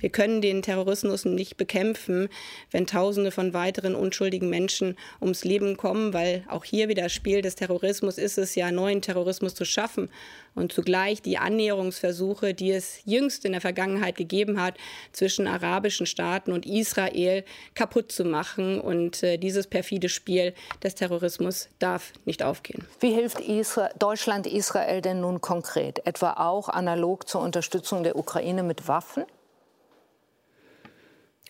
Wir 0.00 0.10
können 0.10 0.40
den 0.40 0.62
Terrorismus 0.62 1.24
nicht 1.24 1.56
bekämpfen, 1.56 2.28
wenn 2.70 2.86
Tausende 2.86 3.30
von 3.30 3.54
weiteren 3.54 3.94
unschuldigen 3.94 4.50
Menschen 4.50 4.96
ums 5.20 5.44
Leben 5.44 5.76
kommen, 5.76 6.12
weil 6.12 6.44
auch 6.48 6.64
hier 6.64 6.88
wieder 6.88 7.08
Spiel 7.08 7.42
des 7.42 7.54
Terrorismus 7.54 8.18
ist 8.18 8.38
es 8.38 8.54
ja, 8.54 8.70
neuen 8.70 9.02
Terrorismus 9.02 9.54
zu 9.54 9.64
schaffen 9.64 10.08
und 10.54 10.72
zugleich 10.72 11.22
die 11.22 11.38
Annäherungsversuche, 11.38 12.54
die 12.54 12.70
es 12.70 13.00
jüngst 13.04 13.44
in 13.44 13.52
der 13.52 13.60
Vergangenheit 13.60 14.16
gegeben 14.16 14.60
hat, 14.60 14.76
zwischen 15.12 15.46
arabischen 15.46 16.06
Staaten 16.06 16.52
und 16.52 16.66
Israel 16.66 17.44
kaputt 17.74 18.12
zu 18.12 18.24
machen. 18.24 18.80
Und 18.80 19.22
äh, 19.22 19.36
dieses 19.38 19.66
perfide 19.66 20.08
Spiel 20.08 20.54
des 20.82 20.94
Terrorismus 20.94 21.68
darf 21.78 22.12
nicht 22.24 22.42
aufgehen. 22.42 22.86
Wie 23.00 23.12
hilft 23.12 23.40
Isra 23.40 23.90
Deutschland 23.98 24.46
Israel 24.46 25.00
denn 25.00 25.20
nun 25.20 25.40
konkret? 25.40 26.06
Etwa 26.06 26.34
auch 26.34 26.68
analog 26.68 27.28
zur 27.28 27.40
Unterstützung 27.40 28.02
der 28.02 28.16
Ukraine 28.16 28.62
mit 28.62 28.88
Waffen? 28.88 29.24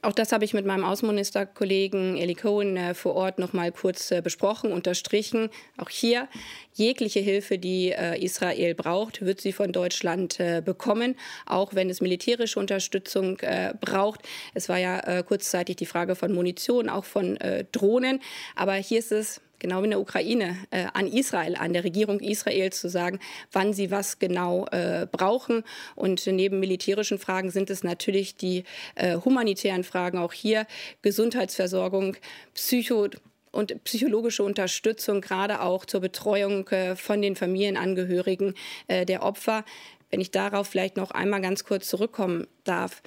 Auch 0.04 0.12
das 0.12 0.32
habe 0.32 0.44
ich 0.44 0.52
mit 0.52 0.66
meinem 0.66 0.84
Außenministerkollegen 0.84 2.18
Eli 2.18 2.34
Cohen 2.34 2.76
äh, 2.76 2.92
vor 2.92 3.14
Ort 3.14 3.38
noch 3.38 3.54
mal 3.54 3.72
kurz 3.72 4.10
äh, 4.10 4.20
besprochen, 4.20 4.70
unterstrichen. 4.70 5.48
Auch 5.78 5.88
hier 5.88 6.28
jegliche 6.74 7.20
Hilfe, 7.20 7.56
die 7.56 7.90
äh, 7.90 8.22
Israel 8.22 8.74
braucht, 8.74 9.22
wird 9.22 9.40
sie 9.40 9.52
von 9.52 9.72
Deutschland 9.72 10.38
bekommen, 10.64 11.16
auch 11.46 11.74
wenn 11.74 11.88
es 11.88 12.00
militärische 12.00 12.58
Unterstützung 12.58 13.38
braucht. 13.80 14.20
Es 14.52 14.68
war 14.68 14.78
ja 14.78 15.22
kurzzeitig 15.22 15.76
die 15.76 15.86
Frage 15.86 16.16
von 16.16 16.32
Munition, 16.32 16.88
auch 16.88 17.04
von 17.04 17.38
Drohnen. 17.72 18.20
Aber 18.56 18.74
hier 18.74 18.98
ist 18.98 19.12
es 19.12 19.40
genau 19.64 19.80
wie 19.80 19.84
in 19.84 19.92
der 19.92 20.00
Ukraine, 20.00 20.58
äh, 20.70 20.84
an 20.92 21.06
Israel, 21.06 21.56
an 21.56 21.72
der 21.72 21.84
Regierung 21.84 22.20
Israels 22.20 22.78
zu 22.78 22.90
sagen, 22.90 23.18
wann 23.50 23.72
sie 23.72 23.90
was 23.90 24.18
genau 24.18 24.66
äh, 24.66 25.06
brauchen. 25.10 25.64
Und 25.94 26.26
neben 26.26 26.60
militärischen 26.60 27.18
Fragen 27.18 27.50
sind 27.50 27.70
es 27.70 27.82
natürlich 27.82 28.36
die 28.36 28.64
äh, 28.94 29.16
humanitären 29.16 29.82
Fragen, 29.82 30.18
auch 30.18 30.34
hier 30.34 30.66
Gesundheitsversorgung, 31.00 32.18
Psycho 32.52 33.08
und 33.52 33.82
psychologische 33.84 34.42
Unterstützung, 34.42 35.22
gerade 35.22 35.62
auch 35.62 35.86
zur 35.86 36.00
Betreuung 36.00 36.68
äh, 36.68 36.94
von 36.94 37.22
den 37.22 37.34
Familienangehörigen 37.34 38.52
äh, 38.88 39.06
der 39.06 39.22
Opfer. 39.22 39.64
Wenn 40.10 40.20
ich 40.20 40.30
darauf 40.30 40.66
vielleicht 40.68 40.98
noch 40.98 41.10
einmal 41.10 41.40
ganz 41.40 41.64
kurz 41.64 41.88
zurückkommen 41.88 42.46
darf 42.64 43.02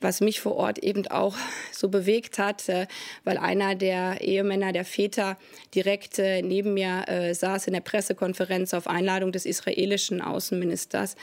was 0.00 0.20
mich 0.20 0.40
vor 0.40 0.56
Ort 0.56 0.78
eben 0.78 1.06
auch 1.08 1.36
so 1.72 1.88
bewegt 1.88 2.38
hat, 2.38 2.68
äh, 2.68 2.86
weil 3.24 3.38
einer 3.38 3.74
der 3.74 4.20
Ehemänner, 4.20 4.72
der 4.72 4.84
Väter, 4.84 5.36
direkt 5.74 6.18
äh, 6.18 6.42
neben 6.42 6.74
mir 6.74 7.04
äh, 7.08 7.34
saß 7.34 7.66
in 7.66 7.72
der 7.72 7.80
Pressekonferenz 7.80 8.74
auf 8.74 8.86
Einladung 8.86 9.32
des 9.32 9.44
israelischen 9.44 10.20
Außenministers. 10.20 11.16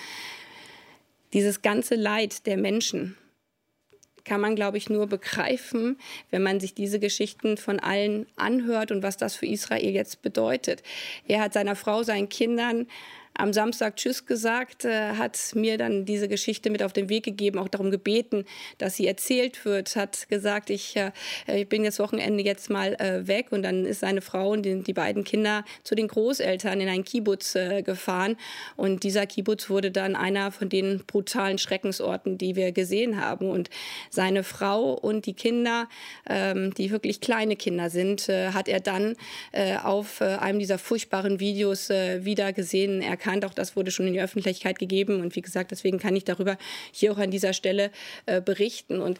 Dieses 1.33 1.61
ganze 1.61 1.95
Leid 1.95 2.45
der 2.45 2.57
Menschen 2.57 3.17
kann 4.25 4.41
man, 4.41 4.55
glaube 4.55 4.77
ich, 4.77 4.89
nur 4.89 5.07
begreifen, 5.07 5.97
wenn 6.31 6.41
man 6.41 6.59
sich 6.59 6.73
diese 6.73 6.99
Geschichten 6.99 7.57
von 7.57 7.79
allen 7.79 8.25
anhört 8.35 8.91
und 8.91 9.03
was 9.03 9.17
das 9.17 9.35
für 9.35 9.45
Israel 9.45 9.91
jetzt 9.91 10.21
bedeutet. 10.21 10.81
Er 11.27 11.41
hat 11.41 11.53
seiner 11.53 11.75
Frau, 11.75 12.03
seinen 12.03 12.27
Kindern 12.27 12.87
am 13.37 13.53
Samstag 13.53 13.97
Tschüss 13.97 14.25
gesagt, 14.25 14.85
äh, 14.85 15.13
hat 15.13 15.37
mir 15.55 15.77
dann 15.77 16.05
diese 16.05 16.27
Geschichte 16.27 16.69
mit 16.69 16.81
auf 16.81 16.93
den 16.93 17.09
Weg 17.09 17.25
gegeben, 17.25 17.59
auch 17.59 17.67
darum 17.67 17.91
gebeten, 17.91 18.45
dass 18.77 18.95
sie 18.95 19.07
erzählt 19.07 19.65
wird, 19.65 19.95
hat 19.95 20.29
gesagt, 20.29 20.69
ich, 20.69 20.95
äh, 20.95 21.11
ich 21.47 21.67
bin 21.67 21.83
das 21.83 21.99
Wochenende 21.99 22.43
jetzt 22.43 22.69
mal 22.69 22.93
äh, 22.95 23.27
weg. 23.27 23.47
Und 23.51 23.63
dann 23.63 23.85
ist 23.85 23.99
seine 23.99 24.21
Frau 24.21 24.51
und 24.51 24.63
die, 24.63 24.81
die 24.81 24.93
beiden 24.93 25.23
Kinder 25.23 25.65
zu 25.83 25.95
den 25.95 26.07
Großeltern 26.07 26.79
in 26.79 26.87
ein 26.87 27.03
Kibbutz 27.03 27.55
äh, 27.55 27.81
gefahren. 27.81 28.37
Und 28.75 29.03
dieser 29.03 29.25
Kibbutz 29.25 29.69
wurde 29.69 29.91
dann 29.91 30.15
einer 30.15 30.51
von 30.51 30.69
den 30.69 31.03
brutalen 31.05 31.57
Schreckensorten, 31.57 32.37
die 32.37 32.55
wir 32.55 32.71
gesehen 32.71 33.19
haben. 33.19 33.49
Und 33.49 33.69
seine 34.09 34.43
Frau 34.43 34.93
und 34.93 35.25
die 35.25 35.33
Kinder, 35.33 35.89
ähm, 36.29 36.73
die 36.73 36.91
wirklich 36.91 37.19
kleine 37.19 37.55
Kinder 37.55 37.89
sind, 37.89 38.29
äh, 38.29 38.51
hat 38.51 38.67
er 38.67 38.79
dann 38.79 39.15
äh, 39.51 39.75
auf 39.77 40.21
einem 40.21 40.59
dieser 40.59 40.77
furchtbaren 40.77 41.39
Videos 41.39 41.89
wieder 41.89 42.53
gesehen. 42.53 43.01
Er 43.01 43.17
bekannt. 43.25 43.45
Auch 43.45 43.53
das 43.53 43.75
wurde 43.75 43.91
schon 43.91 44.07
in 44.07 44.13
die 44.13 44.21
Öffentlichkeit 44.21 44.79
gegeben. 44.79 45.21
Und 45.21 45.35
wie 45.35 45.41
gesagt, 45.41 45.71
deswegen 45.71 45.99
kann 45.99 46.15
ich 46.15 46.23
darüber 46.23 46.57
hier 46.91 47.11
auch 47.11 47.17
an 47.17 47.31
dieser 47.31 47.53
Stelle 47.53 47.91
äh, 48.25 48.41
berichten. 48.41 49.01
Und 49.01 49.19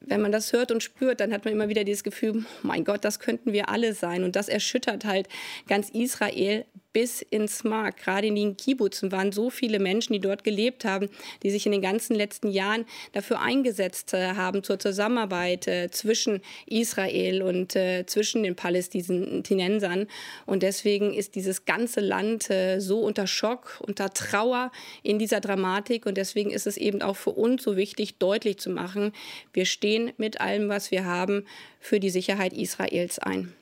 wenn 0.00 0.20
man 0.20 0.32
das 0.32 0.52
hört 0.52 0.70
und 0.70 0.82
spürt, 0.82 1.20
dann 1.20 1.32
hat 1.32 1.44
man 1.44 1.52
immer 1.52 1.68
wieder 1.68 1.84
dieses 1.84 2.04
Gefühl, 2.04 2.44
mein 2.62 2.84
Gott, 2.84 3.04
das 3.04 3.18
könnten 3.18 3.52
wir 3.52 3.68
alle 3.68 3.94
sein. 3.94 4.24
Und 4.24 4.36
das 4.36 4.48
erschüttert 4.48 5.04
halt 5.04 5.28
ganz 5.68 5.90
Israel 5.90 6.64
bis 6.92 7.22
ins 7.22 7.64
Mark. 7.64 7.98
Gerade 7.98 8.26
in 8.26 8.34
den 8.34 8.56
Kibbutzen 8.56 9.12
waren 9.12 9.32
so 9.32 9.50
viele 9.50 9.78
Menschen, 9.78 10.12
die 10.12 10.20
dort 10.20 10.44
gelebt 10.44 10.84
haben, 10.84 11.08
die 11.42 11.50
sich 11.50 11.66
in 11.66 11.72
den 11.72 11.82
ganzen 11.82 12.14
letzten 12.14 12.48
Jahren 12.48 12.84
dafür 13.12 13.40
eingesetzt 13.40 14.14
äh, 14.14 14.34
haben 14.34 14.62
zur 14.62 14.78
Zusammenarbeit 14.78 15.66
äh, 15.66 15.90
zwischen 15.90 16.40
Israel 16.66 17.42
und 17.42 17.76
äh, 17.76 18.04
zwischen 18.06 18.42
den 18.42 18.56
Palästinensern. 18.56 20.06
Und 20.46 20.62
deswegen 20.62 21.14
ist 21.14 21.34
dieses 21.34 21.64
ganze 21.64 22.00
Land 22.00 22.50
so 22.78 23.00
unter 23.00 23.26
Schock, 23.26 23.80
unter 23.86 24.10
Trauer 24.10 24.72
in 25.02 25.18
dieser 25.18 25.40
Dramatik. 25.40 26.06
Und 26.06 26.16
deswegen 26.16 26.50
ist 26.50 26.66
es 26.66 26.76
eben 26.76 27.02
auch 27.02 27.16
für 27.16 27.30
uns 27.30 27.62
so 27.62 27.76
wichtig, 27.76 28.18
deutlich 28.18 28.58
zu 28.58 28.70
machen, 28.70 29.12
wir 29.52 29.64
stehen 29.64 30.12
mit 30.16 30.40
allem, 30.40 30.68
was 30.68 30.90
wir 30.90 31.04
haben, 31.04 31.46
für 31.80 32.00
die 32.00 32.10
Sicherheit 32.10 32.52
Israels 32.52 33.18
ein. 33.18 33.52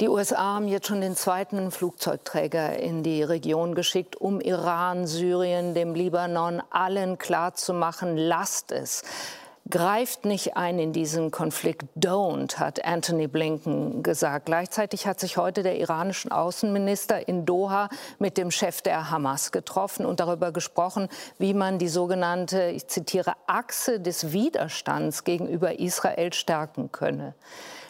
Die 0.00 0.08
USA 0.08 0.56
haben 0.56 0.68
jetzt 0.68 0.88
schon 0.88 1.00
den 1.00 1.16
zweiten 1.16 1.70
Flugzeugträger 1.70 2.78
in 2.78 3.02
die 3.02 3.22
Region 3.22 3.74
geschickt, 3.74 4.16
um 4.16 4.40
Iran, 4.40 5.06
Syrien, 5.06 5.72
dem 5.72 5.94
Libanon 5.94 6.62
allen 6.70 7.16
klarzumachen, 7.16 8.16
lasst 8.16 8.72
es. 8.72 9.02
Greift 9.70 10.26
nicht 10.26 10.58
ein 10.58 10.78
in 10.78 10.92
diesen 10.92 11.30
Konflikt, 11.30 11.84
don't, 11.96 12.58
hat 12.58 12.84
Anthony 12.84 13.28
Blinken 13.28 14.02
gesagt. 14.02 14.44
Gleichzeitig 14.44 15.06
hat 15.06 15.20
sich 15.20 15.38
heute 15.38 15.62
der 15.62 15.78
iranische 15.78 16.30
Außenminister 16.30 17.26
in 17.26 17.46
Doha 17.46 17.88
mit 18.18 18.36
dem 18.36 18.50
Chef 18.50 18.82
der 18.82 19.10
Hamas 19.10 19.52
getroffen 19.52 20.04
und 20.04 20.20
darüber 20.20 20.52
gesprochen, 20.52 21.08
wie 21.38 21.54
man 21.54 21.78
die 21.78 21.88
sogenannte, 21.88 22.64
ich 22.64 22.88
zitiere, 22.88 23.32
Achse 23.46 24.00
des 24.00 24.32
Widerstands 24.32 25.24
gegenüber 25.24 25.78
Israel 25.78 26.34
stärken 26.34 26.92
könne. 26.92 27.34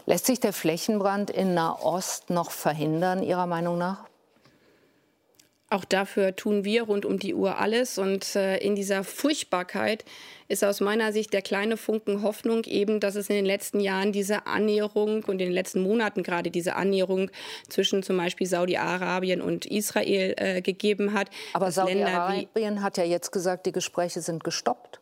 Lässt 0.06 0.26
sich 0.26 0.40
der 0.40 0.52
Flächenbrand 0.52 1.30
in 1.30 1.54
Nahost 1.54 2.30
noch 2.30 2.50
verhindern, 2.50 3.22
Ihrer 3.22 3.46
Meinung 3.46 3.78
nach? 3.78 4.04
Auch 5.70 5.84
dafür 5.84 6.36
tun 6.36 6.64
wir 6.64 6.82
rund 6.84 7.04
um 7.04 7.18
die 7.18 7.34
Uhr 7.34 7.58
alles. 7.58 7.98
Und 7.98 8.36
äh, 8.36 8.58
in 8.58 8.76
dieser 8.76 9.02
Furchtbarkeit 9.02 10.04
ist 10.46 10.62
aus 10.62 10.80
meiner 10.80 11.12
Sicht 11.12 11.32
der 11.32 11.42
kleine 11.42 11.76
Funken 11.76 12.22
Hoffnung 12.22 12.64
eben, 12.64 13.00
dass 13.00 13.16
es 13.16 13.30
in 13.30 13.34
den 13.34 13.46
letzten 13.46 13.80
Jahren 13.80 14.12
diese 14.12 14.46
Annäherung 14.46 15.24
und 15.24 15.32
in 15.32 15.38
den 15.38 15.52
letzten 15.52 15.82
Monaten 15.82 16.22
gerade 16.22 16.50
diese 16.50 16.76
Annäherung 16.76 17.30
zwischen 17.68 18.02
zum 18.02 18.18
Beispiel 18.18 18.46
Saudi-Arabien 18.46 19.40
und 19.40 19.64
Israel 19.64 20.34
äh, 20.36 20.60
gegeben 20.60 21.14
hat. 21.14 21.28
Aber 21.54 21.72
Saudi-Arabien 21.72 22.82
hat 22.82 22.98
ja 22.98 23.04
jetzt 23.04 23.32
gesagt, 23.32 23.66
die 23.66 23.72
Gespräche 23.72 24.20
sind 24.20 24.44
gestoppt. 24.44 25.00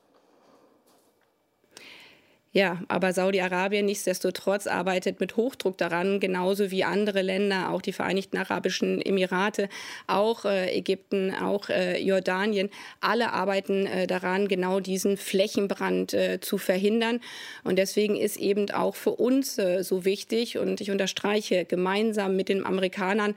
Ja, 2.55 2.83
aber 2.89 3.15
Saudi-Arabien 3.15 3.87
nichtsdestotrotz 3.87 4.67
arbeitet 4.67 5.21
mit 5.21 5.37
Hochdruck 5.39 5.79
daran, 5.79 6.21
genauso 6.21 6.71
wie 6.71 6.85
andere 6.85 7.23
Länder, 7.23 7.71
auch 7.71 7.81
die 7.81 7.95
Vereinigten 7.95 8.37
Arabischen 8.37 9.01
Emirate, 9.01 9.71
auch 10.07 10.45
äh, 10.45 10.71
Ägypten, 10.77 11.35
auch 11.35 11.71
äh, 11.71 11.99
Jordanien. 11.99 12.69
Alle 13.01 13.33
arbeiten 13.33 13.87
äh, 13.87 14.07
daran, 14.07 14.49
genau 14.49 14.81
diesen 14.81 15.17
Flächenbrand 15.17 16.15
zu 16.41 16.59
verhindern. 16.59 17.21
Und 17.65 17.77
deswegen 17.77 18.17
ist 18.17 18.37
eben 18.37 18.71
auch 18.71 18.97
für 18.97 19.13
uns 19.13 19.57
so 19.57 20.05
wichtig, 20.05 20.59
und 20.59 20.81
ich 20.81 20.91
unterstreiche, 20.91 21.65
gemeinsam 21.65 22.37
mit 22.37 22.49
den 22.49 22.67
Amerikanern 22.67 23.35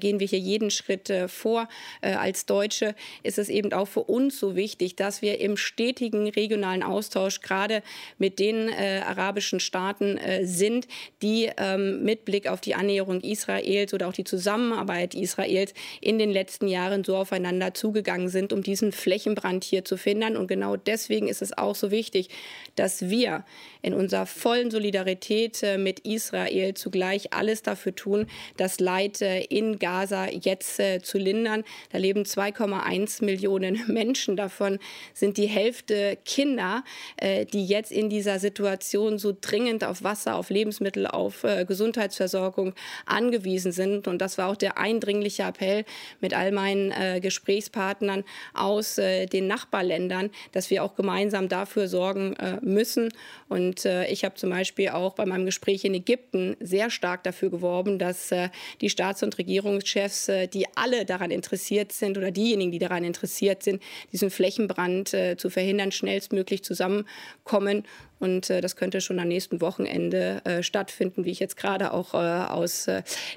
gehen 0.00 0.20
wir 0.20 0.26
hier 0.26 0.38
jeden 0.38 0.70
Schritt 0.70 1.12
vor. 1.26 1.68
als 2.00 2.46
Deutsche 2.46 2.94
ist 3.22 3.38
es 3.38 3.48
eben 3.48 3.72
auch 3.72 3.86
für 3.86 4.02
uns 4.02 4.38
so 4.38 4.56
wichtig, 4.56 4.96
dass 4.96 5.22
wir 5.22 5.40
im 5.40 5.56
stetigen 5.56 6.28
regionalen 6.28 6.82
Austausch 6.82 7.40
gerade 7.40 7.82
mit 8.18 8.38
den 8.38 8.47
den 8.48 8.68
äh, 8.68 9.02
arabischen 9.06 9.60
Staaten 9.60 10.16
äh, 10.18 10.44
sind, 10.44 10.86
die 11.22 11.50
ähm, 11.56 12.02
mit 12.02 12.24
Blick 12.24 12.48
auf 12.48 12.60
die 12.60 12.74
Annäherung 12.74 13.20
Israels 13.20 13.92
oder 13.94 14.08
auch 14.08 14.12
die 14.12 14.24
Zusammenarbeit 14.24 15.14
Israels 15.14 15.74
in 16.00 16.18
den 16.18 16.30
letzten 16.30 16.68
Jahren 16.68 17.04
so 17.04 17.16
aufeinander 17.16 17.74
zugegangen 17.74 18.28
sind, 18.28 18.52
um 18.52 18.62
diesen 18.62 18.92
Flächenbrand 18.92 19.64
hier 19.64 19.84
zu 19.84 19.96
finden. 19.96 20.36
Und 20.36 20.48
genau 20.48 20.76
deswegen 20.76 21.28
ist 21.28 21.42
es 21.42 21.56
auch 21.56 21.74
so 21.74 21.90
wichtig, 21.90 22.28
dass 22.74 23.08
wir 23.08 23.44
in 23.82 23.94
unserer 23.94 24.26
vollen 24.26 24.70
Solidarität 24.70 25.62
äh, 25.62 25.78
mit 25.78 26.00
Israel 26.00 26.74
zugleich 26.74 27.32
alles 27.32 27.62
dafür 27.62 27.94
tun, 27.94 28.26
das 28.56 28.80
Leid 28.80 29.22
äh, 29.22 29.40
in 29.40 29.78
Gaza 29.78 30.26
jetzt 30.28 30.80
äh, 30.80 31.00
zu 31.00 31.18
lindern. 31.18 31.64
Da 31.90 31.98
leben 31.98 32.22
2,1 32.22 33.24
Millionen 33.24 33.80
Menschen. 33.92 34.36
Davon 34.36 34.78
sind 35.14 35.36
die 35.36 35.46
Hälfte 35.46 36.18
Kinder, 36.24 36.84
die 37.20 37.66
jetzt 37.66 37.92
in 37.92 38.08
dieser 38.08 38.38
Situation 38.38 39.18
so 39.18 39.36
dringend 39.38 39.84
auf 39.84 40.02
Wasser, 40.02 40.36
auf 40.36 40.50
Lebensmittel, 40.50 41.06
auf 41.06 41.44
Gesundheitsversorgung 41.66 42.74
angewiesen 43.06 43.72
sind. 43.72 44.06
Und 44.08 44.18
das 44.18 44.38
war 44.38 44.48
auch 44.48 44.56
der 44.56 44.78
eindringliche 44.78 45.44
Appell 45.44 45.84
mit 46.20 46.34
all 46.34 46.52
meinen 46.52 47.20
Gesprächspartnern 47.20 48.24
aus 48.54 48.96
den 48.96 49.46
Nachbarländern, 49.46 50.30
dass 50.52 50.70
wir 50.70 50.84
auch 50.84 50.94
gemeinsam 50.94 51.48
dafür 51.48 51.88
sorgen 51.88 52.36
müssen. 52.60 53.10
Und 53.48 53.67
ich 53.84 54.24
habe 54.24 54.34
zum 54.34 54.50
Beispiel 54.50 54.90
auch 54.90 55.14
bei 55.14 55.26
meinem 55.26 55.46
Gespräch 55.46 55.84
in 55.84 55.94
Ägypten 55.94 56.56
sehr 56.60 56.90
stark 56.90 57.22
dafür 57.22 57.50
geworben, 57.50 57.98
dass 57.98 58.32
äh, 58.32 58.48
die 58.80 58.90
Staats- 58.90 59.22
und 59.22 59.38
Regierungschefs, 59.38 60.28
äh, 60.28 60.46
die 60.46 60.66
alle 60.74 61.04
daran 61.04 61.30
interessiert 61.30 61.92
sind 61.92 62.18
oder 62.18 62.30
diejenigen, 62.30 62.72
die 62.72 62.78
daran 62.78 63.04
interessiert 63.04 63.62
sind, 63.62 63.82
diesen 64.12 64.30
Flächenbrand 64.30 65.14
äh, 65.14 65.36
zu 65.36 65.50
verhindern, 65.50 65.92
schnellstmöglich 65.92 66.64
zusammenkommen. 66.64 67.84
Und 68.20 68.50
das 68.50 68.74
könnte 68.74 69.00
schon 69.00 69.20
am 69.20 69.28
nächsten 69.28 69.60
Wochenende 69.60 70.42
stattfinden, 70.60 71.24
wie 71.24 71.30
ich 71.30 71.38
jetzt 71.38 71.56
gerade 71.56 71.92
auch 71.92 72.14
aus 72.14 72.86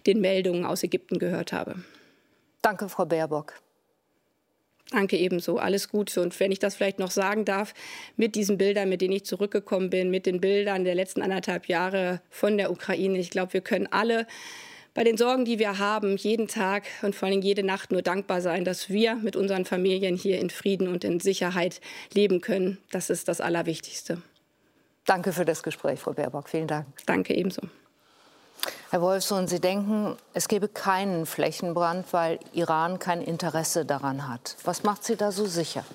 den 0.07 0.21
Meldungen 0.21 0.65
aus 0.65 0.82
Ägypten 0.82 1.19
gehört 1.19 1.53
habe. 1.53 1.75
Danke, 2.63 2.89
Frau 2.89 3.05
Baerbock. 3.05 3.61
Danke 4.91 5.17
ebenso. 5.17 5.57
Alles 5.57 5.89
Gute. 5.89 6.21
Und 6.21 6.37
wenn 6.39 6.51
ich 6.51 6.59
das 6.59 6.75
vielleicht 6.75 6.99
noch 6.99 7.11
sagen 7.11 7.45
darf, 7.45 7.73
mit 8.17 8.35
diesen 8.35 8.57
Bildern, 8.57 8.89
mit 8.89 9.01
denen 9.01 9.13
ich 9.13 9.25
zurückgekommen 9.25 9.89
bin, 9.89 10.11
mit 10.11 10.25
den 10.25 10.41
Bildern 10.41 10.83
der 10.83 10.95
letzten 10.95 11.21
anderthalb 11.21 11.67
Jahre 11.67 12.21
von 12.29 12.57
der 12.57 12.71
Ukraine, 12.71 13.17
ich 13.17 13.29
glaube, 13.29 13.53
wir 13.53 13.61
können 13.61 13.87
alle 13.87 14.27
bei 14.93 15.05
den 15.05 15.15
Sorgen, 15.15 15.45
die 15.45 15.59
wir 15.59 15.79
haben, 15.79 16.17
jeden 16.17 16.49
Tag 16.49 16.83
und 17.01 17.15
vor 17.15 17.29
allem 17.29 17.41
jede 17.41 17.63
Nacht 17.63 17.93
nur 17.93 18.01
dankbar 18.01 18.41
sein, 18.41 18.65
dass 18.65 18.89
wir 18.89 19.15
mit 19.15 19.37
unseren 19.37 19.63
Familien 19.63 20.17
hier 20.17 20.39
in 20.39 20.49
Frieden 20.49 20.89
und 20.89 21.05
in 21.05 21.21
Sicherheit 21.21 21.79
leben 22.13 22.41
können. 22.41 22.77
Das 22.91 23.09
ist 23.09 23.29
das 23.29 23.39
Allerwichtigste. 23.39 24.21
Danke 25.05 25.31
für 25.31 25.45
das 25.45 25.63
Gespräch, 25.63 25.99
Frau 26.01 26.11
Baerbock. 26.11 26.49
Vielen 26.49 26.67
Dank. 26.67 26.87
Danke 27.05 27.33
ebenso. 27.33 27.61
Herr 28.91 29.01
Wolfsohn, 29.01 29.47
Sie 29.47 29.61
denken, 29.61 30.17
es 30.33 30.49
gebe 30.49 30.67
keinen 30.67 31.25
Flächenbrand, 31.25 32.11
weil 32.11 32.39
Iran 32.51 32.99
kein 32.99 33.21
Interesse 33.21 33.85
daran 33.85 34.27
hat. 34.27 34.57
Was 34.65 34.83
macht 34.83 35.05
Sie 35.05 35.15
da 35.15 35.31
so 35.31 35.45
sicher? 35.45 35.85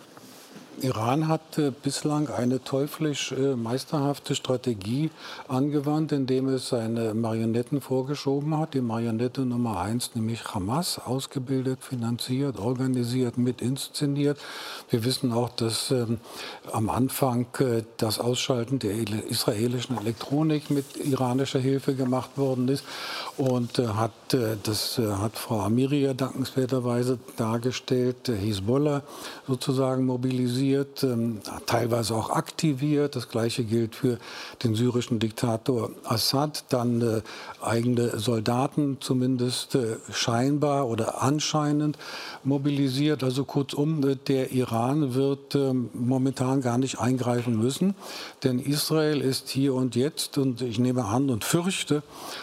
Iran 0.83 1.29
hat 1.29 1.57
äh, 1.57 1.70
bislang 1.70 2.29
eine 2.29 2.62
teuflisch 2.62 3.33
äh, 3.33 3.57
meisterhafte 3.57 4.35
Strategie 4.35 5.11
angewandt, 5.49 6.12
indem 6.12 6.49
es 6.49 6.68
seine 6.68 7.14
Marionetten 7.14 7.81
vorgeschoben 7.81 8.59
hat. 8.59 8.74
Die 8.74 8.83
Marionette 8.83 9.43
Nummer 9.43 9.81
eins, 9.81 10.11
nämlich 10.14 10.55
Hamas, 10.55 10.99
ausgebildet, 10.99 11.83
finanziert, 11.83 12.59
organisiert, 12.59 13.39
mit 13.39 13.62
inszeniert. 13.62 14.39
Wir 14.91 15.05
wissen 15.05 15.33
auch, 15.33 15.49
dass 15.49 15.91
ähm, 15.91 16.18
am 16.72 16.91
Anfang 16.91 17.47
äh, 17.59 17.83
das 17.97 18.18
Ausschalten 18.20 18.79
der 18.79 18.93
israelischen 19.31 19.97
Elektronik 19.97 20.70
mit 20.70 20.97
iranischer 20.97 21.61
Hilfe 21.61 21.95
gemacht 21.95 22.37
worden 22.37 22.68
ist. 22.68 22.85
Und 23.39 23.79
äh, 23.79 23.89
hat, 23.89 24.26
das 24.33 24.99
äh, 24.99 25.07
hat 25.07 25.37
Frau 25.37 25.61
Amiria 25.61 26.12
dankenswerterweise 26.12 27.18
dargestellt, 27.37 28.29
Hisbollah 28.29 29.03
sozusagen 29.47 30.05
mobilisiert 30.05 31.05
ähm, 31.05 31.41
teilweise 31.66 32.14
auch 32.14 32.31
aktiviert. 32.31 33.14
Das 33.14 33.29
Gleiche 33.29 33.64
gilt 33.64 33.95
für 33.95 34.18
den 34.64 34.74
syrischen 34.74 35.18
Diktator 35.18 35.91
Assad. 36.05 36.64
Dann 36.70 37.01
äh, 37.01 37.20
eigene 37.62 38.18
Soldaten 38.18 38.99
zumindest 39.01 39.77
äh, 39.77 39.97
scheinbar 40.11 40.89
oder 40.89 41.22
anscheinend 41.22 41.97
mobilisiert. 42.43 43.22
Also 43.22 43.45
kurzum, 43.45 44.03
äh, 44.07 44.16
der 44.16 44.51
Iran 44.51 45.14
wird 45.14 45.55
ähm, 45.55 45.91
momentan 45.95 46.61
gar 46.61 46.79
nicht 46.79 46.99
eingreifen 46.99 47.57
müssen, 47.59 47.95
denn 48.43 48.59
Israel 48.59 49.20
ist 49.20 49.49
hier 49.49 49.74
und 49.74 49.95
jetzt 49.95 50.39
und 50.39 50.62
ich 50.62 50.79
nehme 50.79 51.05
an 51.05 51.31
und 51.31 51.45
fürchte 51.45 52.03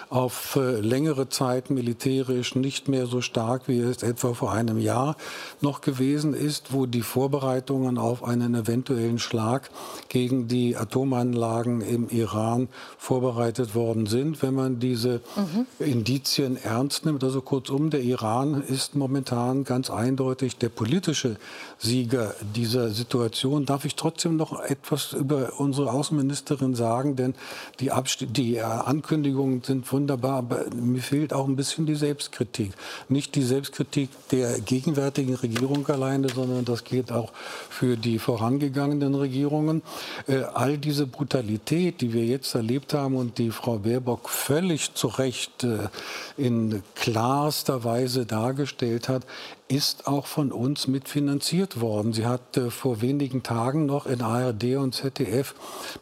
auf 0.09 0.55
äh, 0.55 0.79
längere 0.79 1.27
Zeit 1.29 1.69
militärisch 1.73 2.55
nicht 2.55 2.87
mehr 2.87 3.05
so 3.05 3.21
stark, 3.21 3.67
wie 3.67 3.79
es 3.79 4.03
etwa 4.03 4.33
vor 4.33 4.51
einem 4.51 4.79
Jahr 4.79 5.15
noch 5.61 5.81
gewesen 5.81 6.33
ist, 6.33 6.73
wo 6.73 6.85
die 6.85 7.01
Vorbereitungen 7.01 7.97
auf 7.97 8.23
einen 8.23 8.55
eventuellen 8.55 9.19
Schlag 9.19 9.69
gegen 10.09 10.47
die 10.47 10.77
Atomanlagen 10.77 11.81
im 11.81 12.09
Iran 12.09 12.67
vorbereitet 12.97 13.75
worden 13.75 14.05
sind. 14.05 14.41
Wenn 14.41 14.53
man 14.53 14.79
diese 14.79 15.21
mhm. 15.35 15.65
Indizien 15.79 16.57
ernst 16.57 17.05
nimmt, 17.05 17.23
also 17.23 17.41
kurzum, 17.41 17.89
der 17.89 18.01
Iran 18.01 18.61
ist 18.61 18.95
momentan 18.95 19.63
ganz 19.63 19.89
eindeutig 19.89 20.57
der 20.57 20.69
politische 20.69 21.37
Sieger 21.83 22.33
dieser 22.55 22.89
Situation. 22.89 23.65
Darf 23.65 23.83
ich 23.83 23.95
trotzdem 23.95 24.37
noch 24.37 24.59
etwas 24.61 25.11
über 25.11 25.59
unsere 25.59 25.91
Außenministerin 25.91 26.75
sagen, 26.75 27.17
denn 27.17 27.35
die, 27.81 27.91
die 28.27 28.61
Ankündigungen 28.61 29.61
sind 29.63 29.91
wunderbar, 29.91 30.37
aber 30.37 30.65
mir 30.73 31.01
fehlt 31.01 31.33
auch 31.33 31.45
ein 31.45 31.57
bisschen 31.57 31.85
die 31.85 31.95
Selbstkritik. 31.95 32.71
Nicht 33.09 33.35
die 33.35 33.43
Selbstkritik 33.43 34.09
der 34.31 34.61
gegenwärtigen 34.61 35.35
Regierung 35.35 35.85
alleine, 35.87 36.29
sondern 36.29 36.63
das 36.63 36.85
geht 36.85 37.11
auch 37.11 37.33
für 37.69 37.97
die 37.97 38.17
vorangegangenen 38.17 39.13
Regierungen. 39.15 39.81
Äh, 40.27 40.43
all 40.53 40.77
diese 40.77 41.05
Brutalität, 41.05 41.99
die 41.99 42.13
wir 42.13 42.25
jetzt 42.25 42.55
erlebt 42.55 42.93
haben 42.93 43.17
und 43.17 43.37
die 43.37 43.51
Frau 43.51 43.79
Baerbock 43.79 44.29
völlig 44.29 44.93
zu 44.93 45.07
Recht 45.07 45.65
äh, 45.65 45.89
in 46.37 46.81
klarster 46.95 47.83
Weise 47.83 48.25
dargestellt 48.25 49.09
hat, 49.09 49.25
ist 49.73 50.07
auch 50.07 50.27
von 50.27 50.51
uns 50.51 50.87
mitfinanziert 50.87 51.81
worden. 51.81 52.13
Sie 52.13 52.27
hat 52.27 52.57
äh, 52.57 52.69
vor 52.69 53.01
wenigen 53.01 53.41
Tagen 53.41 53.87
noch 53.87 54.05
in 54.05 54.21
ARD 54.21 54.75
und 54.75 54.93
ZDF 54.93 55.55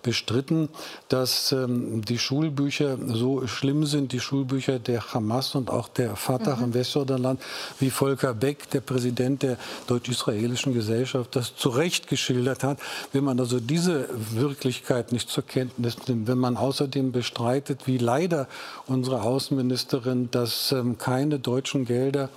bestritten, 0.04 0.68
dass 1.08 1.54
ähm, 1.54 2.04
die 2.04 2.20
Schulbücher 2.20 2.98
so 3.08 3.48
schlimm 3.48 3.86
sind, 3.86 4.12
die 4.12 4.20
Schulbücher 4.20 4.78
der 4.78 5.14
Hamas 5.14 5.56
und 5.56 5.70
auch 5.70 5.88
der 5.88 6.18
Fatah 6.18 6.58
mhm. 6.58 6.64
im 6.66 6.74
Westjordanland, 6.74 7.42
wie 7.80 7.90
Volker 7.90 8.34
Beck, 8.34 8.70
der 8.72 8.82
Präsident 8.82 9.42
der 9.42 9.58
deutsch-israelischen 9.88 10.74
Gesellschaft, 10.74 11.36
das 11.36 11.56
zu 11.56 11.70
Recht 11.70 12.08
geschildert 12.08 12.64
hat. 12.64 12.78
Wenn 13.14 13.24
man 13.24 13.40
also 13.40 13.60
diese 13.60 14.10
Wirklichkeit 14.32 15.14
nicht 15.14 15.30
zur 15.30 15.46
Kenntnis 15.46 15.96
nimmt, 16.08 16.28
wenn 16.28 16.38
man 16.38 16.58
außerdem 16.58 17.14
bestreitet, 17.14 17.88
wie 17.88 17.98
leider 17.98 18.48
unsere 18.88 19.22
Außenministerin, 19.22 20.30
dass 20.32 20.74
ähm, 20.74 20.98
keine 20.98 21.40
deutschen 21.40 21.86
Gelder 21.86 22.30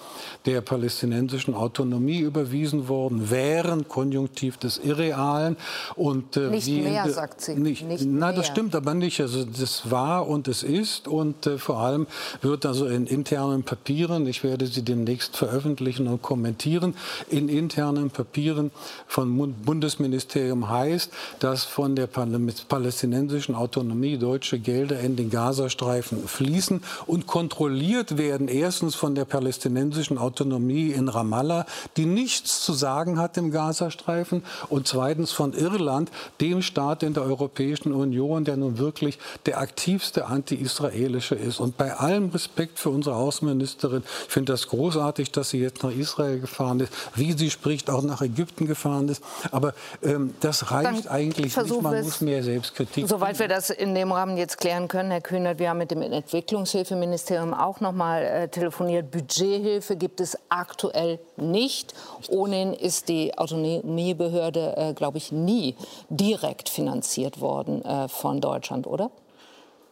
der 0.47 0.61
Palästinenser 0.61 1.24
palästinensischen 1.25 1.55
Autonomie 1.55 2.21
überwiesen 2.21 2.89
worden 2.89 3.31
wären, 3.31 3.89
Konjunktiv 3.89 4.57
des 4.59 4.79
Irrealen. 4.79 5.57
Und, 5.97 6.37
äh, 6.37 6.51
nicht 6.51 6.69
mehr, 6.69 7.09
sagt 7.11 7.41
sie. 7.41 7.55
Nicht, 7.55 7.87
nicht 7.87 8.05
nein, 8.05 8.37
das 8.37 8.47
stimmt 8.47 8.75
aber 8.75 8.95
nicht. 8.95 9.21
Also 9.21 9.45
das 9.45 9.91
war 9.91 10.27
und 10.29 10.49
es 10.49 10.63
ist 10.63 11.09
und 11.09 11.47
äh, 11.47 11.59
vor 11.59 11.79
allem 11.79 12.07
wird 12.43 12.67
also 12.67 12.87
in 12.87 13.07
internen 13.07 13.63
Papieren, 13.63 14.27
ich 14.27 14.45
werde 14.45 14.67
sie 14.67 14.83
demnächst 14.83 15.37
veröffentlichen 15.37 16.09
und 16.09 16.21
kommentieren, 16.23 16.95
in 17.31 17.49
internen 17.49 18.11
Papieren 18.11 18.71
vom 19.07 19.55
Bundesministerium 19.65 20.69
heißt, 20.69 21.11
dass 21.41 21.65
von 21.65 21.97
der 21.97 22.07
palästinensischen 22.07 23.55
Autonomie 23.55 24.19
deutsche 24.19 24.59
Gelder 24.59 25.01
in 25.01 25.17
den 25.17 25.31
Gazastreifen 25.31 26.29
fließen 26.29 26.83
und 27.07 27.27
kontrolliert 27.27 28.19
werden, 28.19 28.49
erstens 28.49 28.95
von 28.95 29.15
der 29.15 29.25
palästinensischen 29.25 30.19
Autonomie 30.19 30.91
in 30.91 31.09
Ramallah, 31.15 31.67
die 31.97 32.07
nichts 32.07 32.63
zu 32.63 32.73
sagen 32.73 33.19
hat 33.19 33.37
im 33.37 33.51
Gazastreifen 33.51 34.45
und 34.69 34.89
zweitens 34.89 35.33
von 35.33 35.53
Irland, 35.53 36.11
dem 36.41 36.63
Staat 36.63 37.03
in 37.03 37.15
der 37.15 37.23
Europäischen 37.23 37.93
Union, 37.93 38.45
der 38.45 38.57
nun 38.57 38.79
wirklich 38.79 39.19
der 39.47 39.59
aktivste 39.59 40.27
anti-israelische 40.27 41.35
ist. 41.35 41.61
Und 41.61 41.77
bei 41.77 41.95
allem 41.95 42.31
Respekt 42.31 42.79
für 42.79 42.91
unsere 42.91 43.17
Außenministerin, 43.17 44.03
ich 44.27 44.33
finde 44.33 44.53
das 44.53 44.69
großartig, 44.69 45.31
dass 45.33 45.51
sie 45.51 45.61
jetzt 45.61 45.83
nach 45.83 45.91
Israel 45.93 46.41
gefahren 46.41 46.81
ist, 46.81 46.93
wie 47.15 47.33
sie 47.33 47.51
spricht, 47.51 47.91
auch 47.91 48.03
nach 48.03 48.23
Ägypten 48.23 48.67
gefahren 48.67 49.09
ist. 49.09 49.23
Aber 49.51 49.75
ähm, 50.03 50.35
das 50.41 50.71
reicht 50.71 51.07
Dann 51.07 51.09
eigentlich 51.09 51.57
nicht. 51.57 51.83
Man 51.83 52.03
muss 52.03 52.21
mehr 52.21 52.43
Selbstkritik. 52.43 53.09
Soweit 53.09 53.39
wir 53.39 53.49
das 53.49 53.71
in 53.71 53.95
dem 53.95 54.13
Rahmen 54.13 54.37
jetzt 54.37 54.59
klären 54.59 54.89
können, 54.89 55.11
Herr 55.11 55.21
Kühnert, 55.21 55.59
wir 55.59 55.71
haben 55.71 55.79
mit 55.79 55.91
dem 55.91 56.03
Entwicklungshilfeministerium 56.03 57.55
auch 57.55 57.81
noch 57.81 57.93
mal 57.93 58.23
äh, 58.23 58.49
telefoniert. 58.49 59.11
Budgethilfe 59.11 59.97
gibt 59.97 60.21
es 60.21 60.39
aktuell 60.49 60.94
aktuell 60.95 61.19
nicht. 61.37 61.95
Ohnehin 62.29 62.73
ist 62.73 63.09
die 63.09 63.37
Autonomiebehörde, 63.37 64.77
äh, 64.77 64.95
glaube 64.95 65.19
ich, 65.19 65.33
nie 65.33 65.77
direkt 66.09 66.69
finanziert 66.69 67.41
worden 67.41 67.85
äh, 67.85 68.09
von 68.09 68.41
Deutschland, 68.41 68.87
oder? 68.87 69.11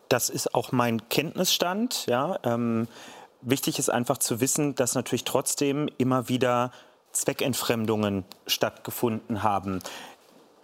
Das 0.09 0.30
ist 0.30 0.55
auch 0.55 0.72
mein 0.72 1.09
Kenntnisstand. 1.09 2.07
Ja. 2.07 2.38
Ähm, 2.44 2.86
wichtig 3.40 3.78
ist 3.78 3.90
einfach 3.90 4.18
zu 4.18 4.40
wissen, 4.40 4.74
dass 4.74 4.94
natürlich 4.94 5.24
trotzdem 5.24 5.88
immer 5.98 6.28
wieder 6.28 6.70
Zweckentfremdungen 7.12 8.24
stattgefunden 8.46 9.42
haben. 9.42 9.80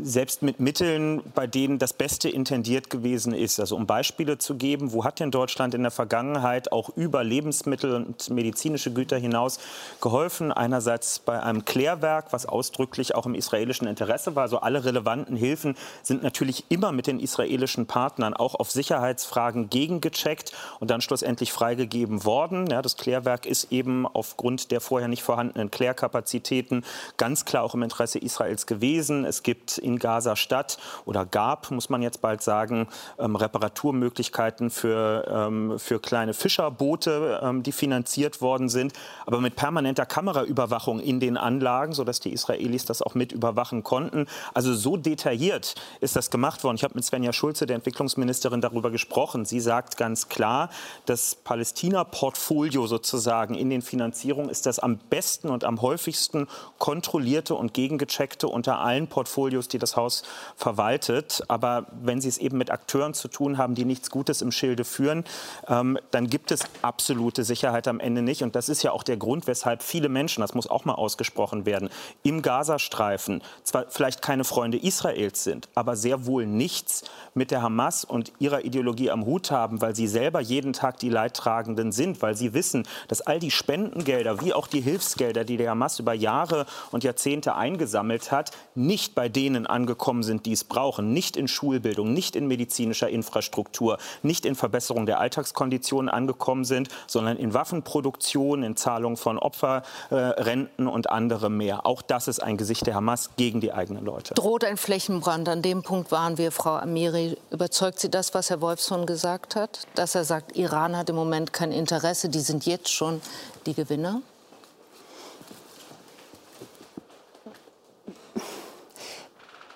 Selbst 0.00 0.42
mit 0.42 0.60
Mitteln, 0.60 1.22
bei 1.34 1.46
denen 1.46 1.78
das 1.78 1.92
Beste 1.92 2.28
intendiert 2.28 2.88
gewesen 2.88 3.32
ist. 3.32 3.58
Also 3.58 3.74
um 3.74 3.86
Beispiele 3.86 4.38
zu 4.38 4.54
geben, 4.54 4.92
wo 4.92 5.04
hat 5.04 5.18
denn 5.18 5.32
Deutschland 5.32 5.74
in 5.74 5.82
der 5.82 5.90
Vergangenheit 5.90 6.70
auch 6.70 6.90
über 6.96 7.24
Lebensmittel 7.24 7.94
und 7.94 8.30
medizinische 8.30 8.92
Güter 8.92 9.18
hinaus 9.18 9.58
geholfen? 10.00 10.52
Einerseits 10.52 11.18
bei 11.18 11.42
einem 11.42 11.64
Klärwerk, 11.64 12.32
was 12.32 12.46
ausdrücklich 12.46 13.16
auch 13.16 13.26
im 13.26 13.34
israelischen 13.34 13.88
Interesse 13.88 14.36
war. 14.36 14.42
Also 14.42 14.60
alle 14.60 14.84
relevanten 14.84 15.36
Hilfen 15.36 15.76
sind 16.02 16.22
natürlich 16.22 16.64
immer 16.68 16.92
mit 16.92 17.08
den 17.08 17.18
israelischen 17.18 17.86
Partnern 17.86 18.34
auch 18.34 18.54
auf 18.54 18.70
Sicherheitsfragen 18.70 19.68
gegengecheckt 19.68 20.52
und 20.78 20.90
dann 20.90 21.00
schlussendlich 21.00 21.52
freigegeben 21.52 22.24
worden. 22.24 22.68
Ja, 22.70 22.82
das 22.82 22.96
Klärwerk 22.96 23.46
ist 23.46 23.72
eben 23.72 24.06
aufgrund 24.06 24.70
der 24.70 24.80
vorher 24.80 25.08
nicht 25.08 25.24
vorhandenen 25.24 25.72
Klärkapazitäten 25.72 26.84
ganz 27.16 27.44
klar 27.44 27.64
auch 27.64 27.74
im 27.74 27.82
Interesse 27.82 28.18
Israels 28.18 28.66
gewesen. 28.66 29.24
Es 29.24 29.42
gibt 29.42 29.78
in 29.88 29.98
Gaza 29.98 30.36
Stadt 30.36 30.78
oder 31.04 31.26
gab, 31.26 31.70
muss 31.70 31.88
man 31.88 32.02
jetzt 32.02 32.20
bald 32.20 32.42
sagen, 32.42 32.86
ähm, 33.18 33.34
Reparaturmöglichkeiten 33.34 34.70
für, 34.70 35.26
ähm, 35.28 35.78
für 35.78 35.98
kleine 35.98 36.34
Fischerboote, 36.34 37.40
ähm, 37.42 37.62
die 37.62 37.72
finanziert 37.72 38.40
worden 38.40 38.68
sind, 38.68 38.92
aber 39.26 39.40
mit 39.40 39.56
permanenter 39.56 40.06
Kameraüberwachung 40.06 41.00
in 41.00 41.18
den 41.18 41.36
Anlagen, 41.36 41.92
sodass 41.92 42.20
die 42.20 42.32
Israelis 42.32 42.84
das 42.84 43.02
auch 43.02 43.14
mit 43.14 43.32
überwachen 43.32 43.82
konnten. 43.82 44.26
Also 44.54 44.74
so 44.74 44.96
detailliert 44.96 45.74
ist 46.00 46.14
das 46.14 46.30
gemacht 46.30 46.62
worden. 46.62 46.76
Ich 46.76 46.84
habe 46.84 46.94
mit 46.94 47.04
Svenja 47.04 47.32
Schulze, 47.32 47.66
der 47.66 47.76
Entwicklungsministerin, 47.76 48.60
darüber 48.60 48.90
gesprochen. 48.90 49.44
Sie 49.44 49.60
sagt 49.60 49.96
ganz 49.96 50.28
klar, 50.28 50.70
das 51.06 51.34
Palästina-Portfolio 51.34 52.86
sozusagen 52.86 53.54
in 53.54 53.70
den 53.70 53.82
Finanzierungen 53.82 54.50
ist 54.50 54.66
das 54.66 54.78
am 54.78 54.98
besten 54.98 55.48
und 55.48 55.64
am 55.64 55.80
häufigsten 55.80 56.46
kontrollierte 56.78 57.54
und 57.54 57.72
gegengecheckte 57.72 58.48
unter 58.48 58.80
allen 58.80 59.08
Portfolios, 59.08 59.68
die 59.68 59.77
die 59.78 59.80
das 59.80 59.96
Haus 59.96 60.22
verwaltet. 60.56 61.42
Aber 61.48 61.86
wenn 62.02 62.20
Sie 62.20 62.28
es 62.28 62.38
eben 62.38 62.58
mit 62.58 62.70
Akteuren 62.70 63.14
zu 63.14 63.28
tun 63.28 63.58
haben, 63.58 63.74
die 63.74 63.84
nichts 63.84 64.10
Gutes 64.10 64.42
im 64.42 64.52
Schilde 64.52 64.84
führen, 64.84 65.24
ähm, 65.68 65.98
dann 66.10 66.28
gibt 66.28 66.50
es 66.50 66.60
absolute 66.82 67.44
Sicherheit 67.44 67.88
am 67.88 68.00
Ende 68.00 68.22
nicht. 68.22 68.42
Und 68.42 68.56
das 68.56 68.68
ist 68.68 68.82
ja 68.82 68.92
auch 68.92 69.02
der 69.02 69.16
Grund, 69.16 69.46
weshalb 69.46 69.82
viele 69.82 70.08
Menschen, 70.08 70.40
das 70.40 70.54
muss 70.54 70.68
auch 70.68 70.84
mal 70.84 70.94
ausgesprochen 70.94 71.66
werden, 71.66 71.90
im 72.22 72.42
Gazastreifen 72.42 73.42
zwar 73.62 73.86
vielleicht 73.88 74.22
keine 74.22 74.44
Freunde 74.44 74.78
Israels 74.78 75.44
sind, 75.44 75.68
aber 75.74 75.96
sehr 75.96 76.26
wohl 76.26 76.46
nichts 76.46 77.04
mit 77.34 77.50
der 77.50 77.62
Hamas 77.62 78.04
und 78.04 78.32
ihrer 78.38 78.64
Ideologie 78.64 79.10
am 79.10 79.24
Hut 79.24 79.50
haben, 79.50 79.80
weil 79.80 79.94
sie 79.94 80.08
selber 80.08 80.40
jeden 80.40 80.72
Tag 80.72 80.98
die 80.98 81.08
Leidtragenden 81.08 81.92
sind, 81.92 82.20
weil 82.22 82.36
sie 82.36 82.54
wissen, 82.54 82.86
dass 83.06 83.20
all 83.20 83.38
die 83.38 83.50
Spendengelder 83.50 84.40
wie 84.40 84.52
auch 84.52 84.66
die 84.66 84.80
Hilfsgelder, 84.80 85.44
die 85.44 85.56
die 85.56 85.68
Hamas 85.68 85.98
über 85.98 86.14
Jahre 86.14 86.66
und 86.90 87.04
Jahrzehnte 87.04 87.54
eingesammelt 87.54 88.32
hat, 88.32 88.50
nicht 88.74 89.14
bei 89.14 89.28
denen 89.28 89.66
angekommen 89.70 90.22
sind, 90.22 90.46
die 90.46 90.52
es 90.52 90.64
brauchen. 90.64 91.12
Nicht 91.12 91.36
in 91.36 91.48
Schulbildung, 91.48 92.12
nicht 92.12 92.36
in 92.36 92.46
medizinischer 92.46 93.08
Infrastruktur, 93.08 93.98
nicht 94.22 94.44
in 94.44 94.54
Verbesserung 94.54 95.06
der 95.06 95.20
Alltagskonditionen 95.20 96.08
angekommen 96.08 96.64
sind, 96.64 96.88
sondern 97.06 97.36
in 97.36 97.54
Waffenproduktion, 97.54 98.62
in 98.62 98.76
Zahlung 98.76 99.16
von 99.16 99.38
Opferrenten 99.38 100.86
äh, 100.86 100.90
und 100.90 101.10
anderem 101.10 101.56
mehr. 101.56 101.86
Auch 101.86 102.02
das 102.02 102.28
ist 102.28 102.42
ein 102.42 102.56
Gesicht 102.56 102.86
der 102.86 102.94
Hamas 102.94 103.30
gegen 103.36 103.60
die 103.60 103.72
eigenen 103.72 104.04
Leute. 104.04 104.34
Droht 104.34 104.64
ein 104.64 104.76
Flächenbrand? 104.76 105.48
An 105.48 105.62
dem 105.62 105.82
Punkt 105.82 106.10
waren 106.12 106.38
wir, 106.38 106.52
Frau 106.52 106.76
Amiri. 106.76 107.36
Überzeugt 107.50 108.00
Sie 108.00 108.10
das, 108.10 108.34
was 108.34 108.50
Herr 108.50 108.60
Wolfson 108.60 109.06
gesagt 109.06 109.56
hat? 109.56 109.86
Dass 109.94 110.14
er 110.14 110.24
sagt, 110.24 110.56
Iran 110.56 110.96
hat 110.96 111.10
im 111.10 111.16
Moment 111.16 111.52
kein 111.52 111.72
Interesse, 111.72 112.28
die 112.28 112.40
sind 112.40 112.66
jetzt 112.66 112.92
schon 112.92 113.20
die 113.66 113.74
Gewinner? 113.74 114.22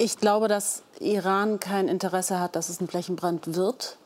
Ich 0.03 0.18
glaube, 0.18 0.48
dass 0.48 0.82
Iran 0.98 1.61
kein 1.61 1.86
Interesse 1.86 2.40
hat, 2.40 2.57
dass 2.57 2.68
es 2.68 2.80
ein 2.80 2.88
Flächenbrand 2.88 3.55
wird. 3.55 3.98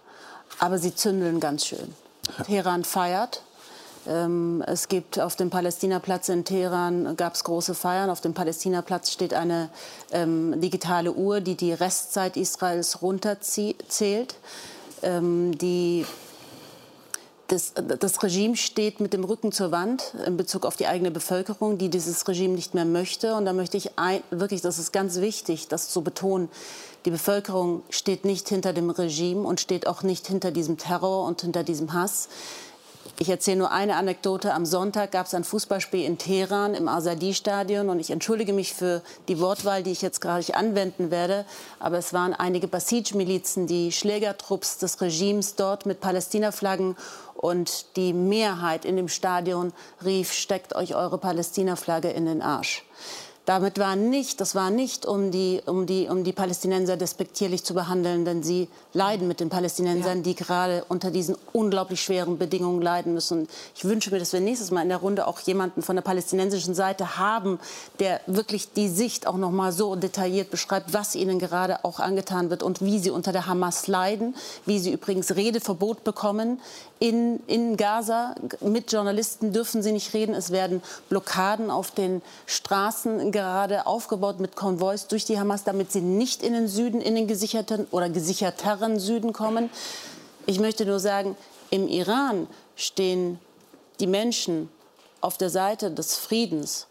Aber 0.59 0.77
sie 0.77 0.95
zündeln 0.95 1.41
ganz 1.41 1.65
schön. 1.65 1.95
Teheran 2.45 2.85
feiert. 2.85 3.41
Ähm, 4.07 4.63
es 4.67 4.89
gibt 4.89 5.19
auf 5.19 5.37
dem 5.37 5.49
Palästinaplatz 5.49 6.29
in 6.29 6.45
Teheran 6.45 7.17
gab 7.17 7.33
es 7.33 7.45
große 7.45 7.75
Feiern. 7.75 8.11
Auf 8.11 8.21
dem 8.21 8.35
Palästinaplatz 8.35 9.11
steht 9.11 9.33
eine 9.33 9.71
ähm, 10.13 10.61
digitale 10.61 11.13
Uhr, 11.13 11.41
die 11.41 11.55
die 11.55 11.73
Restzeit 11.73 12.37
Israels 12.37 13.01
runterzählt. 13.01 14.35
Ähm, 15.03 15.57
die 15.57 16.05
das, 17.49 17.73
das, 17.75 18.23
Regime 18.23 18.57
steht 18.57 19.01
mit 19.01 19.13
dem 19.13 19.25
Rücken 19.25 19.53
zur 19.53 19.71
Wand 19.71 20.15
in 20.27 20.37
Bezug 20.37 20.67
auf 20.67 20.77
die 20.77 20.87
eigene 20.87 21.11
Bevölkerung, 21.11 21.79
die 21.79 21.89
dieses 21.89 22.27
Regime 22.27 22.55
nicht 22.55 22.75
mehr 22.75 22.85
möchte. 22.85 23.35
Und 23.35 23.45
da 23.45 23.53
möchte 23.53 23.77
ich 23.77 23.99
ein, 23.99 24.23
wirklich, 24.31 24.63
das 24.63 24.79
ist 24.79 24.93
ganz 24.93 25.21
wichtig, 25.21 25.69
das 25.69 25.89
zu 25.89 26.03
betonen, 26.03 26.49
die 27.05 27.11
Bevölkerung 27.11 27.83
steht 27.89 28.25
nicht 28.25 28.49
hinter 28.49 28.73
dem 28.73 28.91
Regime 28.91 29.47
und 29.47 29.61
steht 29.61 29.87
auch 29.87 30.03
nicht 30.03 30.27
hinter 30.27 30.51
diesem 30.51 30.77
Terror 30.77 31.25
und 31.25 31.41
hinter 31.41 31.63
diesem 31.63 31.93
Hass. 31.93 32.29
Ich 33.19 33.31
erzähle 33.31 33.59
nur 33.59 33.71
eine 33.73 33.97
Anekdote. 33.97 34.53
Am 34.53 34.67
Sonntag 34.67 35.13
gab 35.13 35.27
es 35.27 35.33
ein 35.33 35.45
Fußballspiel 35.45 36.05
in 36.05 36.19
Teheran 36.19 36.75
im 36.75 36.87
Azadi-Stadion. 36.87 37.89
Und 37.89 37.99
ich 37.99 38.11
entschuldige 38.11 38.53
mich 38.53 38.75
für 38.75 39.01
die 39.29 39.41
Wortwahl, 39.41 39.83
die 39.83 39.93
ich 39.93 40.03
jetzt 40.03 40.21
gerade 40.21 40.55
anwenden 40.55 41.11
werde. 41.11 41.47
Aber 41.79 41.97
es 41.97 42.13
waren 42.13 42.35
einige 42.35 42.69
Basij-Milizen, 42.69 43.67
die 43.67 43.91
Schlägertrupps 43.91 44.79
des 44.79 45.01
Regimes 45.01 45.55
dort 45.55 45.87
mit 45.87 46.01
Palästina-Flaggen. 46.01 46.97
Und 47.37 47.97
die 47.97 48.13
Mehrheit 48.13 48.85
in 48.85 48.97
dem 48.97 49.09
Stadion 49.09 49.73
rief, 50.05 50.33
steckt 50.33 50.75
euch 50.75 50.95
eure 50.95 51.19
Palästina-Flagge 51.19 52.11
in 52.11 52.27
den 52.27 52.43
Arsch. 52.43 52.85
Damit 53.47 53.79
war 53.79 53.95
nicht, 53.95 54.41
das 54.41 54.57
war 54.57 54.71
nicht, 54.71 55.07
um 55.07 55.31
die, 55.31 55.63
um, 55.67 55.87
die, 55.87 56.09
um 56.09 56.25
die 56.25 56.33
Palästinenser 56.33 56.97
despektierlich 56.97 57.63
zu 57.63 57.75
behandeln, 57.75 58.25
denn 58.25 58.43
sie 58.43 58.67
leiden 58.93 59.29
mit 59.29 59.39
den 59.39 59.51
Palästinensern, 59.51 60.19
ja. 60.19 60.23
die 60.25 60.35
gerade 60.35 60.85
unter 60.89 61.13
diesen 61.13 61.37
unglaublich 61.53 62.03
schweren 62.03 62.39
Bedingungen 62.39 62.83
leiden 62.83 63.15
müssen. 63.15 63.47
Ich 63.77 63.85
wünsche 63.85 64.11
mir, 64.11 64.19
dass 64.19 64.33
wir 64.33 64.41
nächstes 64.41 64.73
Mal 64.73 64.83
in 64.83 64.89
der 64.89 64.99
Runde 64.99 65.29
auch 65.29 65.39
jemanden 65.39 65.83
von 65.83 65.95
der 65.95 66.03
palästinensischen 66.03 66.75
Seite 66.75 67.19
haben, 67.19 67.61
der 68.01 68.21
wirklich 68.27 68.73
die 68.73 68.89
Sicht 68.89 69.29
auch 69.29 69.37
noch 69.37 69.53
mal 69.53 69.71
so 69.71 69.95
detailliert 69.95 70.51
beschreibt, 70.51 70.93
was 70.93 71.15
ihnen 71.15 71.39
gerade 71.39 71.85
auch 71.85 72.01
angetan 72.01 72.51
wird 72.51 72.65
und 72.65 72.83
wie 72.83 72.99
sie 72.99 73.11
unter 73.11 73.31
der 73.31 73.47
Hamas 73.47 73.87
leiden, 73.87 74.35
wie 74.65 74.81
sie 74.81 74.91
übrigens 74.91 75.37
Redeverbot 75.37 76.03
bekommen 76.03 76.59
in, 76.99 77.41
in 77.47 77.77
Gaza. 77.77 78.35
Mit 78.61 78.93
Journalisten 78.93 79.53
dürfen 79.53 79.83
sie 79.83 79.93
nicht 79.93 80.15
reden. 80.15 80.35
Es 80.35 80.51
werden 80.51 80.83
Blockaden 81.09 81.71
auf 81.71 81.91
den 81.91 82.23
Straßen 82.47 83.33
gerade 83.33 83.87
aufgebaut 83.87 84.41
mit 84.41 84.57
Konvois 84.57 85.07
durch 85.09 85.25
die 85.25 85.39
Hamas, 85.39 85.65
damit 85.65 85.93
sie 85.93 86.01
nicht 86.01 86.43
in 86.43 86.53
den 86.53 86.69
Süden, 86.69 87.01
in 87.01 87.15
den 87.15 87.27
gesicherten 87.27 87.87
oder 87.91 88.09
gesicherteren 88.09 88.99
Süden 88.99 89.33
kommen. 89.33 89.71
Ich 90.47 90.61
möchte 90.61 90.87
nur 90.87 91.01
sagen, 91.01 91.37
im 91.71 91.89
Iran 91.89 92.47
stehen 92.77 93.39
die 94.01 94.07
Menschen 94.07 94.69
auf 95.21 95.37
der 95.37 95.51
Seite 95.51 95.91
des 95.91 96.17
Friedens. 96.17 96.87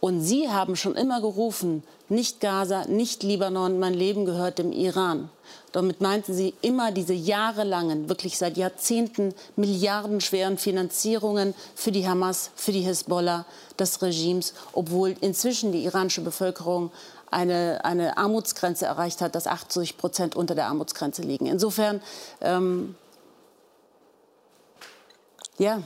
Und 0.00 0.20
sie 0.20 0.50
haben 0.50 0.76
schon 0.76 0.96
immer 0.96 1.20
gerufen, 1.20 1.82
nicht 2.08 2.40
Gaza, 2.40 2.84
nicht 2.86 3.22
Libanon, 3.22 3.78
mein 3.78 3.94
Leben 3.94 4.26
gehört 4.26 4.58
dem 4.58 4.72
Iran. 4.72 5.30
Damit 5.74 6.00
meinten 6.00 6.32
sie 6.32 6.54
immer 6.62 6.92
diese 6.92 7.14
jahrelangen, 7.14 8.08
wirklich 8.08 8.38
seit 8.38 8.56
Jahrzehnten 8.56 9.34
milliardenschweren 9.56 10.56
Finanzierungen 10.56 11.52
für 11.74 11.90
die 11.90 12.06
Hamas, 12.06 12.52
für 12.54 12.70
die 12.70 12.82
Hisbollah 12.82 13.44
des 13.76 14.00
Regimes, 14.00 14.54
obwohl 14.72 15.16
inzwischen 15.20 15.72
die 15.72 15.84
iranische 15.84 16.20
Bevölkerung 16.20 16.92
eine, 17.28 17.84
eine 17.84 18.16
Armutsgrenze 18.16 18.86
erreicht 18.86 19.20
hat, 19.20 19.34
dass 19.34 19.48
80 19.48 19.96
Prozent 19.96 20.36
unter 20.36 20.54
der 20.54 20.66
Armutsgrenze 20.66 21.22
liegen. 21.22 21.46
Insofern, 21.46 22.00
ähm, 22.40 22.94
ja, 25.58 25.82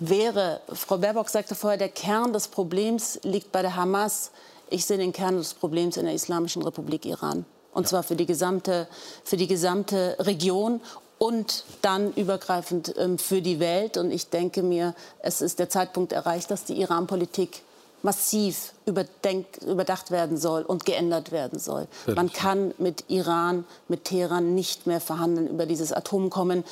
wäre, 0.00 0.60
Frau 0.70 0.98
Baerbock 0.98 1.30
sagte 1.30 1.54
vorher, 1.54 1.78
der 1.78 1.88
Kern 1.88 2.34
des 2.34 2.48
Problems 2.48 3.18
liegt 3.22 3.52
bei 3.52 3.62
der 3.62 3.74
Hamas. 3.74 4.32
Ich 4.70 4.86
sehe 4.86 4.98
den 4.98 5.12
Kern 5.12 5.36
des 5.36 5.54
Problems 5.54 5.96
in 5.96 6.04
der 6.04 6.14
Islamischen 6.14 6.62
Republik 6.62 7.06
Iran. 7.06 7.44
Und 7.72 7.84
ja. 7.84 7.88
zwar 7.88 8.02
für 8.02 8.16
die, 8.16 8.26
gesamte, 8.26 8.88
für 9.24 9.36
die 9.36 9.46
gesamte 9.46 10.16
Region 10.20 10.80
und 11.18 11.64
dann 11.82 12.12
übergreifend 12.14 12.94
ähm, 12.96 13.18
für 13.18 13.42
die 13.42 13.60
Welt. 13.60 13.96
Und 13.96 14.10
ich 14.10 14.30
denke 14.30 14.62
mir, 14.62 14.94
es 15.20 15.40
ist 15.40 15.58
der 15.58 15.68
Zeitpunkt 15.68 16.12
erreicht, 16.12 16.50
dass 16.50 16.64
die 16.64 16.80
Iran-Politik 16.80 17.62
massiv 18.02 18.74
überdenkt, 18.86 19.62
überdacht 19.62 20.10
werden 20.10 20.36
soll 20.36 20.62
und 20.62 20.84
geändert 20.84 21.32
werden 21.32 21.58
soll. 21.58 21.88
Man 22.14 22.32
kann 22.32 22.72
mit 22.78 23.04
Iran, 23.08 23.64
mit 23.88 24.04
Teheran 24.04 24.54
nicht 24.54 24.86
mehr 24.86 25.00
verhandeln 25.00 25.48
über 25.48 25.66
dieses 25.66 25.92
Atomabkommen, 25.92 26.64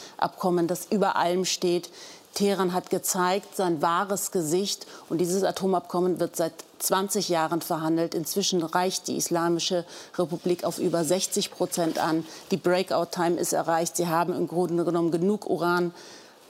das 0.69 0.87
über 0.87 1.17
allem 1.17 1.45
steht. 1.45 1.91
Teheran 2.37 2.75
hat 2.75 2.91
gezeigt 2.91 3.57
sein 3.57 3.81
wahres 3.81 4.31
Gesicht 4.31 4.87
und 5.09 5.19
dieses 5.19 5.43
Atomabkommen 5.43 6.21
wird 6.21 6.37
seit 6.37 6.53
20 6.79 7.31
Jahren 7.31 7.63
verhandelt. 7.63 8.15
Inzwischen 8.15 8.63
reicht 8.63 9.09
die 9.09 9.17
Islamische 9.17 9.87
Republik 10.19 10.63
auf 10.63 10.79
über 10.79 11.03
60 11.03 11.51
Prozent 11.51 11.99
an. 11.99 12.27
Die 12.51 12.59
Breakout-Time 12.59 13.41
ist 13.41 13.55
erreicht. 13.55 13.97
Sie 13.97 14.07
haben 14.07 14.35
im 14.35 14.47
Grunde 14.49 14.85
genommen 14.85 15.11
genug 15.11 15.47
Uran 15.47 15.95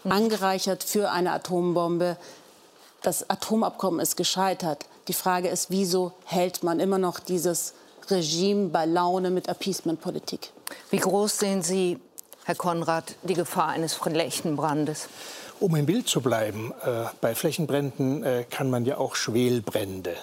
angereichert 0.05 0.83
für 0.83 1.11
eine 1.11 1.31
Atombombe. 1.33 2.17
Das 3.03 3.31
Atomabkommen 3.31 4.01
ist 4.01 4.17
gescheitert. 4.17 4.87
Die 5.07 5.13
Frage 5.13 5.49
ist, 5.49 5.71
wieso 5.71 6.13
hält 6.25 6.65
man 6.65 6.81
immer 6.81 6.99
noch 6.99 7.21
dieses 7.21 7.75
Regime 8.11 8.71
bei 8.71 8.87
Laune 8.87 9.31
mit 9.31 9.49
Appeasement-Politik? 9.49 10.53
Wie 10.91 10.99
groß 10.99 11.39
sehen 11.39 11.63
Sie, 11.63 12.01
Herr 12.45 12.57
Konrad, 12.57 13.15
die 13.23 13.35
Gefahr 13.35 13.69
eines 13.69 13.95
Flächenbrandes? 13.95 15.09
Um 15.59 15.75
im 15.75 15.87
Bild 15.87 16.07
zu 16.07 16.21
bleiben, 16.21 16.73
äh, 16.85 17.05
bei 17.21 17.35
Flächenbränden 17.35 18.23
äh, 18.23 18.45
kann 18.49 18.69
man 18.69 18.85
ja 18.85 18.99
auch 18.99 19.15
Schwelbrände 19.15 20.15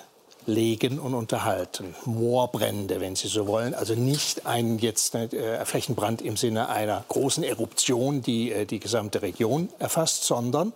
legen 0.46 1.00
und 1.00 1.14
unterhalten. 1.14 1.96
Moorbrände, 2.06 3.02
wenn 3.02 3.16
Sie 3.16 3.28
so 3.28 3.48
wollen. 3.48 3.74
Also 3.74 3.96
nicht 3.96 4.46
ein 4.46 4.78
jetzt 4.78 5.16
äh, 5.16 5.66
Flächenbrand 5.66 6.22
im 6.22 6.38
Sinne 6.38 6.70
einer 6.70 7.04
großen 7.08 7.44
Eruption, 7.44 8.22
die 8.22 8.52
äh, 8.52 8.66
die 8.66 8.80
gesamte 8.80 9.22
Region 9.22 9.70
erfasst, 9.80 10.26
sondern 10.26 10.74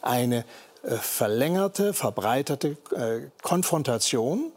eine 0.00 0.44
äh, 0.82 0.96
verlängerte, 0.96 1.92
verbreiterte 1.92 2.76
äh, 2.96 3.28
Konfrontation 3.42 4.52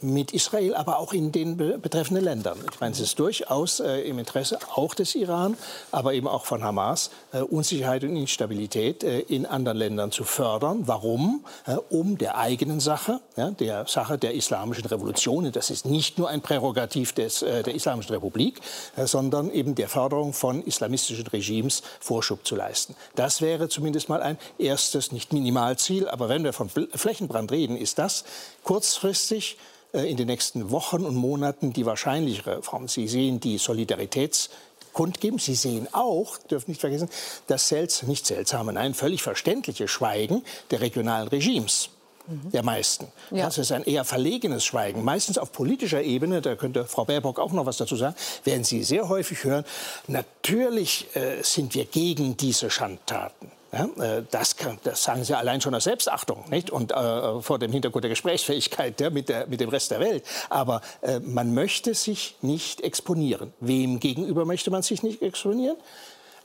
mit 0.00 0.32
Israel, 0.32 0.74
aber 0.74 0.98
auch 0.98 1.12
in 1.12 1.32
den 1.32 1.56
betreffenden 1.56 2.24
Ländern. 2.24 2.58
Ich 2.72 2.80
meine, 2.80 2.92
es 2.92 3.00
ist 3.00 3.18
durchaus 3.18 3.80
äh, 3.80 4.00
im 4.02 4.18
Interesse 4.18 4.58
auch 4.74 4.94
des 4.94 5.14
Iran, 5.16 5.56
aber 5.90 6.14
eben 6.14 6.28
auch 6.28 6.44
von 6.44 6.62
Hamas, 6.62 7.10
äh, 7.32 7.40
Unsicherheit 7.40 8.04
und 8.04 8.14
Instabilität 8.14 9.02
äh, 9.02 9.20
in 9.20 9.44
anderen 9.44 9.78
Ländern 9.78 10.12
zu 10.12 10.22
fördern. 10.22 10.82
Warum? 10.86 11.44
Äh, 11.66 11.76
um 11.90 12.16
der 12.16 12.38
eigenen 12.38 12.78
Sache, 12.78 13.20
ja, 13.36 13.50
der 13.50 13.86
Sache 13.88 14.18
der 14.18 14.34
islamischen 14.34 14.86
Revolution, 14.86 15.50
das 15.50 15.70
ist 15.70 15.84
nicht 15.84 16.16
nur 16.16 16.28
ein 16.28 16.42
Prärogativ 16.42 17.12
des, 17.12 17.42
äh, 17.42 17.64
der 17.64 17.74
Islamischen 17.74 18.14
Republik, 18.14 18.60
äh, 18.96 19.06
sondern 19.06 19.50
eben 19.50 19.74
der 19.74 19.88
Förderung 19.88 20.32
von 20.32 20.62
islamistischen 20.62 21.26
Regimes 21.26 21.82
Vorschub 21.98 22.46
zu 22.46 22.54
leisten. 22.54 22.94
Das 23.16 23.40
wäre 23.40 23.68
zumindest 23.68 24.08
mal 24.08 24.22
ein 24.22 24.38
erstes, 24.58 25.10
nicht 25.10 25.32
Minimalziel, 25.32 26.08
aber 26.08 26.28
wenn 26.28 26.44
wir 26.44 26.52
von 26.52 26.68
Flächenbrand 26.68 27.50
reden, 27.50 27.76
ist 27.76 27.98
das 27.98 28.24
kurzfristig 28.62 29.56
in 29.92 30.16
den 30.16 30.26
nächsten 30.26 30.70
Wochen 30.70 31.04
und 31.04 31.14
Monaten 31.14 31.72
die 31.72 31.86
wahrscheinlichere 31.86 32.62
Form. 32.62 32.88
Sie 32.88 33.08
sehen 33.08 33.40
die 33.40 33.58
Solidaritäts 33.58 34.50
kundgeben. 34.92 35.38
Sie 35.38 35.54
sehen 35.54 35.88
auch, 35.92 36.38
dürfen 36.38 36.72
nicht 36.72 36.80
vergessen, 36.80 37.08
das 37.46 37.68
selts 37.68 38.02
nicht 38.02 38.26
seltsame, 38.26 38.72
nein, 38.72 38.94
völlig 38.94 39.22
verständliche 39.22 39.88
Schweigen 39.88 40.42
der 40.70 40.80
regionalen 40.80 41.28
Regimes 41.28 41.90
mhm. 42.26 42.50
der 42.50 42.62
meisten. 42.62 43.06
Ja. 43.30 43.46
Das 43.46 43.58
ist 43.58 43.72
ein 43.72 43.84
eher 43.84 44.04
verlegenes 44.04 44.64
Schweigen. 44.64 45.04
Meistens 45.04 45.38
auf 45.38 45.52
politischer 45.52 46.02
Ebene, 46.02 46.40
da 46.40 46.56
könnte 46.56 46.84
Frau 46.84 47.04
Baerbock 47.04 47.38
auch 47.38 47.52
noch 47.52 47.66
was 47.66 47.76
dazu 47.76 47.96
sagen, 47.96 48.16
werden 48.44 48.64
Sie 48.64 48.82
sehr 48.82 49.08
häufig 49.08 49.44
hören, 49.44 49.64
natürlich 50.06 51.06
äh, 51.14 51.42
sind 51.42 51.74
wir 51.74 51.84
gegen 51.84 52.36
diese 52.36 52.70
Schandtaten. 52.70 53.50
Ja, 53.70 53.84
äh, 54.02 54.24
das, 54.30 54.56
kann, 54.56 54.78
das, 54.82 55.02
sagen 55.02 55.24
Sie 55.24 55.36
allein 55.36 55.60
schon 55.60 55.74
aus 55.74 55.84
Selbstachtung 55.84 56.44
nicht? 56.48 56.70
und 56.70 56.90
äh, 56.92 57.42
vor 57.42 57.58
dem 57.58 57.70
Hintergrund 57.70 58.04
der 58.04 58.08
Gesprächsfähigkeit 58.08 58.98
ja, 59.00 59.10
mit, 59.10 59.28
der, 59.28 59.46
mit, 59.46 59.60
dem 59.60 59.68
Rest 59.68 59.90
der 59.90 60.00
Welt. 60.00 60.24
Aber 60.48 60.80
äh, 61.02 61.20
man 61.20 61.52
möchte 61.52 61.92
sich 61.94 62.36
nicht 62.40 62.80
exponieren. 62.80 63.52
Wem 63.60 64.00
gegenüber 64.00 64.46
möchte 64.46 64.70
man 64.70 64.82
sich 64.82 65.02
nicht 65.02 65.20
exponieren? 65.20 65.76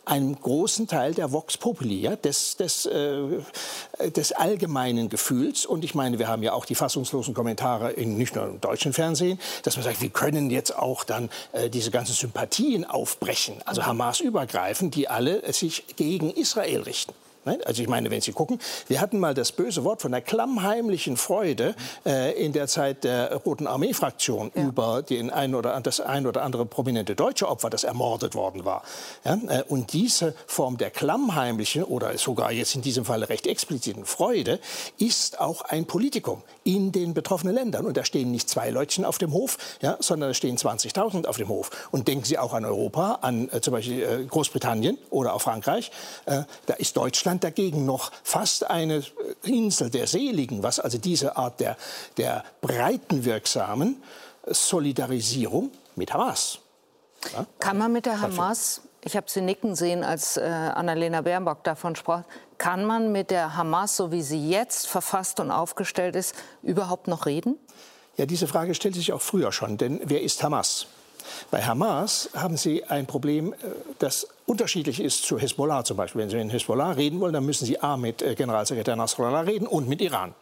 Einem 0.05 0.39
großen 0.39 0.87
Teil 0.87 1.13
der 1.13 1.31
Vox 1.31 1.57
Populi, 1.57 2.01
ja, 2.01 2.15
des, 2.15 2.57
des, 2.57 2.85
äh, 2.85 3.23
des 4.15 4.31
allgemeinen 4.33 5.09
Gefühls. 5.09 5.65
Und 5.65 5.83
ich 5.83 5.95
meine, 5.95 6.19
wir 6.19 6.27
haben 6.27 6.43
ja 6.43 6.53
auch 6.53 6.65
die 6.65 6.75
fassungslosen 6.75 7.33
Kommentare 7.33 7.91
in 7.91 8.17
nicht 8.17 8.35
nur 8.35 8.45
im 8.45 8.61
deutschen 8.61 8.93
Fernsehen, 8.93 9.39
dass 9.63 9.75
man 9.77 9.83
sagt, 9.83 10.01
wir 10.01 10.09
können 10.09 10.49
jetzt 10.49 10.75
auch 10.75 11.03
dann 11.03 11.29
äh, 11.53 11.69
diese 11.69 11.91
ganzen 11.91 12.13
Sympathien 12.13 12.85
aufbrechen, 12.85 13.55
also 13.65 13.85
Hamas 13.85 14.19
übergreifen, 14.19 14.91
die 14.91 15.07
alle 15.07 15.51
sich 15.53 15.95
gegen 15.95 16.31
Israel 16.31 16.81
richten. 16.81 17.13
Also 17.45 17.81
ich 17.81 17.89
meine, 17.89 18.09
wenn 18.09 18.21
Sie 18.21 18.31
gucken, 18.31 18.59
wir 18.87 19.01
hatten 19.01 19.19
mal 19.19 19.33
das 19.33 19.51
böse 19.51 19.83
Wort 19.83 20.01
von 20.01 20.11
der 20.11 20.21
klammheimlichen 20.21 21.17
Freude 21.17 21.75
äh, 22.05 22.31
in 22.43 22.53
der 22.53 22.67
Zeit 22.67 23.03
der 23.03 23.35
Roten 23.37 23.67
Armee-Fraktion 23.67 24.51
ja. 24.55 24.63
über 24.63 25.01
den 25.01 25.29
ein 25.29 25.55
oder, 25.55 25.79
das 25.81 25.99
ein 25.99 26.25
oder 26.25 26.43
andere 26.43 26.65
prominente 26.65 27.15
deutsche 27.15 27.47
Opfer, 27.49 27.69
das 27.69 27.83
ermordet 27.83 28.35
worden 28.35 28.65
war. 28.65 28.83
Ja? 29.25 29.39
Äh, 29.47 29.63
und 29.67 29.93
diese 29.93 30.35
Form 30.47 30.77
der 30.77 30.89
klammheimlichen 30.89 31.83
oder 31.83 32.17
sogar 32.17 32.51
jetzt 32.51 32.75
in 32.75 32.81
diesem 32.81 33.05
Fall 33.05 33.23
recht 33.23 33.47
expliziten 33.47 34.05
Freude 34.05 34.59
ist 34.97 35.39
auch 35.39 35.61
ein 35.61 35.85
Politikum 35.85 36.43
in 36.63 36.91
den 36.91 37.13
betroffenen 37.13 37.55
Ländern. 37.55 37.85
Und 37.85 37.97
da 37.97 38.05
stehen 38.05 38.31
nicht 38.31 38.49
zwei 38.49 38.69
Leutchen 38.69 39.03
auf 39.05 39.17
dem 39.17 39.33
Hof, 39.33 39.57
ja, 39.81 39.97
sondern 39.99 40.29
da 40.29 40.33
stehen 40.33 40.57
20.000 40.57 41.25
auf 41.25 41.37
dem 41.37 41.49
Hof. 41.49 41.89
Und 41.91 42.07
denken 42.07 42.25
Sie 42.25 42.37
auch 42.37 42.53
an 42.53 42.63
Europa, 42.63 43.19
an 43.21 43.49
äh, 43.51 43.59
zum 43.59 43.73
Beispiel 43.73 44.03
äh, 44.03 44.25
Großbritannien 44.25 44.97
oder 45.09 45.33
auch 45.33 45.41
Frankreich. 45.41 45.91
Äh, 46.25 46.43
da 46.67 46.73
ist 46.75 46.95
Deutschland 46.95 47.32
dagegen 47.39 47.85
noch 47.85 48.11
fast 48.23 48.69
eine 48.69 49.03
Insel 49.43 49.89
der 49.89 50.07
Seligen, 50.07 50.63
was 50.63 50.79
also 50.79 50.97
diese 50.97 51.37
Art 51.37 51.59
der, 51.59 51.77
der 52.17 52.43
breitenwirksamen 52.61 54.01
Solidarisierung 54.45 55.71
mit 55.95 56.13
Hamas. 56.13 56.59
Ja? 57.33 57.45
Kann 57.59 57.77
man 57.77 57.93
mit 57.93 58.05
der 58.05 58.21
Hamas 58.21 58.81
ich 59.05 59.17
habe 59.17 59.29
Sie 59.29 59.41
nicken 59.41 59.75
sehen, 59.75 60.03
als 60.03 60.37
äh, 60.37 60.41
Annalena 60.41 61.21
Baerbock 61.21 61.63
davon 61.63 61.95
sprach. 61.95 62.23
Kann 62.57 62.85
man 62.85 63.11
mit 63.11 63.31
der 63.31 63.57
Hamas, 63.57 63.97
so 63.97 64.11
wie 64.11 64.21
sie 64.21 64.49
jetzt 64.49 64.87
verfasst 64.87 65.39
und 65.39 65.51
aufgestellt 65.51 66.15
ist, 66.15 66.35
überhaupt 66.61 67.07
noch 67.07 67.25
reden? 67.25 67.57
Ja, 68.15 68.25
diese 68.25 68.47
Frage 68.47 68.75
stellte 68.75 68.99
sich 68.99 69.11
auch 69.11 69.21
früher 69.21 69.51
schon. 69.51 69.77
Denn 69.77 69.99
wer 70.05 70.21
ist 70.21 70.41
Hamas? 70.43 70.87
Bei 71.51 71.61
Hamas 71.61 72.29
haben 72.35 72.57
Sie 72.57 72.83
ein 72.83 73.05
Problem, 73.05 73.53
äh, 73.53 73.57
das 73.99 74.27
unterschiedlich 74.45 74.99
ist 74.99 75.23
zu 75.23 75.39
Hezbollah 75.39 75.83
zum 75.83 75.97
Beispiel. 75.97 76.21
Wenn 76.21 76.29
Sie 76.29 76.37
mit 76.37 76.53
Hezbollah 76.53 76.91
reden 76.91 77.19
wollen, 77.19 77.33
dann 77.33 77.45
müssen 77.45 77.65
Sie 77.65 77.79
A 77.79 77.97
mit 77.97 78.21
äh, 78.21 78.35
Generalsekretär 78.35 78.95
Nasrallah 78.95 79.41
reden 79.41 79.67
und 79.67 79.87
mit 79.87 80.01
Iran. 80.01 80.33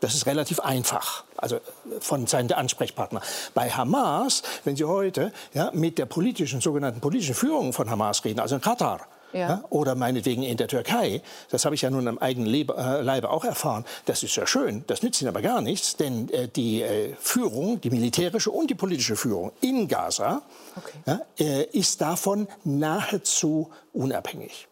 Das 0.00 0.14
ist 0.14 0.26
relativ 0.26 0.60
einfach, 0.60 1.24
also 1.36 1.60
von 2.00 2.26
Seiten 2.26 2.48
der 2.48 2.58
Ansprechpartner. 2.58 3.22
Bei 3.54 3.70
Hamas, 3.70 4.42
wenn 4.64 4.76
Sie 4.76 4.84
heute 4.84 5.32
ja, 5.54 5.70
mit 5.72 5.98
der 5.98 6.06
politischen, 6.06 6.60
sogenannten 6.60 7.00
politischen 7.00 7.34
Führung 7.34 7.72
von 7.72 7.88
Hamas 7.88 8.24
reden, 8.24 8.40
also 8.40 8.56
in 8.56 8.60
Katar, 8.60 9.00
ja. 9.34 9.48
Ja, 9.48 9.64
oder 9.70 9.94
meinetwegen 9.94 10.42
in 10.42 10.56
der 10.56 10.68
Türkei. 10.68 11.20
Das 11.50 11.64
habe 11.64 11.74
ich 11.74 11.82
ja 11.82 11.90
nun 11.90 12.08
am 12.08 12.18
eigenen 12.18 12.52
äh, 12.52 13.00
Leibe 13.02 13.30
auch 13.30 13.44
erfahren. 13.44 13.84
Das 14.06 14.22
ist 14.22 14.36
ja 14.36 14.46
schön, 14.46 14.84
das 14.86 15.02
nützt 15.02 15.20
Ihnen 15.20 15.28
aber 15.28 15.42
gar 15.42 15.60
nichts, 15.60 15.96
denn 15.96 16.28
äh, 16.30 16.48
die 16.48 16.82
äh, 16.82 17.14
Führung, 17.18 17.80
die 17.80 17.90
militärische 17.90 18.50
und 18.50 18.70
die 18.70 18.74
politische 18.74 19.16
Führung 19.16 19.52
in 19.60 19.88
Gaza 19.88 20.42
okay. 20.76 21.18
ja, 21.38 21.60
ist 21.72 22.00
davon 22.00 22.48
nahezu 22.64 23.70
unabhängig. 23.92 24.68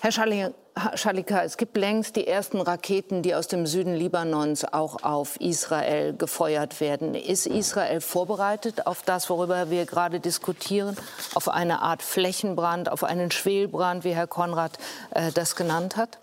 Herr 0.00 0.12
Schallinger, 0.12 0.52
Schalika, 0.94 1.42
es 1.44 1.56
gibt 1.56 1.76
längst 1.76 2.16
die 2.16 2.26
ersten 2.26 2.60
Raketen, 2.60 3.22
die 3.22 3.36
aus 3.36 3.46
dem 3.46 3.64
Süden 3.64 3.94
Libanons 3.94 4.64
auch 4.64 5.04
auf 5.04 5.40
Israel 5.40 6.16
gefeuert 6.16 6.80
werden. 6.80 7.14
Ist 7.14 7.46
Israel 7.46 8.00
vorbereitet 8.00 8.86
auf 8.88 9.02
das, 9.02 9.30
worüber 9.30 9.70
wir 9.70 9.86
gerade 9.86 10.18
diskutieren, 10.18 10.96
auf 11.34 11.48
eine 11.48 11.80
Art 11.82 12.02
Flächenbrand, 12.02 12.90
auf 12.90 13.04
einen 13.04 13.30
Schwelbrand, 13.30 14.02
wie 14.02 14.16
Herr 14.16 14.26
Konrad 14.26 14.72
äh, 15.10 15.30
das 15.30 15.54
genannt 15.54 15.96
hat? 15.96 16.18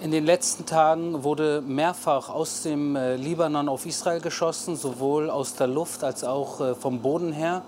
In 0.00 0.12
den 0.12 0.24
letzten 0.24 0.64
Tagen 0.64 1.24
wurde 1.24 1.60
mehrfach 1.60 2.30
aus 2.30 2.62
dem 2.62 2.96
äh, 2.96 3.16
Libanon 3.16 3.68
auf 3.68 3.84
Israel 3.84 4.20
geschossen, 4.20 4.76
sowohl 4.76 5.28
aus 5.28 5.56
der 5.56 5.66
Luft 5.66 6.04
als 6.04 6.24
auch 6.24 6.60
äh, 6.60 6.74
vom 6.74 7.00
Boden 7.00 7.32
her. 7.32 7.62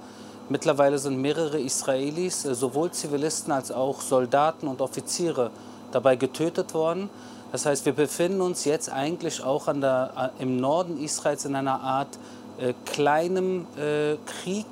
Mittlerweile 0.49 0.99
sind 0.99 1.21
mehrere 1.21 1.59
Israelis, 1.59 2.45
äh, 2.45 2.55
sowohl 2.55 2.91
Zivilisten 2.93 3.53
als 3.53 3.73
auch 3.73 4.01
Soldaten 4.01 4.69
und 4.69 4.81
Offiziere, 4.81 5.51
dabei 5.93 6.17
getötet 6.17 6.75
worden. 6.75 7.11
Das 7.53 7.67
heißt, 7.67 7.87
wir 7.87 7.93
befinden 7.93 8.41
uns 8.41 8.65
jetzt 8.65 8.93
eigentlich 8.93 9.43
auch 9.43 9.73
der, 9.73 10.33
äh, 10.39 10.43
im 10.43 10.59
Norden 10.59 11.03
Israels 11.03 11.45
in 11.45 11.55
einer 11.57 11.81
Art 11.81 12.19
äh, 12.59 12.75
kleinem 12.85 13.67
äh, 13.77 14.17
Krieg, 14.27 14.67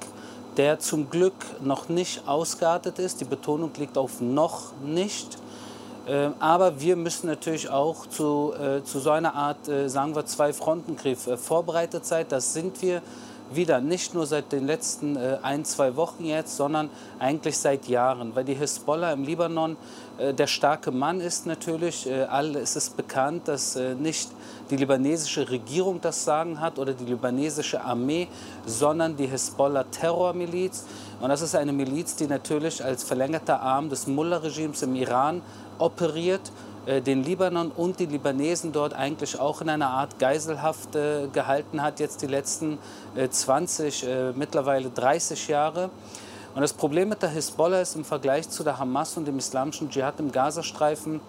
der 0.56 0.78
zum 0.78 1.10
Glück 1.10 1.34
noch 1.60 1.88
nicht 1.88 2.28
ausgeartet 2.28 2.98
ist. 2.98 3.20
Die 3.20 3.24
Betonung 3.24 3.72
liegt 3.76 3.98
auf 3.98 4.20
noch 4.20 4.72
nicht. 4.84 5.38
Äh, 6.06 6.30
aber 6.38 6.80
wir 6.80 6.96
müssen 6.96 7.26
natürlich 7.26 7.68
auch 7.68 8.06
zu, 8.06 8.52
äh, 8.52 8.84
zu 8.84 9.00
so 9.00 9.10
einer 9.10 9.34
Art, 9.34 9.58
sagen 9.86 10.14
wir, 10.14 10.24
Zwei-Fronten-Krieg 10.24 11.18
vorbereitet 11.18 12.06
sein. 12.06 12.26
Das 12.28 12.52
sind 12.52 12.80
wir 12.82 13.02
wieder, 13.56 13.80
nicht 13.80 14.14
nur 14.14 14.26
seit 14.26 14.52
den 14.52 14.66
letzten 14.66 15.16
äh, 15.16 15.38
ein, 15.42 15.64
zwei 15.64 15.96
Wochen 15.96 16.24
jetzt, 16.24 16.56
sondern 16.56 16.90
eigentlich 17.18 17.58
seit 17.58 17.88
Jahren. 17.88 18.34
Weil 18.34 18.44
die 18.44 18.54
Hisbollah 18.54 19.12
im 19.12 19.24
Libanon 19.24 19.76
äh, 20.18 20.32
der 20.32 20.46
starke 20.46 20.90
Mann 20.90 21.20
ist 21.20 21.46
natürlich. 21.46 22.06
Äh, 22.06 22.24
all, 22.24 22.56
es 22.56 22.76
ist 22.76 22.96
bekannt, 22.96 23.48
dass 23.48 23.76
äh, 23.76 23.94
nicht 23.94 24.30
die 24.70 24.76
libanesische 24.76 25.48
Regierung 25.50 26.00
das 26.00 26.24
Sagen 26.24 26.60
hat 26.60 26.78
oder 26.78 26.92
die 26.92 27.04
libanesische 27.04 27.82
Armee, 27.82 28.28
sondern 28.66 29.16
die 29.16 29.26
Hisbollah-Terrormiliz. 29.26 30.84
Und 31.20 31.28
das 31.28 31.42
ist 31.42 31.54
eine 31.54 31.72
Miliz, 31.72 32.16
die 32.16 32.26
natürlich 32.26 32.84
als 32.84 33.04
verlängerter 33.04 33.60
Arm 33.60 33.88
des 33.88 34.06
Mullah-Regimes 34.06 34.82
im 34.82 34.94
Iran 34.94 35.42
operiert 35.78 36.52
den 36.86 37.24
Libanon 37.24 37.70
und 37.70 37.98
die 37.98 38.06
Libanesen 38.06 38.72
dort 38.72 38.94
eigentlich 38.94 39.38
auch 39.40 39.60
in 39.60 39.68
einer 39.68 39.88
Art 39.88 40.18
Geiselhaft 40.18 40.94
äh, 40.96 41.28
gehalten 41.32 41.82
hat, 41.82 42.00
jetzt 42.00 42.22
die 42.22 42.26
letzten 42.26 42.78
20, 43.30 44.06
äh, 44.06 44.32
mittlerweile 44.32 44.90
30 44.90 45.48
Jahre. 45.48 45.90
Und 46.54 46.60
das 46.60 46.72
Problem 46.72 47.08
mit 47.08 47.22
der 47.22 47.30
Hisbollah 47.30 47.80
ist 47.80 47.96
im 47.96 48.04
Vergleich 48.04 48.48
zu 48.48 48.62
der 48.62 48.78
Hamas 48.78 49.16
und 49.16 49.26
dem 49.26 49.38
islamischen 49.38 49.90
Dschihad 49.90 50.20
im 50.20 50.30
Gazastreifen, 50.30 51.20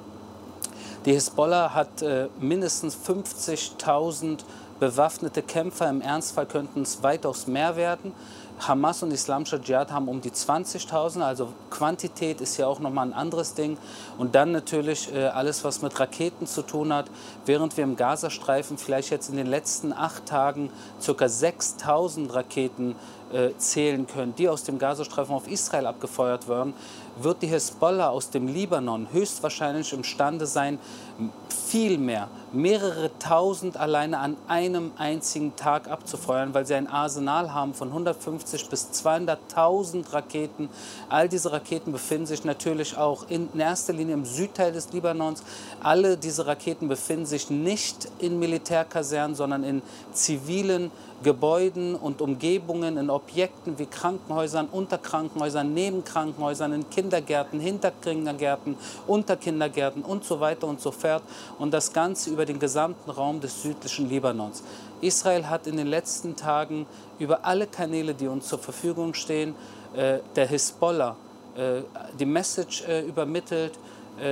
Die 1.05 1.13
Hisbollah 1.13 1.71
hat 1.75 2.01
äh, 2.01 2.29
mindestens 2.39 2.97
50.000 2.97 4.39
bewaffnete 4.79 5.43
Kämpfer. 5.43 5.87
Im 5.87 6.01
Ernstfall 6.01 6.47
könnten 6.47 6.81
es 6.81 7.03
weitaus 7.03 7.45
mehr 7.45 7.75
werden. 7.75 8.11
Hamas 8.59 9.03
und 9.03 9.11
Islamischer 9.11 9.61
Dschihad 9.61 9.91
haben 9.91 10.07
um 10.07 10.21
die 10.21 10.31
20.000, 10.31 11.21
also 11.21 11.49
Quantität 11.69 12.41
ist 12.41 12.57
ja 12.57 12.67
auch 12.67 12.79
nochmal 12.79 13.07
ein 13.07 13.13
anderes 13.13 13.53
Ding. 13.53 13.77
Und 14.17 14.35
dann 14.35 14.51
natürlich 14.51 15.13
äh, 15.13 15.25
alles, 15.25 15.63
was 15.63 15.81
mit 15.81 15.99
Raketen 15.99 16.47
zu 16.47 16.61
tun 16.61 16.93
hat. 16.93 17.07
Während 17.45 17.75
wir 17.75 17.83
im 17.83 17.95
Gazastreifen 17.95 18.77
vielleicht 18.77 19.09
jetzt 19.09 19.29
in 19.29 19.35
den 19.35 19.47
letzten 19.47 19.91
acht 19.91 20.25
Tagen 20.25 20.69
ca. 21.05 21.11
6.000 21.11 22.33
Raketen 22.33 22.95
äh, 23.33 23.49
zählen 23.57 24.07
können, 24.07 24.33
die 24.35 24.47
aus 24.47 24.63
dem 24.63 24.79
Gazastreifen 24.79 25.35
auf 25.35 25.47
Israel 25.47 25.87
abgefeuert 25.87 26.47
werden, 26.47 26.73
wird 27.17 27.41
die 27.41 27.47
Hezbollah 27.47 28.09
aus 28.09 28.29
dem 28.29 28.47
Libanon 28.47 29.07
höchstwahrscheinlich 29.11 29.93
imstande 29.93 30.45
sein, 30.45 30.79
viel 31.49 31.97
mehr, 31.97 32.29
mehrere 32.55 33.11
tausend 33.19 33.77
alleine 33.77 34.19
an 34.19 34.37
einem 34.47 34.91
einzigen 34.97 35.55
Tag 35.55 35.89
abzufeuern, 35.89 36.53
weil 36.53 36.65
sie 36.65 36.73
ein 36.75 36.87
Arsenal 36.87 37.53
haben 37.53 37.73
von 37.73 37.89
150 37.89 38.69
bis 38.69 38.89
200.000 38.91 40.13
Raketen. 40.13 40.69
All 41.09 41.29
diese 41.29 41.51
Raketen 41.51 41.91
befinden 41.91 42.25
sich 42.25 42.43
natürlich 42.43 42.97
auch 42.97 43.29
in 43.29 43.49
erster 43.57 43.93
Linie 43.93 44.13
im 44.13 44.25
Südteil 44.25 44.71
des 44.71 44.93
Libanons. 44.93 45.43
Alle 45.83 46.17
diese 46.17 46.47
Raketen 46.47 46.87
befinden 46.87 47.25
sich 47.25 47.49
nicht 47.49 48.07
in 48.19 48.39
Militärkasernen, 48.39 49.35
sondern 49.35 49.63
in 49.63 49.81
zivilen 50.13 50.91
Gebäuden 51.25 51.95
und 51.95 52.21
Umgebungen, 52.21 52.97
in 52.97 53.09
Objekten 53.09 53.79
wie 53.79 53.87
Krankenhäusern, 53.87 54.67
Unterkrankenhäusern, 54.71 55.73
Nebenkrankenhäusern, 55.73 56.71
in 56.71 56.87
Kindergärten, 56.91 57.59
Hinterkindergärten, 57.59 58.77
Unterkindergärten 59.07 60.03
und 60.03 60.23
so 60.23 60.39
weiter 60.39 60.67
und 60.67 60.79
so 60.79 60.91
fort. 60.91 61.23
Und 61.57 61.73
das 61.73 61.91
Ganze 61.93 62.29
über 62.29 62.45
den 62.45 62.59
gesamten 62.59 63.09
Raum 63.09 63.41
des 63.41 63.63
südlichen 63.63 64.07
Libanons. 64.07 64.61
Israel 65.01 65.49
hat 65.49 65.65
in 65.65 65.77
den 65.77 65.87
letzten 65.87 66.35
Tagen 66.35 66.85
über 67.17 67.43
alle 67.43 67.65
Kanäle, 67.65 68.13
die 68.13 68.27
uns 68.27 68.47
zur 68.47 68.59
Verfügung 68.59 69.15
stehen, 69.15 69.55
äh, 69.95 70.19
der 70.35 70.45
Hisbollah 70.45 71.15
äh, 71.55 71.81
die 72.19 72.25
Message 72.25 72.83
äh, 72.87 73.01
übermittelt, 73.01 73.79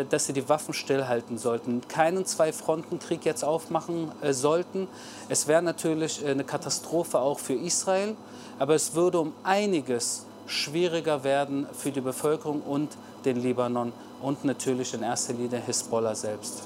dass 0.09 0.25
sie 0.25 0.33
die 0.33 0.47
Waffen 0.47 0.73
stillhalten 0.73 1.37
sollten, 1.37 1.81
keinen 1.87 2.25
Zwei-Fronten-Krieg 2.25 3.25
jetzt 3.25 3.43
aufmachen 3.43 4.11
äh, 4.21 4.33
sollten. 4.33 4.87
Es 5.29 5.47
wäre 5.47 5.61
natürlich 5.61 6.23
äh, 6.23 6.31
eine 6.31 6.43
Katastrophe 6.43 7.19
auch 7.19 7.39
für 7.39 7.53
Israel, 7.53 8.15
aber 8.59 8.75
es 8.75 8.95
würde 8.95 9.19
um 9.19 9.33
einiges 9.43 10.25
schwieriger 10.47 11.23
werden 11.23 11.67
für 11.73 11.91
die 11.91 12.01
Bevölkerung 12.01 12.61
und 12.61 12.97
den 13.25 13.41
Libanon 13.41 13.93
und 14.21 14.45
natürlich 14.45 14.93
in 14.93 15.03
erster 15.03 15.33
Linie 15.33 15.59
Hisbollah 15.65 16.15
selbst. 16.15 16.63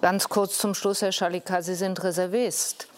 Ganz 0.00 0.28
kurz 0.28 0.58
zum 0.58 0.74
Schluss, 0.74 1.02
Herr 1.02 1.12
Schalika, 1.12 1.60
Sie 1.62 1.74
sind 1.74 2.02
Reservist. 2.02 2.88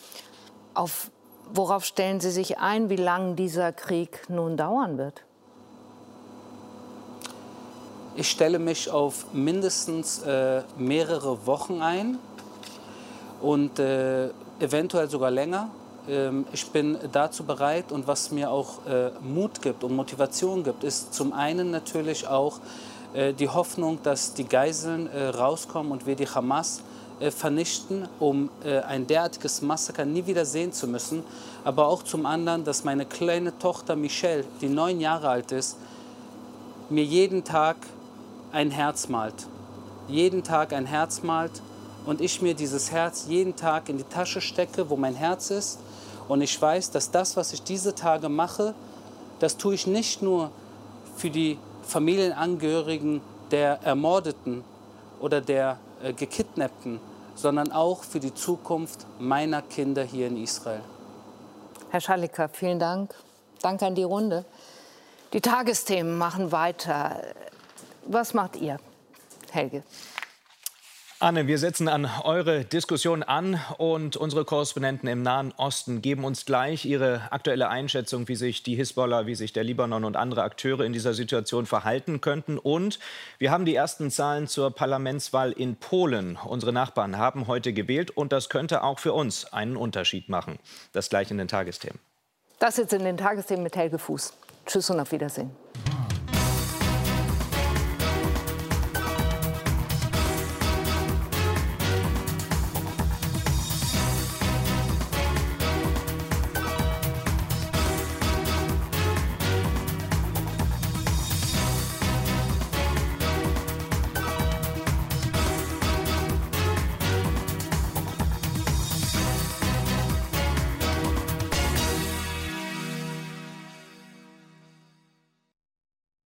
Auf, 0.75 1.11
worauf 1.53 1.85
stellen 1.85 2.21
Sie 2.21 2.31
sich 2.31 2.59
ein, 2.59 2.91
wie 2.91 2.97
lange 2.97 3.35
dieser 3.35 3.73
Krieg 3.73 4.29
nun 4.29 4.57
dauern 4.57 4.99
wird? 4.99 5.25
Ich 8.17 8.29
stelle 8.29 8.59
mich 8.59 8.91
auf 8.91 9.27
mindestens 9.33 10.19
äh, 10.23 10.63
mehrere 10.77 11.47
Wochen 11.47 11.81
ein 11.81 12.19
und 13.41 13.79
äh, 13.79 14.31
eventuell 14.59 15.09
sogar 15.09 15.31
länger. 15.31 15.71
Ähm, 16.09 16.45
ich 16.53 16.67
bin 16.71 16.99
dazu 17.13 17.45
bereit 17.45 17.93
und 17.93 18.09
was 18.09 18.33
mir 18.33 18.51
auch 18.51 18.85
äh, 18.85 19.11
Mut 19.23 19.63
gibt 19.63 19.85
und 19.85 19.95
Motivation 19.95 20.65
gibt, 20.65 20.83
ist 20.83 21.15
zum 21.15 21.33
einen 21.33 21.71
natürlich 21.71 22.27
auch 22.27 22.59
äh, 23.15 23.33
die 23.33 23.49
Hoffnung, 23.49 24.01
dass 24.03 24.35
die 24.35 24.45
Geiseln 24.45 25.07
äh, 25.07 25.29
rauskommen 25.29 25.93
und 25.93 26.05
wir 26.05 26.17
die 26.17 26.27
Hamas 26.27 26.83
äh, 27.21 27.31
vernichten, 27.31 28.09
um 28.19 28.51
ein 28.89 29.07
derartiges 29.07 29.63
Massaker 29.63 30.05
nie 30.05 30.27
wieder 30.27 30.45
sehen 30.45 30.73
zu 30.73 30.89
müssen. 30.89 31.23
Aber 31.63 31.87
auch 31.87 32.03
zum 32.03 32.27
anderen, 32.27 32.65
dass 32.65 32.83
meine 32.83 33.07
kleine 33.07 33.57
Tochter 33.59 33.95
Michelle, 33.95 34.45
die 34.61 34.69
neun 34.69 35.01
Jahre 35.01 35.29
alt 35.29 35.53
ist, 35.53 35.77
mir 36.89 37.05
jeden 37.05 37.45
Tag 37.45 37.77
ein 38.53 38.71
Herz 38.71 39.09
malt. 39.09 39.47
Jeden 40.09 40.43
Tag 40.43 40.73
ein 40.73 40.87
Herz 40.87 41.23
malt 41.23 41.63
und 42.07 42.21
ich 42.21 42.43
mir 42.43 42.55
dieses 42.55 42.91
Herz 42.91 43.27
jeden 43.29 43.57
Tag 43.57 43.89
in 43.89 43.99
die 43.99 44.05
Tasche 44.05 44.41
stecke, 44.41 44.91
wo 44.91 44.97
mein 44.97 45.15
Herz 45.15 45.51
ist. 45.51 45.79
Und 46.29 46.43
ich 46.43 46.61
weiß, 46.61 46.91
dass 46.91 47.11
das, 47.11 47.37
was 47.37 47.53
ich 47.53 47.63
diese 47.63 47.95
Tage 47.95 48.29
mache, 48.29 48.75
das 49.39 49.57
tue 49.57 49.75
ich 49.75 49.87
nicht 49.87 50.23
nur 50.23 50.51
für 51.17 51.31
die 51.31 51.59
Familienangehörigen 51.83 53.21
der 53.51 53.83
Ermordeten 53.83 54.65
oder 55.21 55.41
der 55.41 55.79
äh, 56.03 56.13
Gekidnappten, 56.13 57.01
sondern 57.35 57.73
auch 57.73 58.05
für 58.05 58.21
die 58.21 58.35
Zukunft 58.35 59.07
meiner 59.19 59.63
Kinder 59.63 60.03
hier 60.03 60.29
in 60.29 60.43
Israel. 60.43 60.83
Herr 61.91 62.01
Schalika, 62.01 62.49
vielen 62.49 62.79
Dank. 62.79 63.15
Danke 63.63 63.87
an 63.87 63.95
die 63.95 64.05
Runde. 64.05 64.45
Die 65.33 65.41
Tagesthemen 65.41 66.17
machen 66.17 66.53
weiter. 66.53 67.21
Was 68.07 68.35
macht 68.35 68.57
ihr, 68.57 68.79
Helge? 69.51 69.83
Anne, 71.23 71.47
wir 71.47 71.59
setzen 71.59 71.87
an 71.87 72.09
eure 72.25 72.65
Diskussion 72.65 73.23
an 73.23 73.61
und 73.77 74.17
unsere 74.17 74.47
Korrespondenten 74.47 75.07
im 75.07 75.21
Nahen 75.21 75.53
Osten 75.59 76.01
geben 76.01 76.25
uns 76.25 76.47
gleich 76.47 76.87
ihre 76.87 77.31
aktuelle 77.31 77.69
Einschätzung, 77.69 78.27
wie 78.29 78.37
sich 78.37 78.63
die 78.63 78.75
Hisbollah, 78.75 79.27
wie 79.27 79.35
sich 79.35 79.53
der 79.53 79.63
Libanon 79.63 80.07
und 80.07 80.17
andere 80.17 80.43
Akteure 80.45 80.81
in 80.81 80.95
dieser 80.95 81.13
Situation 81.13 81.67
verhalten 81.67 82.23
könnten. 82.23 82.57
Und 82.57 82.99
wir 83.37 83.51
haben 83.51 83.67
die 83.67 83.75
ersten 83.75 84.11
Zahlen 84.11 84.49
zur 84.49 84.71
Parlamentswahl 84.71 85.53
in 85.53 85.77
Polen. 85.77 86.39
Unsere 86.43 86.73
Nachbarn 86.73 87.19
haben 87.19 87.49
heute 87.49 87.75
gewählt 87.75 88.11
und 88.11 88.33
das 88.33 88.49
könnte 88.49 88.83
auch 88.83 88.99
für 88.99 89.13
uns 89.13 89.53
einen 89.53 89.77
Unterschied 89.77 90.31
machen. 90.31 90.59
Das 90.95 91.11
gleich 91.11 91.31
in 91.31 91.37
den 91.37 91.49
Tagesthemen. 91.49 91.99
Das 92.61 92.79
jetzt 92.79 92.95
in 92.95 93.05
den 93.05 93.19
Tagesthemen 93.19 93.63
mit 93.63 93.77
Helge 93.77 93.99
Fuß. 93.99 94.33
Tschüss 94.65 94.89
und 94.89 94.99
auf 94.99 95.13
Wiedersehen. 95.13 95.51